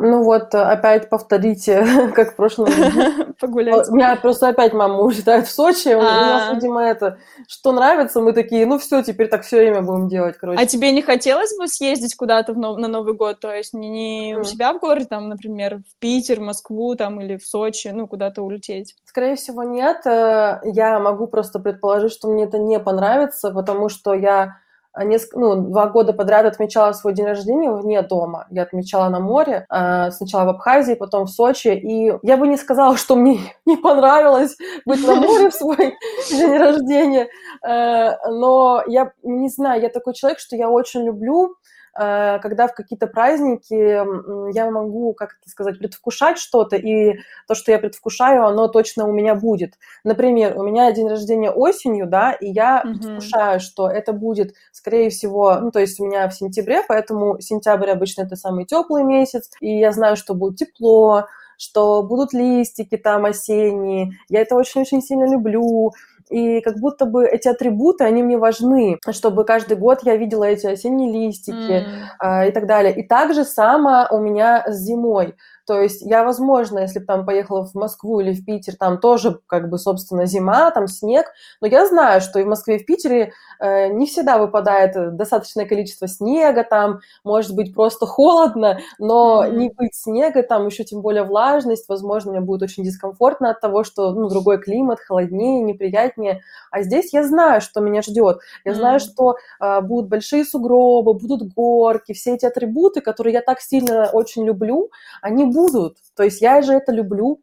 Ну 0.00 0.22
вот, 0.22 0.54
опять 0.54 1.08
повторите, 1.08 1.84
как 2.14 2.32
в 2.32 2.36
прошлом 2.36 2.66
году. 2.66 3.34
Погулять. 3.40 3.88
Меня 3.88 4.14
просто 4.14 4.48
опять 4.48 4.72
мама 4.72 5.00
улетает 5.00 5.48
в 5.48 5.50
Сочи. 5.50 5.88
У 5.88 6.00
нас, 6.00 6.50
а. 6.50 6.54
видимо, 6.54 6.82
это, 6.82 7.18
что 7.48 7.72
нравится, 7.72 8.20
мы 8.20 8.32
такие, 8.32 8.64
ну 8.64 8.78
все, 8.78 9.02
теперь 9.02 9.28
так 9.28 9.42
все 9.42 9.58
время 9.58 9.82
будем 9.82 10.08
делать, 10.08 10.36
короче. 10.38 10.62
А 10.62 10.66
тебе 10.66 10.92
не 10.92 11.02
хотелось 11.02 11.56
бы 11.58 11.66
съездить 11.66 12.14
куда-то 12.14 12.54
на 12.54 12.86
Новый 12.86 13.14
год? 13.14 13.40
То 13.40 13.52
есть 13.52 13.74
не 13.74 14.36
у 14.38 14.44
себя 14.44 14.72
в 14.72 14.78
городе, 14.78 15.06
там, 15.06 15.28
например, 15.28 15.78
в 15.78 15.98
Питер, 15.98 16.40
Москву 16.40 16.94
там 16.94 17.20
или 17.20 17.36
в 17.36 17.44
Сочи, 17.44 17.88
ну, 17.88 18.06
куда-то 18.06 18.42
улететь? 18.42 18.94
Скорее 19.04 19.34
всего, 19.34 19.64
нет. 19.64 20.06
Э, 20.06 20.60
я 20.62 21.00
могу 21.00 21.26
просто 21.26 21.58
предположить, 21.58 22.12
что 22.12 22.28
мне 22.28 22.44
это 22.44 22.58
не 22.58 22.78
понравится, 22.78 23.50
потому 23.50 23.88
что 23.88 24.14
я 24.14 24.58
а 24.98 25.04
несколько, 25.04 25.38
ну, 25.38 25.54
два 25.54 25.86
года 25.86 26.12
подряд 26.12 26.44
отмечала 26.44 26.92
свой 26.92 27.14
день 27.14 27.26
рождения 27.26 27.70
вне 27.70 28.02
дома. 28.02 28.48
Я 28.50 28.62
отмечала 28.64 29.08
на 29.10 29.20
море, 29.20 29.64
э, 29.70 30.10
сначала 30.10 30.44
в 30.44 30.48
Абхазии, 30.48 30.94
потом 30.94 31.26
в 31.26 31.30
Сочи. 31.30 31.68
И 31.68 32.12
я 32.22 32.36
бы 32.36 32.48
не 32.48 32.56
сказала, 32.56 32.96
что 32.96 33.14
мне 33.14 33.38
не 33.64 33.76
понравилось 33.76 34.56
быть 34.84 35.06
на 35.06 35.14
море 35.14 35.50
в 35.50 35.54
свой 35.54 35.76
день 36.30 36.56
рождения. 36.56 37.28
Э, 37.64 38.16
но 38.28 38.82
я 38.88 39.12
не 39.22 39.48
знаю, 39.48 39.82
я 39.82 39.88
такой 39.88 40.14
человек, 40.14 40.40
что 40.40 40.56
я 40.56 40.68
очень 40.68 41.04
люблю 41.04 41.54
когда 41.94 42.68
в 42.68 42.74
какие-то 42.74 43.06
праздники 43.06 44.54
я 44.54 44.70
могу, 44.70 45.14
как 45.14 45.36
это 45.40 45.50
сказать, 45.50 45.78
предвкушать 45.78 46.38
что-то, 46.38 46.76
и 46.76 47.18
то, 47.46 47.54
что 47.54 47.72
я 47.72 47.78
предвкушаю, 47.78 48.46
оно 48.46 48.68
точно 48.68 49.06
у 49.06 49.12
меня 49.12 49.34
будет. 49.34 49.74
Например, 50.04 50.58
у 50.58 50.62
меня 50.62 50.92
день 50.92 51.08
рождения 51.08 51.50
осенью, 51.50 52.06
да, 52.06 52.32
и 52.32 52.48
я 52.50 52.82
mm-hmm. 52.84 52.92
предвкушаю, 52.92 53.60
что 53.60 53.88
это 53.88 54.12
будет, 54.12 54.54
скорее 54.72 55.10
всего, 55.10 55.58
ну, 55.60 55.70
то 55.70 55.80
есть 55.80 55.98
у 56.00 56.06
меня 56.06 56.28
в 56.28 56.34
сентябре, 56.34 56.82
поэтому 56.86 57.40
сентябрь 57.40 57.90
обычно 57.90 58.22
это 58.22 58.36
самый 58.36 58.64
теплый 58.64 59.04
месяц, 59.04 59.50
и 59.60 59.78
я 59.78 59.92
знаю, 59.92 60.16
что 60.16 60.34
будет 60.34 60.58
тепло, 60.58 61.26
что 61.58 62.02
будут 62.04 62.32
листики 62.32 62.96
там 62.96 63.24
осенние. 63.24 64.12
Я 64.28 64.42
это 64.42 64.54
очень-очень 64.54 65.02
сильно 65.02 65.28
люблю 65.30 65.92
и 66.30 66.60
как 66.60 66.78
будто 66.78 67.06
бы 67.06 67.26
эти 67.26 67.48
атрибуты, 67.48 68.04
они 68.04 68.22
мне 68.22 68.38
важны, 68.38 68.98
чтобы 69.10 69.44
каждый 69.44 69.76
год 69.76 70.00
я 70.02 70.16
видела 70.16 70.44
эти 70.44 70.66
осенние 70.66 71.12
листики 71.12 71.56
mm. 71.56 71.84
э, 72.22 72.48
и 72.48 72.52
так 72.52 72.66
далее. 72.66 72.94
И 72.94 73.06
также 73.06 73.44
само 73.44 74.06
у 74.10 74.18
меня 74.18 74.64
с 74.66 74.76
зимой. 74.78 75.34
То 75.68 75.82
есть 75.82 76.00
я, 76.00 76.24
возможно, 76.24 76.78
если 76.78 76.98
бы 76.98 77.04
там 77.04 77.26
поехала 77.26 77.66
в 77.66 77.74
Москву 77.74 78.20
или 78.20 78.32
в 78.32 78.42
Питер, 78.42 78.74
там 78.74 78.98
тоже 78.98 79.38
как 79.46 79.68
бы, 79.68 79.76
собственно, 79.76 80.24
зима, 80.24 80.70
там 80.70 80.88
снег, 80.88 81.26
но 81.60 81.66
я 81.66 81.86
знаю, 81.86 82.22
что 82.22 82.38
и 82.38 82.44
в 82.44 82.46
Москве, 82.46 82.76
и 82.76 82.82
в 82.82 82.86
Питере 82.86 83.34
э, 83.60 83.88
не 83.88 84.06
всегда 84.06 84.38
выпадает 84.38 85.16
достаточное 85.16 85.66
количество 85.66 86.08
снега, 86.08 86.64
там 86.64 87.00
может 87.22 87.54
быть 87.54 87.74
просто 87.74 88.06
холодно, 88.06 88.78
но 88.98 89.44
mm-hmm. 89.44 89.56
не 89.56 89.68
быть 89.68 89.94
снега, 89.94 90.42
там 90.42 90.68
еще 90.68 90.84
тем 90.84 91.02
более 91.02 91.24
влажность, 91.24 91.86
возможно, 91.86 92.30
мне 92.30 92.40
будет 92.40 92.62
очень 92.62 92.82
дискомфортно 92.82 93.50
от 93.50 93.60
того, 93.60 93.84
что, 93.84 94.12
ну, 94.12 94.30
другой 94.30 94.62
климат, 94.62 95.00
холоднее, 95.00 95.62
неприятнее, 95.62 96.40
а 96.70 96.80
здесь 96.80 97.12
я 97.12 97.22
знаю, 97.24 97.60
что 97.60 97.80
меня 97.80 98.00
ждет, 98.00 98.38
я 98.64 98.72
mm-hmm. 98.72 98.74
знаю, 98.74 99.00
что 99.00 99.36
э, 99.60 99.82
будут 99.82 100.08
большие 100.08 100.46
сугробы, 100.46 101.12
будут 101.12 101.52
горки, 101.52 102.14
все 102.14 102.36
эти 102.36 102.46
атрибуты, 102.46 103.02
которые 103.02 103.34
я 103.34 103.42
так 103.42 103.60
сильно 103.60 104.08
очень 104.10 104.46
люблю, 104.46 104.88
они 105.20 105.44
будут 105.44 105.57
будут. 105.58 105.96
То 106.16 106.22
есть 106.22 106.40
я 106.40 106.62
же 106.62 106.72
это 106.72 106.92
люблю. 106.92 107.42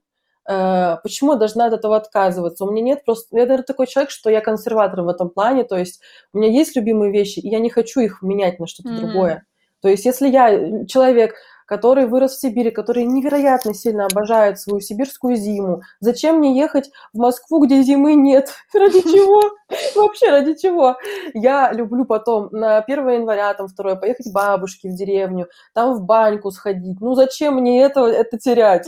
Э, 0.50 0.98
почему 1.04 1.34
я 1.34 1.38
должна 1.38 1.66
от 1.66 1.74
этого 1.74 1.98
отказываться? 1.98 2.64
У 2.64 2.72
меня 2.72 2.82
нет 2.82 3.06
просто... 3.06 3.36
Я, 3.36 3.44
наверное, 3.44 3.66
такой 3.66 3.88
человек, 3.88 4.12
что 4.12 4.30
я 4.30 4.42
консерватор 4.42 5.02
в 5.02 5.08
этом 5.08 5.30
плане. 5.30 5.64
То 5.64 5.78
есть 5.78 6.02
у 6.34 6.38
меня 6.38 6.52
есть 6.52 6.76
любимые 6.76 7.12
вещи, 7.12 7.40
и 7.40 7.50
я 7.50 7.60
не 7.60 7.70
хочу 7.70 8.00
их 8.00 8.22
менять 8.22 8.60
на 8.60 8.68
что-то 8.68 8.90
mm-hmm. 8.90 9.02
другое. 9.02 9.46
То 9.82 9.90
есть 9.90 10.06
если 10.06 10.28
я 10.30 10.86
человек, 10.88 11.36
который 11.66 12.06
вырос 12.06 12.34
в 12.34 12.40
Сибири, 12.40 12.72
который 12.72 13.06
невероятно 13.06 13.74
сильно 13.74 14.06
обожает 14.06 14.60
свою 14.60 14.80
сибирскую 14.80 15.36
зиму. 15.36 15.82
Зачем 16.00 16.38
мне 16.38 16.58
ехать 16.58 16.92
в 17.14 17.18
Москву, 17.18 17.64
где 17.66 17.82
зимы 17.82 18.16
нет? 18.16 18.54
Ради 18.74 19.02
чего? 19.02 19.42
Вообще 19.96 20.30
ради 20.30 20.54
чего? 20.54 20.96
Я 21.34 21.72
люблю 21.74 22.06
потом 22.06 22.50
на 22.52 22.78
1 22.78 23.10
января, 23.10 23.52
там, 23.56 23.68
2 23.68 23.96
поехать 23.96 24.30
к 24.30 24.34
бабушке 24.34 24.90
в 24.90 24.94
деревню, 24.94 25.48
там 25.74 25.96
в 25.96 26.04
баньку 26.04 26.52
сходить. 26.52 27.02
Ну 27.02 27.16
зачем 27.16 27.56
мне 27.56 27.82
это, 27.82 28.06
это 28.06 28.38
терять? 28.38 28.88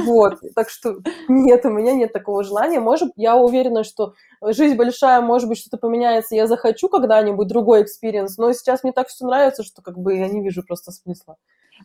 Вот, 0.00 0.34
так 0.54 0.68
что 0.68 0.96
нет, 1.28 1.64
у 1.64 1.70
меня 1.70 1.92
нет 1.92 2.12
такого 2.12 2.44
желания. 2.44 2.80
Может, 2.80 3.12
я 3.16 3.36
уверена, 3.36 3.84
что 3.84 4.14
жизнь 4.42 4.76
большая, 4.76 5.20
может 5.20 5.48
быть, 5.48 5.58
что-то 5.58 5.78
поменяется, 5.78 6.34
я 6.34 6.46
захочу 6.46 6.88
когда-нибудь 6.88 7.48
другой 7.48 7.82
experience, 7.82 8.36
но 8.36 8.52
сейчас 8.52 8.82
мне 8.82 8.92
так 8.92 9.08
все 9.08 9.26
нравится, 9.26 9.62
что 9.62 9.82
как 9.82 9.98
бы 9.98 10.16
я 10.16 10.28
не 10.28 10.42
вижу 10.42 10.62
просто 10.62 10.92
смысла. 10.92 11.36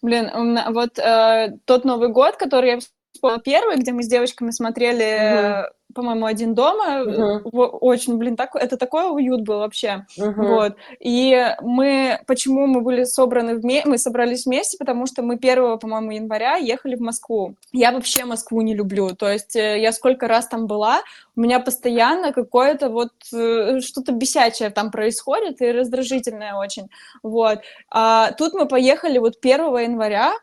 Блин, 0.02 0.30
вот 0.72 0.98
э, 1.00 1.58
тот 1.66 1.86
Новый 1.86 2.10
год, 2.10 2.38
который 2.38 2.72
я 2.72 2.80
вспомнила 3.14 3.42
первый, 3.42 3.78
где 3.78 3.92
мы 3.92 4.04
с 4.04 4.08
девочками 4.08 4.52
смотрели, 4.52 5.62
угу. 5.62 5.94
по-моему, 5.94 6.26
один 6.26 6.54
дома, 6.56 7.04
угу. 7.04 7.60
очень, 7.60 8.18
блин, 8.18 8.36
так, 8.36 8.56
это 8.56 8.76
такой 8.78 9.14
уют 9.14 9.42
был 9.42 9.60
вообще, 9.60 10.06
угу. 10.18 10.44
вот. 10.44 10.76
И 11.00 11.56
мы, 11.62 12.20
почему 12.26 12.66
мы 12.66 12.82
были 12.82 13.04
собраны 13.04 13.56
вместе, 13.56 13.90
мы 13.90 13.98
собрались 13.98 14.46
вместе, 14.46 14.78
потому 14.78 15.06
что 15.06 15.22
мы 15.22 15.36
1, 15.36 15.80
по-моему, 15.80 16.12
января 16.12 16.56
ехали 16.56 16.96
в 16.96 17.02
Москву. 17.02 17.56
Я 17.72 17.92
вообще 17.92 18.26
Москву 18.26 18.62
не 18.62 18.76
люблю, 18.76 19.16
то 19.16 19.30
есть 19.30 19.56
э, 19.56 19.80
я 19.80 19.92
сколько 19.92 20.28
раз 20.28 20.48
там 20.48 20.68
была, 20.68 21.02
у 21.36 21.42
меня 21.42 21.60
постоянно 21.60 22.34
какое-то 22.34 22.90
вот 22.90 23.14
э, 23.32 23.80
что-то 23.82 24.12
бесячее 24.12 24.72
там 24.72 24.92
происходит 24.92 25.62
и 25.62 25.72
раздражительное 25.72 26.56
очень, 26.56 26.90
вот. 27.22 27.60
А 27.90 28.32
тут 28.34 28.54
мы 28.54 28.68
поехали 28.68 29.20
вот 29.20 29.38
1 29.42 29.78
января, 29.78 30.34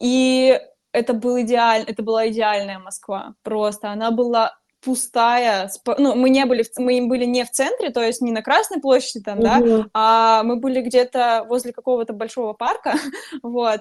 и 0.00 0.60
это 0.92 1.14
был 1.14 1.40
идеаль, 1.42 1.84
это 1.86 2.02
была 2.02 2.28
идеальная 2.28 2.78
Москва, 2.78 3.34
просто 3.42 3.90
она 3.90 4.10
была 4.10 4.56
пустая, 4.80 5.70
ну, 5.98 6.14
мы 6.14 6.30
не 6.30 6.44
были, 6.46 6.64
мы 6.78 7.06
были 7.08 7.24
не 7.24 7.44
в 7.44 7.50
центре, 7.50 7.90
то 7.90 8.00
есть 8.02 8.20
не 8.22 8.30
на 8.30 8.42
Красной 8.42 8.80
площади 8.80 9.24
там, 9.24 9.40
да, 9.40 9.60
а 9.92 10.42
мы 10.44 10.56
были 10.56 10.80
где-то 10.80 11.44
возле 11.48 11.72
какого-то 11.72 12.12
большого 12.12 12.52
парка, 12.52 12.94
вот, 13.42 13.80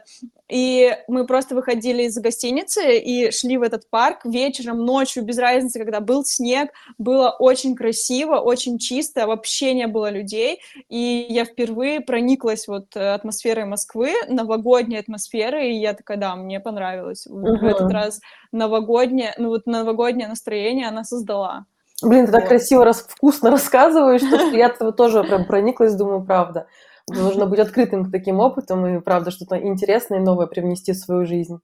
и 0.49 0.97
мы 1.07 1.27
просто 1.27 1.55
выходили 1.55 2.03
из 2.03 2.17
гостиницы 2.17 2.97
и 2.97 3.31
шли 3.31 3.57
в 3.57 3.61
этот 3.61 3.89
парк 3.89 4.25
вечером, 4.25 4.85
ночью, 4.85 5.23
без 5.23 5.37
разницы, 5.37 5.79
когда 5.79 5.99
был 5.99 6.25
снег, 6.25 6.71
было 6.97 7.29
очень 7.37 7.75
красиво, 7.75 8.37
очень 8.37 8.79
чисто, 8.79 9.27
вообще 9.27 9.73
не 9.73 9.87
было 9.87 10.09
людей, 10.09 10.61
и 10.89 11.27
я 11.29 11.45
впервые 11.45 12.01
прониклась 12.01 12.67
вот 12.67 12.95
атмосферой 12.95 13.65
Москвы, 13.65 14.13
новогодней 14.27 14.97
атмосферой, 14.97 15.73
и 15.73 15.79
я 15.79 15.93
такая, 15.93 16.17
да, 16.17 16.35
мне 16.35 16.59
понравилось. 16.59 17.27
Uh-huh. 17.27 17.59
В 17.59 17.63
этот 17.63 17.91
раз 17.91 18.19
новогоднее, 18.51 19.33
ну 19.37 19.49
вот 19.49 19.65
новогоднее 19.65 20.27
настроение 20.27 20.87
она 20.87 21.03
создала. 21.03 21.65
Блин, 22.01 22.25
ты 22.25 22.31
вот. 22.31 22.39
так 22.39 22.47
красиво, 22.47 22.85
рас, 22.85 23.05
вкусно 23.07 23.51
рассказываешь, 23.51 24.21
что, 24.21 24.55
я 24.55 24.69
тоже 24.69 25.23
прям 25.23 25.45
прониклась, 25.45 25.95
думаю, 25.95 26.23
правда. 26.23 26.67
Нужно 27.09 27.45
быть 27.45 27.59
открытым 27.59 28.05
к 28.05 28.11
таким 28.11 28.39
опытам 28.39 28.85
и, 28.85 28.99
правда, 28.99 29.31
что-то 29.31 29.57
интересное 29.57 30.19
и 30.19 30.23
новое 30.23 30.45
привнести 30.45 30.91
в 30.91 30.97
свою 30.97 31.25
жизнь. 31.25 31.59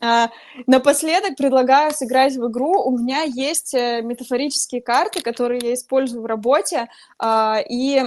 А, 0.00 0.30
напоследок 0.66 1.36
предлагаю 1.36 1.92
сыграть 1.92 2.36
в 2.36 2.48
игру. 2.48 2.82
У 2.84 2.96
меня 2.96 3.22
есть 3.22 3.74
э, 3.74 4.00
метафорические 4.02 4.80
карты, 4.80 5.20
которые 5.20 5.60
я 5.62 5.74
использую 5.74 6.22
в 6.22 6.26
работе. 6.26 6.88
А, 7.18 7.58
и 7.68 8.02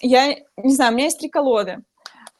я 0.00 0.34
не 0.56 0.74
знаю, 0.74 0.92
у 0.92 0.94
меня 0.96 1.04
есть 1.04 1.20
три 1.20 1.28
колоды 1.28 1.82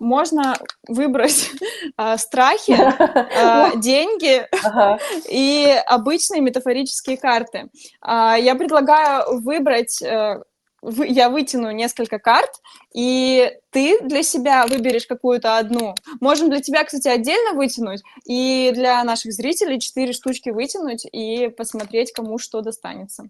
можно 0.01 0.57
выбрать 0.88 1.51
э, 1.96 2.16
страхи, 2.18 2.72
э, 2.76 3.78
деньги 3.78 4.46
ага. 4.64 4.98
и 5.30 5.80
обычные 5.86 6.40
метафорические 6.40 7.16
карты. 7.16 7.70
Э, 8.05 8.34
я 8.40 8.57
предлагаю 8.57 9.40
выбрать, 9.40 10.03
э, 10.03 10.42
вы, 10.82 11.07
я 11.07 11.28
вытяну 11.28 11.70
несколько 11.70 12.18
карт, 12.18 12.51
и 12.94 13.53
ты 13.70 14.01
для 14.01 14.22
себя 14.22 14.66
выберешь 14.66 15.07
какую-то 15.07 15.59
одну. 15.59 15.94
Можем 16.20 16.48
для 16.48 16.61
тебя, 16.61 16.82
кстати, 16.84 17.07
отдельно 17.07 17.53
вытянуть, 17.53 18.03
и 18.24 18.72
для 18.74 19.05
наших 19.05 19.32
зрителей 19.32 19.78
четыре 19.78 20.14
штучки 20.14 20.48
вытянуть 20.48 21.07
и 21.12 21.48
посмотреть, 21.48 22.12
кому 22.12 22.38
что 22.38 22.62
достанется. 22.62 23.28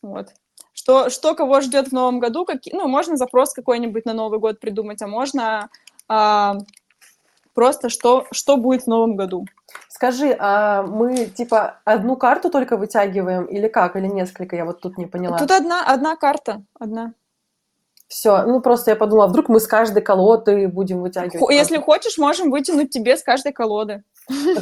Вот 0.00 0.30
что, 0.72 1.10
что 1.10 1.34
кого 1.34 1.60
ждет 1.60 1.88
в 1.88 1.92
новом 1.92 2.20
году, 2.20 2.44
как, 2.44 2.60
ну, 2.72 2.88
можно 2.88 3.16
запрос 3.16 3.52
какой-нибудь 3.52 4.06
на 4.06 4.14
Новый 4.14 4.38
год 4.38 4.60
придумать, 4.60 5.02
а 5.02 5.06
можно 5.06 5.68
а, 6.10 6.58
просто 7.54 7.88
что, 7.88 8.26
что 8.32 8.56
будет 8.56 8.82
в 8.82 8.86
новом 8.88 9.14
году. 9.14 9.46
Скажи, 9.88 10.36
а 10.38 10.82
мы 10.82 11.26
типа 11.26 11.78
одну 11.84 12.16
карту 12.16 12.50
только 12.50 12.76
вытягиваем 12.76 13.44
или 13.44 13.68
как? 13.68 13.94
Или 13.94 14.08
несколько? 14.08 14.56
Я 14.56 14.64
вот 14.64 14.80
тут 14.80 14.98
не 14.98 15.06
поняла. 15.06 15.38
Тут 15.38 15.52
одна, 15.52 15.84
одна 15.86 16.16
карта, 16.16 16.62
одна. 16.80 17.12
Все, 18.08 18.42
ну 18.42 18.60
просто 18.60 18.90
я 18.90 18.96
подумала, 18.96 19.28
вдруг 19.28 19.48
мы 19.48 19.60
с 19.60 19.68
каждой 19.68 20.02
колоды 20.02 20.66
будем 20.66 21.00
вытягивать. 21.00 21.48
Если 21.54 21.78
хочешь, 21.78 22.18
можем 22.18 22.50
вытянуть 22.50 22.90
тебе 22.90 23.16
с 23.16 23.22
каждой 23.22 23.52
колоды. 23.52 24.02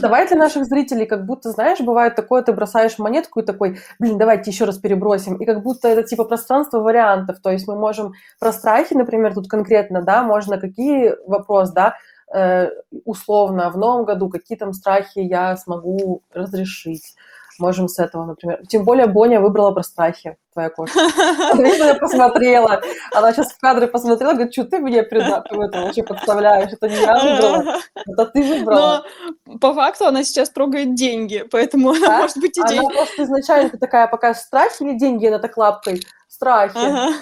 Давай 0.01 0.27
для 0.27 0.37
наших 0.37 0.65
зрителей, 0.65 1.07
как 1.07 1.27
будто, 1.27 1.51
знаешь, 1.51 1.81
бывает 1.81 2.15
такое, 2.15 2.43
ты 2.43 2.53
бросаешь 2.53 2.99
монетку 2.99 3.41
и 3.41 3.45
такой, 3.45 3.79
блин, 3.99 4.19
давайте 4.19 4.51
еще 4.51 4.65
раз 4.65 4.79
перебросим. 4.79 5.37
И 5.37 5.45
как 5.45 5.63
будто 5.63 5.89
это 5.89 6.03
типа 6.03 6.25
пространство 6.25 6.81
вариантов. 6.81 7.41
То 7.41 7.51
есть 7.51 7.69
мы 7.69 7.77
можем 7.77 8.13
про 8.39 8.53
страхи, 8.53 8.95
например, 8.95 9.35
тут 9.35 9.49
конкретно, 9.49 10.03
да, 10.03 10.23
можно 10.23 10.59
какие 10.59 11.15
вопрос, 11.27 11.71
да, 11.73 11.97
э, 12.35 12.71
условно 13.05 13.71
в 13.71 13.77
новом 13.79 14.05
году 14.05 14.29
какие 14.29 14.59
там 14.59 14.73
страхи 14.73 15.19
я 15.19 15.57
смогу 15.57 16.23
разрешить 16.33 17.15
Можем 17.59 17.89
с 17.89 17.99
этого, 17.99 18.25
например. 18.25 18.61
Тем 18.69 18.85
более 18.85 19.07
Боня 19.07 19.41
выбрала 19.41 19.73
про 19.73 19.83
страхи, 19.83 20.37
твоя 20.53 20.71
кошка. 20.71 21.01
Она 21.53 21.95
посмотрела. 21.95 22.81
Она 23.13 23.33
сейчас 23.33 23.53
в 23.53 23.59
кадре 23.59 23.89
посмотрела, 23.89 24.33
говорит, 24.33 24.53
что 24.53 24.65
ты 24.65 24.79
мне 24.79 24.99
это 24.99 25.83
вообще 25.83 26.03
подставляешь? 26.03 26.73
Это 26.73 26.89
не 26.89 26.97
я 26.97 27.19
выбрала, 27.19 27.81
это 28.07 28.27
ты 28.27 28.43
выбрала. 28.43 29.05
Но 29.47 29.59
по 29.59 29.75
факту 29.75 30.07
она 30.07 30.23
сейчас 30.23 30.51
трогает 30.51 30.95
деньги, 30.95 31.45
поэтому 31.51 31.91
она 31.91 32.01
да? 32.07 32.19
может 32.19 32.39
быть 32.39 32.57
и 32.57 32.63
деньги. 32.69 32.85
Она 32.85 32.91
просто 32.91 33.25
изначально 33.25 33.71
такая, 33.71 34.07
пока 34.07 34.35
страхи 34.35 34.83
или 34.83 34.99
деньги, 34.99 35.27
она 35.27 35.39
так 35.39 35.57
лапкой. 35.57 36.03
Страхи. 36.29 36.77
Ага. 36.77 37.15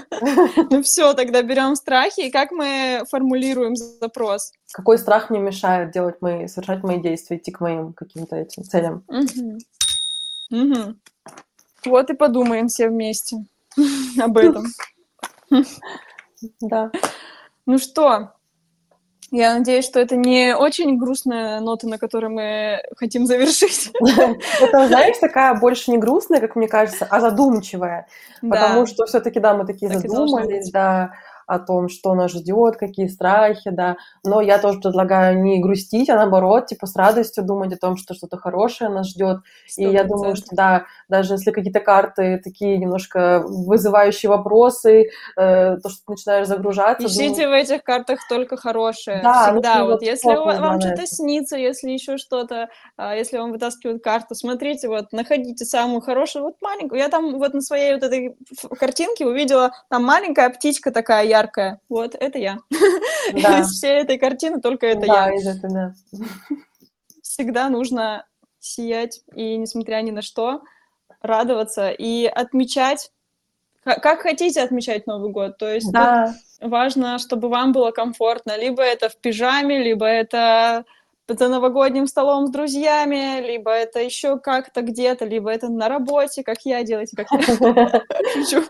Ну 0.70 0.82
все, 0.82 1.14
тогда 1.14 1.40
берем 1.42 1.76
страхи. 1.76 2.22
И 2.22 2.30
как 2.30 2.50
мы 2.50 3.04
формулируем 3.08 3.76
запрос? 3.76 4.52
Какой 4.72 4.98
страх 4.98 5.30
мне 5.30 5.38
мешает 5.38 5.92
делать 5.92 6.16
мои, 6.20 6.48
совершать 6.48 6.82
мои 6.82 7.00
действия, 7.00 7.36
идти 7.36 7.52
к 7.52 7.60
моим 7.60 7.92
каким-то 7.92 8.34
этим 8.36 8.64
целям? 8.64 9.04
Угу. 9.08 9.58
Угу. 10.50 10.96
Вот 11.86 12.10
и 12.10 12.14
подумаем 12.14 12.68
все 12.68 12.88
вместе 12.88 13.44
об 14.20 14.36
этом. 14.36 14.66
Да. 16.60 16.90
Ну 17.64 17.78
что, 17.78 18.32
Я 19.30 19.54
надеюсь, 19.54 19.86
что 19.86 19.98
это 19.98 20.16
не 20.16 20.54
очень 20.54 20.98
грустная 20.98 21.60
нота, 21.60 21.88
на 21.88 21.98
которой 21.98 22.28
мы 22.28 22.80
хотим 22.96 23.26
завершить. 23.26 23.90
Это, 24.60 24.86
знаешь, 24.86 25.16
такая 25.18 25.54
больше 25.54 25.90
не 25.90 25.98
грустная, 25.98 26.40
как 26.40 26.56
мне 26.56 26.68
кажется, 26.68 27.06
а 27.10 27.20
задумчивая. 27.20 28.06
Потому 28.42 28.86
что 28.86 29.06
все-таки, 29.06 29.40
да, 29.40 29.54
мы 29.54 29.66
такие 29.66 29.90
задумались, 29.90 30.70
да, 30.70 31.14
о 31.46 31.58
том, 31.58 31.88
что 31.88 32.14
нас 32.14 32.32
ждет, 32.32 32.76
какие 32.76 33.06
страхи, 33.06 33.70
да. 33.70 33.96
Но 34.24 34.40
я 34.40 34.58
тоже 34.58 34.80
предлагаю 34.80 35.42
не 35.42 35.60
грустить, 35.60 36.10
а 36.10 36.16
наоборот, 36.16 36.66
типа 36.66 36.86
с 36.86 36.96
радостью 36.96 37.44
думать 37.44 37.72
о 37.72 37.78
том, 37.78 37.96
что 37.96 38.14
что-то 38.14 38.36
хорошее 38.36 38.90
нас 38.90 39.08
ждет. 39.08 39.38
И 39.76 39.84
я 39.84 40.04
думаю, 40.04 40.36
что 40.36 40.54
да, 40.54 40.86
даже 41.08 41.34
если 41.34 41.50
какие-то 41.50 41.80
карты 41.80 42.40
такие 42.42 42.78
немножко 42.78 43.44
вызывающие 43.46 44.28
вопросы, 44.28 45.10
э, 45.36 45.76
то, 45.76 45.88
что 45.88 45.98
ты 46.06 46.12
начинаешь 46.12 46.46
загружаться. 46.46 47.06
Ищите 47.06 47.44
думаю... 47.44 47.50
в 47.50 47.52
этих 47.52 47.84
картах 47.84 48.20
только 48.28 48.56
хорошее. 48.56 49.20
Да, 49.22 49.52
Всегда. 49.52 49.84
Вот 49.84 50.02
если 50.02 50.34
вам, 50.34 50.60
вам 50.60 50.80
что-то 50.80 51.06
снится, 51.06 51.56
если 51.56 51.90
еще 51.90 52.16
что-то, 52.16 52.68
а, 52.96 53.14
если 53.14 53.38
вам 53.38 53.52
вытаскивают 53.52 54.02
карту, 54.02 54.34
смотрите, 54.34 54.88
вот, 54.88 55.12
находите 55.12 55.64
самую 55.64 56.00
хорошую, 56.00 56.44
вот 56.44 56.54
маленькую. 56.60 57.00
Я 57.00 57.08
там 57.08 57.38
вот 57.38 57.54
на 57.54 57.60
своей 57.60 57.94
вот 57.94 58.02
этой 58.02 58.36
картинке 58.78 59.26
увидела, 59.26 59.72
там 59.88 60.04
маленькая 60.04 60.50
птичка 60.50 60.90
такая 60.90 61.24
яркая. 61.38 61.80
Вот, 61.88 62.14
это 62.14 62.38
я. 62.38 62.58
Да. 63.32 63.58
Из 63.58 63.72
всей 63.72 64.02
этой 64.02 64.18
картины 64.18 64.60
только 64.60 64.86
это 64.86 65.04
да, 65.04 65.28
я. 65.28 65.34
Из 65.34 65.46
этого, 65.48 65.72
да. 65.72 65.94
Всегда 67.22 67.68
нужно 67.68 68.24
сиять, 68.60 69.22
и 69.34 69.56
несмотря 69.56 70.00
ни 70.02 70.12
на 70.12 70.22
что, 70.22 70.62
радоваться 71.20 71.90
и 71.90 72.26
отмечать, 72.26 73.10
как 73.82 74.20
хотите 74.20 74.62
отмечать 74.62 75.06
Новый 75.06 75.30
год. 75.30 75.58
То 75.58 75.72
есть 75.72 75.90
да. 75.92 76.34
важно, 76.60 77.18
чтобы 77.18 77.48
вам 77.48 77.72
было 77.72 77.90
комфортно. 77.90 78.56
Либо 78.56 78.82
это 78.82 79.08
в 79.08 79.16
пижаме, 79.16 79.82
либо 79.82 80.06
это 80.06 80.84
за 81.28 81.48
новогодним 81.48 82.06
столом 82.06 82.46
с 82.46 82.50
друзьями, 82.50 83.44
либо 83.44 83.70
это 83.70 84.00
еще 84.00 84.38
как-то 84.38 84.82
где-то, 84.82 85.24
либо 85.24 85.50
это 85.50 85.68
на 85.68 85.88
работе, 85.88 86.44
как 86.44 86.58
я 86.64 86.84
делаете, 86.84 87.16
как 87.16 87.26
я. 87.32 88.02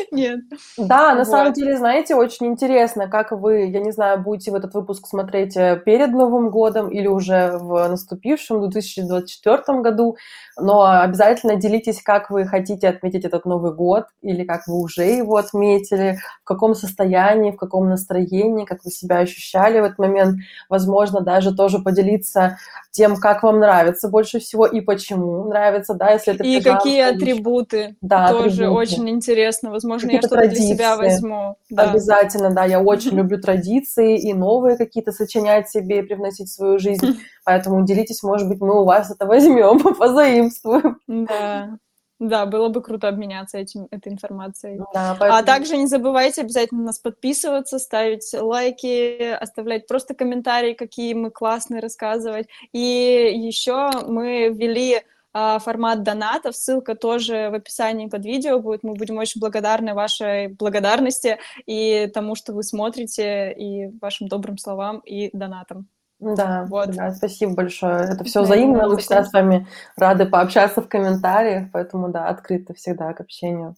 Нет. 0.12 0.40
Да, 0.78 1.14
на 1.14 1.24
самом 1.24 1.52
деле, 1.52 1.76
знаете, 1.76 2.14
очень 2.14 2.46
интересно, 2.46 3.08
как 3.08 3.32
вы, 3.32 3.66
я 3.66 3.80
не 3.80 3.90
знаю, 3.90 4.20
будете 4.22 4.52
в 4.52 4.54
этот 4.54 4.74
выпуск 4.74 5.06
смотреть 5.06 5.56
э, 5.56 5.80
перед 5.84 6.10
Новым 6.10 6.50
годом 6.50 6.88
или 6.88 7.08
уже 7.08 7.58
в 7.58 7.88
наступившем 7.88 8.60
2024 8.60 9.80
году, 9.80 10.16
но 10.58 10.84
обязательно 10.84 11.56
делитесь, 11.56 12.02
как 12.02 12.30
вы 12.30 12.44
хотите 12.44 12.88
отметить 12.88 13.24
этот 13.24 13.44
Новый 13.44 13.74
год, 13.74 14.06
или 14.22 14.44
как 14.44 14.66
вы 14.66 14.80
уже 14.80 15.04
его 15.04 15.36
отметили, 15.36 16.18
в 16.42 16.44
каком 16.44 16.74
состоянии, 16.74 17.50
в 17.50 17.56
каком 17.56 17.88
настроении, 17.88 18.64
как 18.64 18.84
вы 18.84 18.90
себя 18.90 19.18
ощущали 19.18 19.80
в 19.80 19.84
этот 19.84 19.98
момент. 19.98 20.36
Возможно, 20.68 21.20
даже 21.20 21.54
тоже 21.54 21.79
поделиться 21.82 22.58
тем, 22.90 23.16
как 23.16 23.42
вам 23.42 23.60
нравится 23.60 24.08
больше 24.08 24.40
всего 24.40 24.66
и 24.66 24.80
почему 24.80 25.44
нравится, 25.44 25.94
да, 25.94 26.10
если 26.10 26.34
это 26.34 26.44
И 26.44 26.60
какие 26.60 27.02
атрибуты, 27.02 27.96
да, 28.00 28.30
тоже 28.30 28.64
атрибуты. 28.64 28.70
очень 28.70 29.10
интересно, 29.10 29.70
возможно, 29.70 30.10
я 30.10 30.18
что-то 30.18 30.48
для 30.48 30.54
себя 30.54 30.96
возьму. 30.96 31.56
Да. 31.70 31.90
Обязательно, 31.90 32.50
да, 32.50 32.64
я 32.64 32.80
очень 32.80 33.12
люблю 33.12 33.40
традиции 33.40 34.18
и 34.18 34.34
новые 34.34 34.76
какие-то 34.76 35.12
сочинять 35.12 35.68
себе 35.68 36.00
и 36.00 36.02
привносить 36.02 36.48
в 36.48 36.52
свою 36.54 36.78
жизнь, 36.78 37.20
поэтому 37.44 37.84
делитесь, 37.84 38.22
может 38.22 38.48
быть, 38.48 38.60
мы 38.60 38.80
у 38.80 38.84
вас 38.84 39.10
это 39.10 39.26
возьмем, 39.26 39.78
позаимствуем. 39.98 40.98
Да. 41.06 41.78
Да, 42.20 42.44
было 42.44 42.68
бы 42.68 42.82
круто 42.82 43.08
обменяться 43.08 43.56
этим, 43.56 43.88
этой 43.90 44.12
информацией. 44.12 44.78
Да, 44.92 45.12
а 45.12 45.16
поэтому... 45.18 45.40
А 45.40 45.42
также 45.42 45.78
не 45.78 45.86
забывайте 45.86 46.42
обязательно 46.42 46.84
нас 46.84 46.98
подписываться, 46.98 47.78
ставить 47.78 48.30
лайки, 48.34 49.32
оставлять 49.32 49.86
просто 49.86 50.14
комментарии, 50.14 50.74
какие 50.74 51.14
мы 51.14 51.30
классные 51.30 51.80
рассказывать. 51.80 52.46
И 52.72 52.78
еще 52.78 53.90
мы 54.06 54.50
ввели 54.50 55.00
а, 55.32 55.58
формат 55.60 56.02
донатов, 56.02 56.56
ссылка 56.56 56.94
тоже 56.94 57.48
в 57.50 57.54
описании 57.54 58.08
под 58.08 58.26
видео 58.26 58.58
будет. 58.60 58.82
Мы 58.82 58.92
будем 58.92 59.16
очень 59.16 59.40
благодарны 59.40 59.94
вашей 59.94 60.48
благодарности 60.48 61.38
и 61.64 62.06
тому, 62.12 62.34
что 62.34 62.52
вы 62.52 62.64
смотрите, 62.64 63.50
и 63.52 63.86
вашим 63.98 64.28
добрым 64.28 64.58
словам 64.58 64.98
и 64.98 65.30
донатам. 65.32 65.88
Да, 66.20 66.66
вот. 66.68 66.90
да, 66.90 67.12
спасибо 67.12 67.54
большое. 67.54 68.04
Это 68.12 68.24
все 68.24 68.42
взаимно. 68.42 68.86
Мы 68.86 68.98
всегда 68.98 69.24
с 69.24 69.32
вами 69.32 69.66
рады 69.96 70.26
пообщаться 70.26 70.82
в 70.82 70.88
комментариях, 70.88 71.68
поэтому 71.72 72.08
да, 72.08 72.28
открыто 72.28 72.74
всегда 72.74 73.12
к 73.14 73.20
общению. 73.20 73.74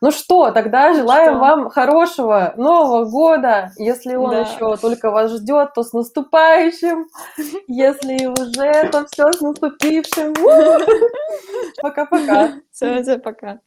Ну 0.00 0.10
что, 0.10 0.50
тогда 0.50 0.92
желаем 0.92 1.34
что? 1.34 1.38
вам 1.38 1.70
хорошего 1.70 2.52
Нового 2.56 3.04
года. 3.04 3.70
Если 3.76 4.16
он 4.16 4.30
да. 4.30 4.40
еще 4.40 4.76
только 4.76 5.10
вас 5.10 5.30
ждет, 5.32 5.72
то 5.74 5.82
с 5.84 5.92
наступающим. 5.92 7.06
Если 7.68 8.26
уже, 8.26 8.90
то 8.90 9.06
все 9.06 9.32
с 9.32 9.40
наступившим. 9.40 10.34
Пока-пока. 11.80 12.54
Все, 12.72 13.02
все, 13.02 13.18
пока. 13.18 13.60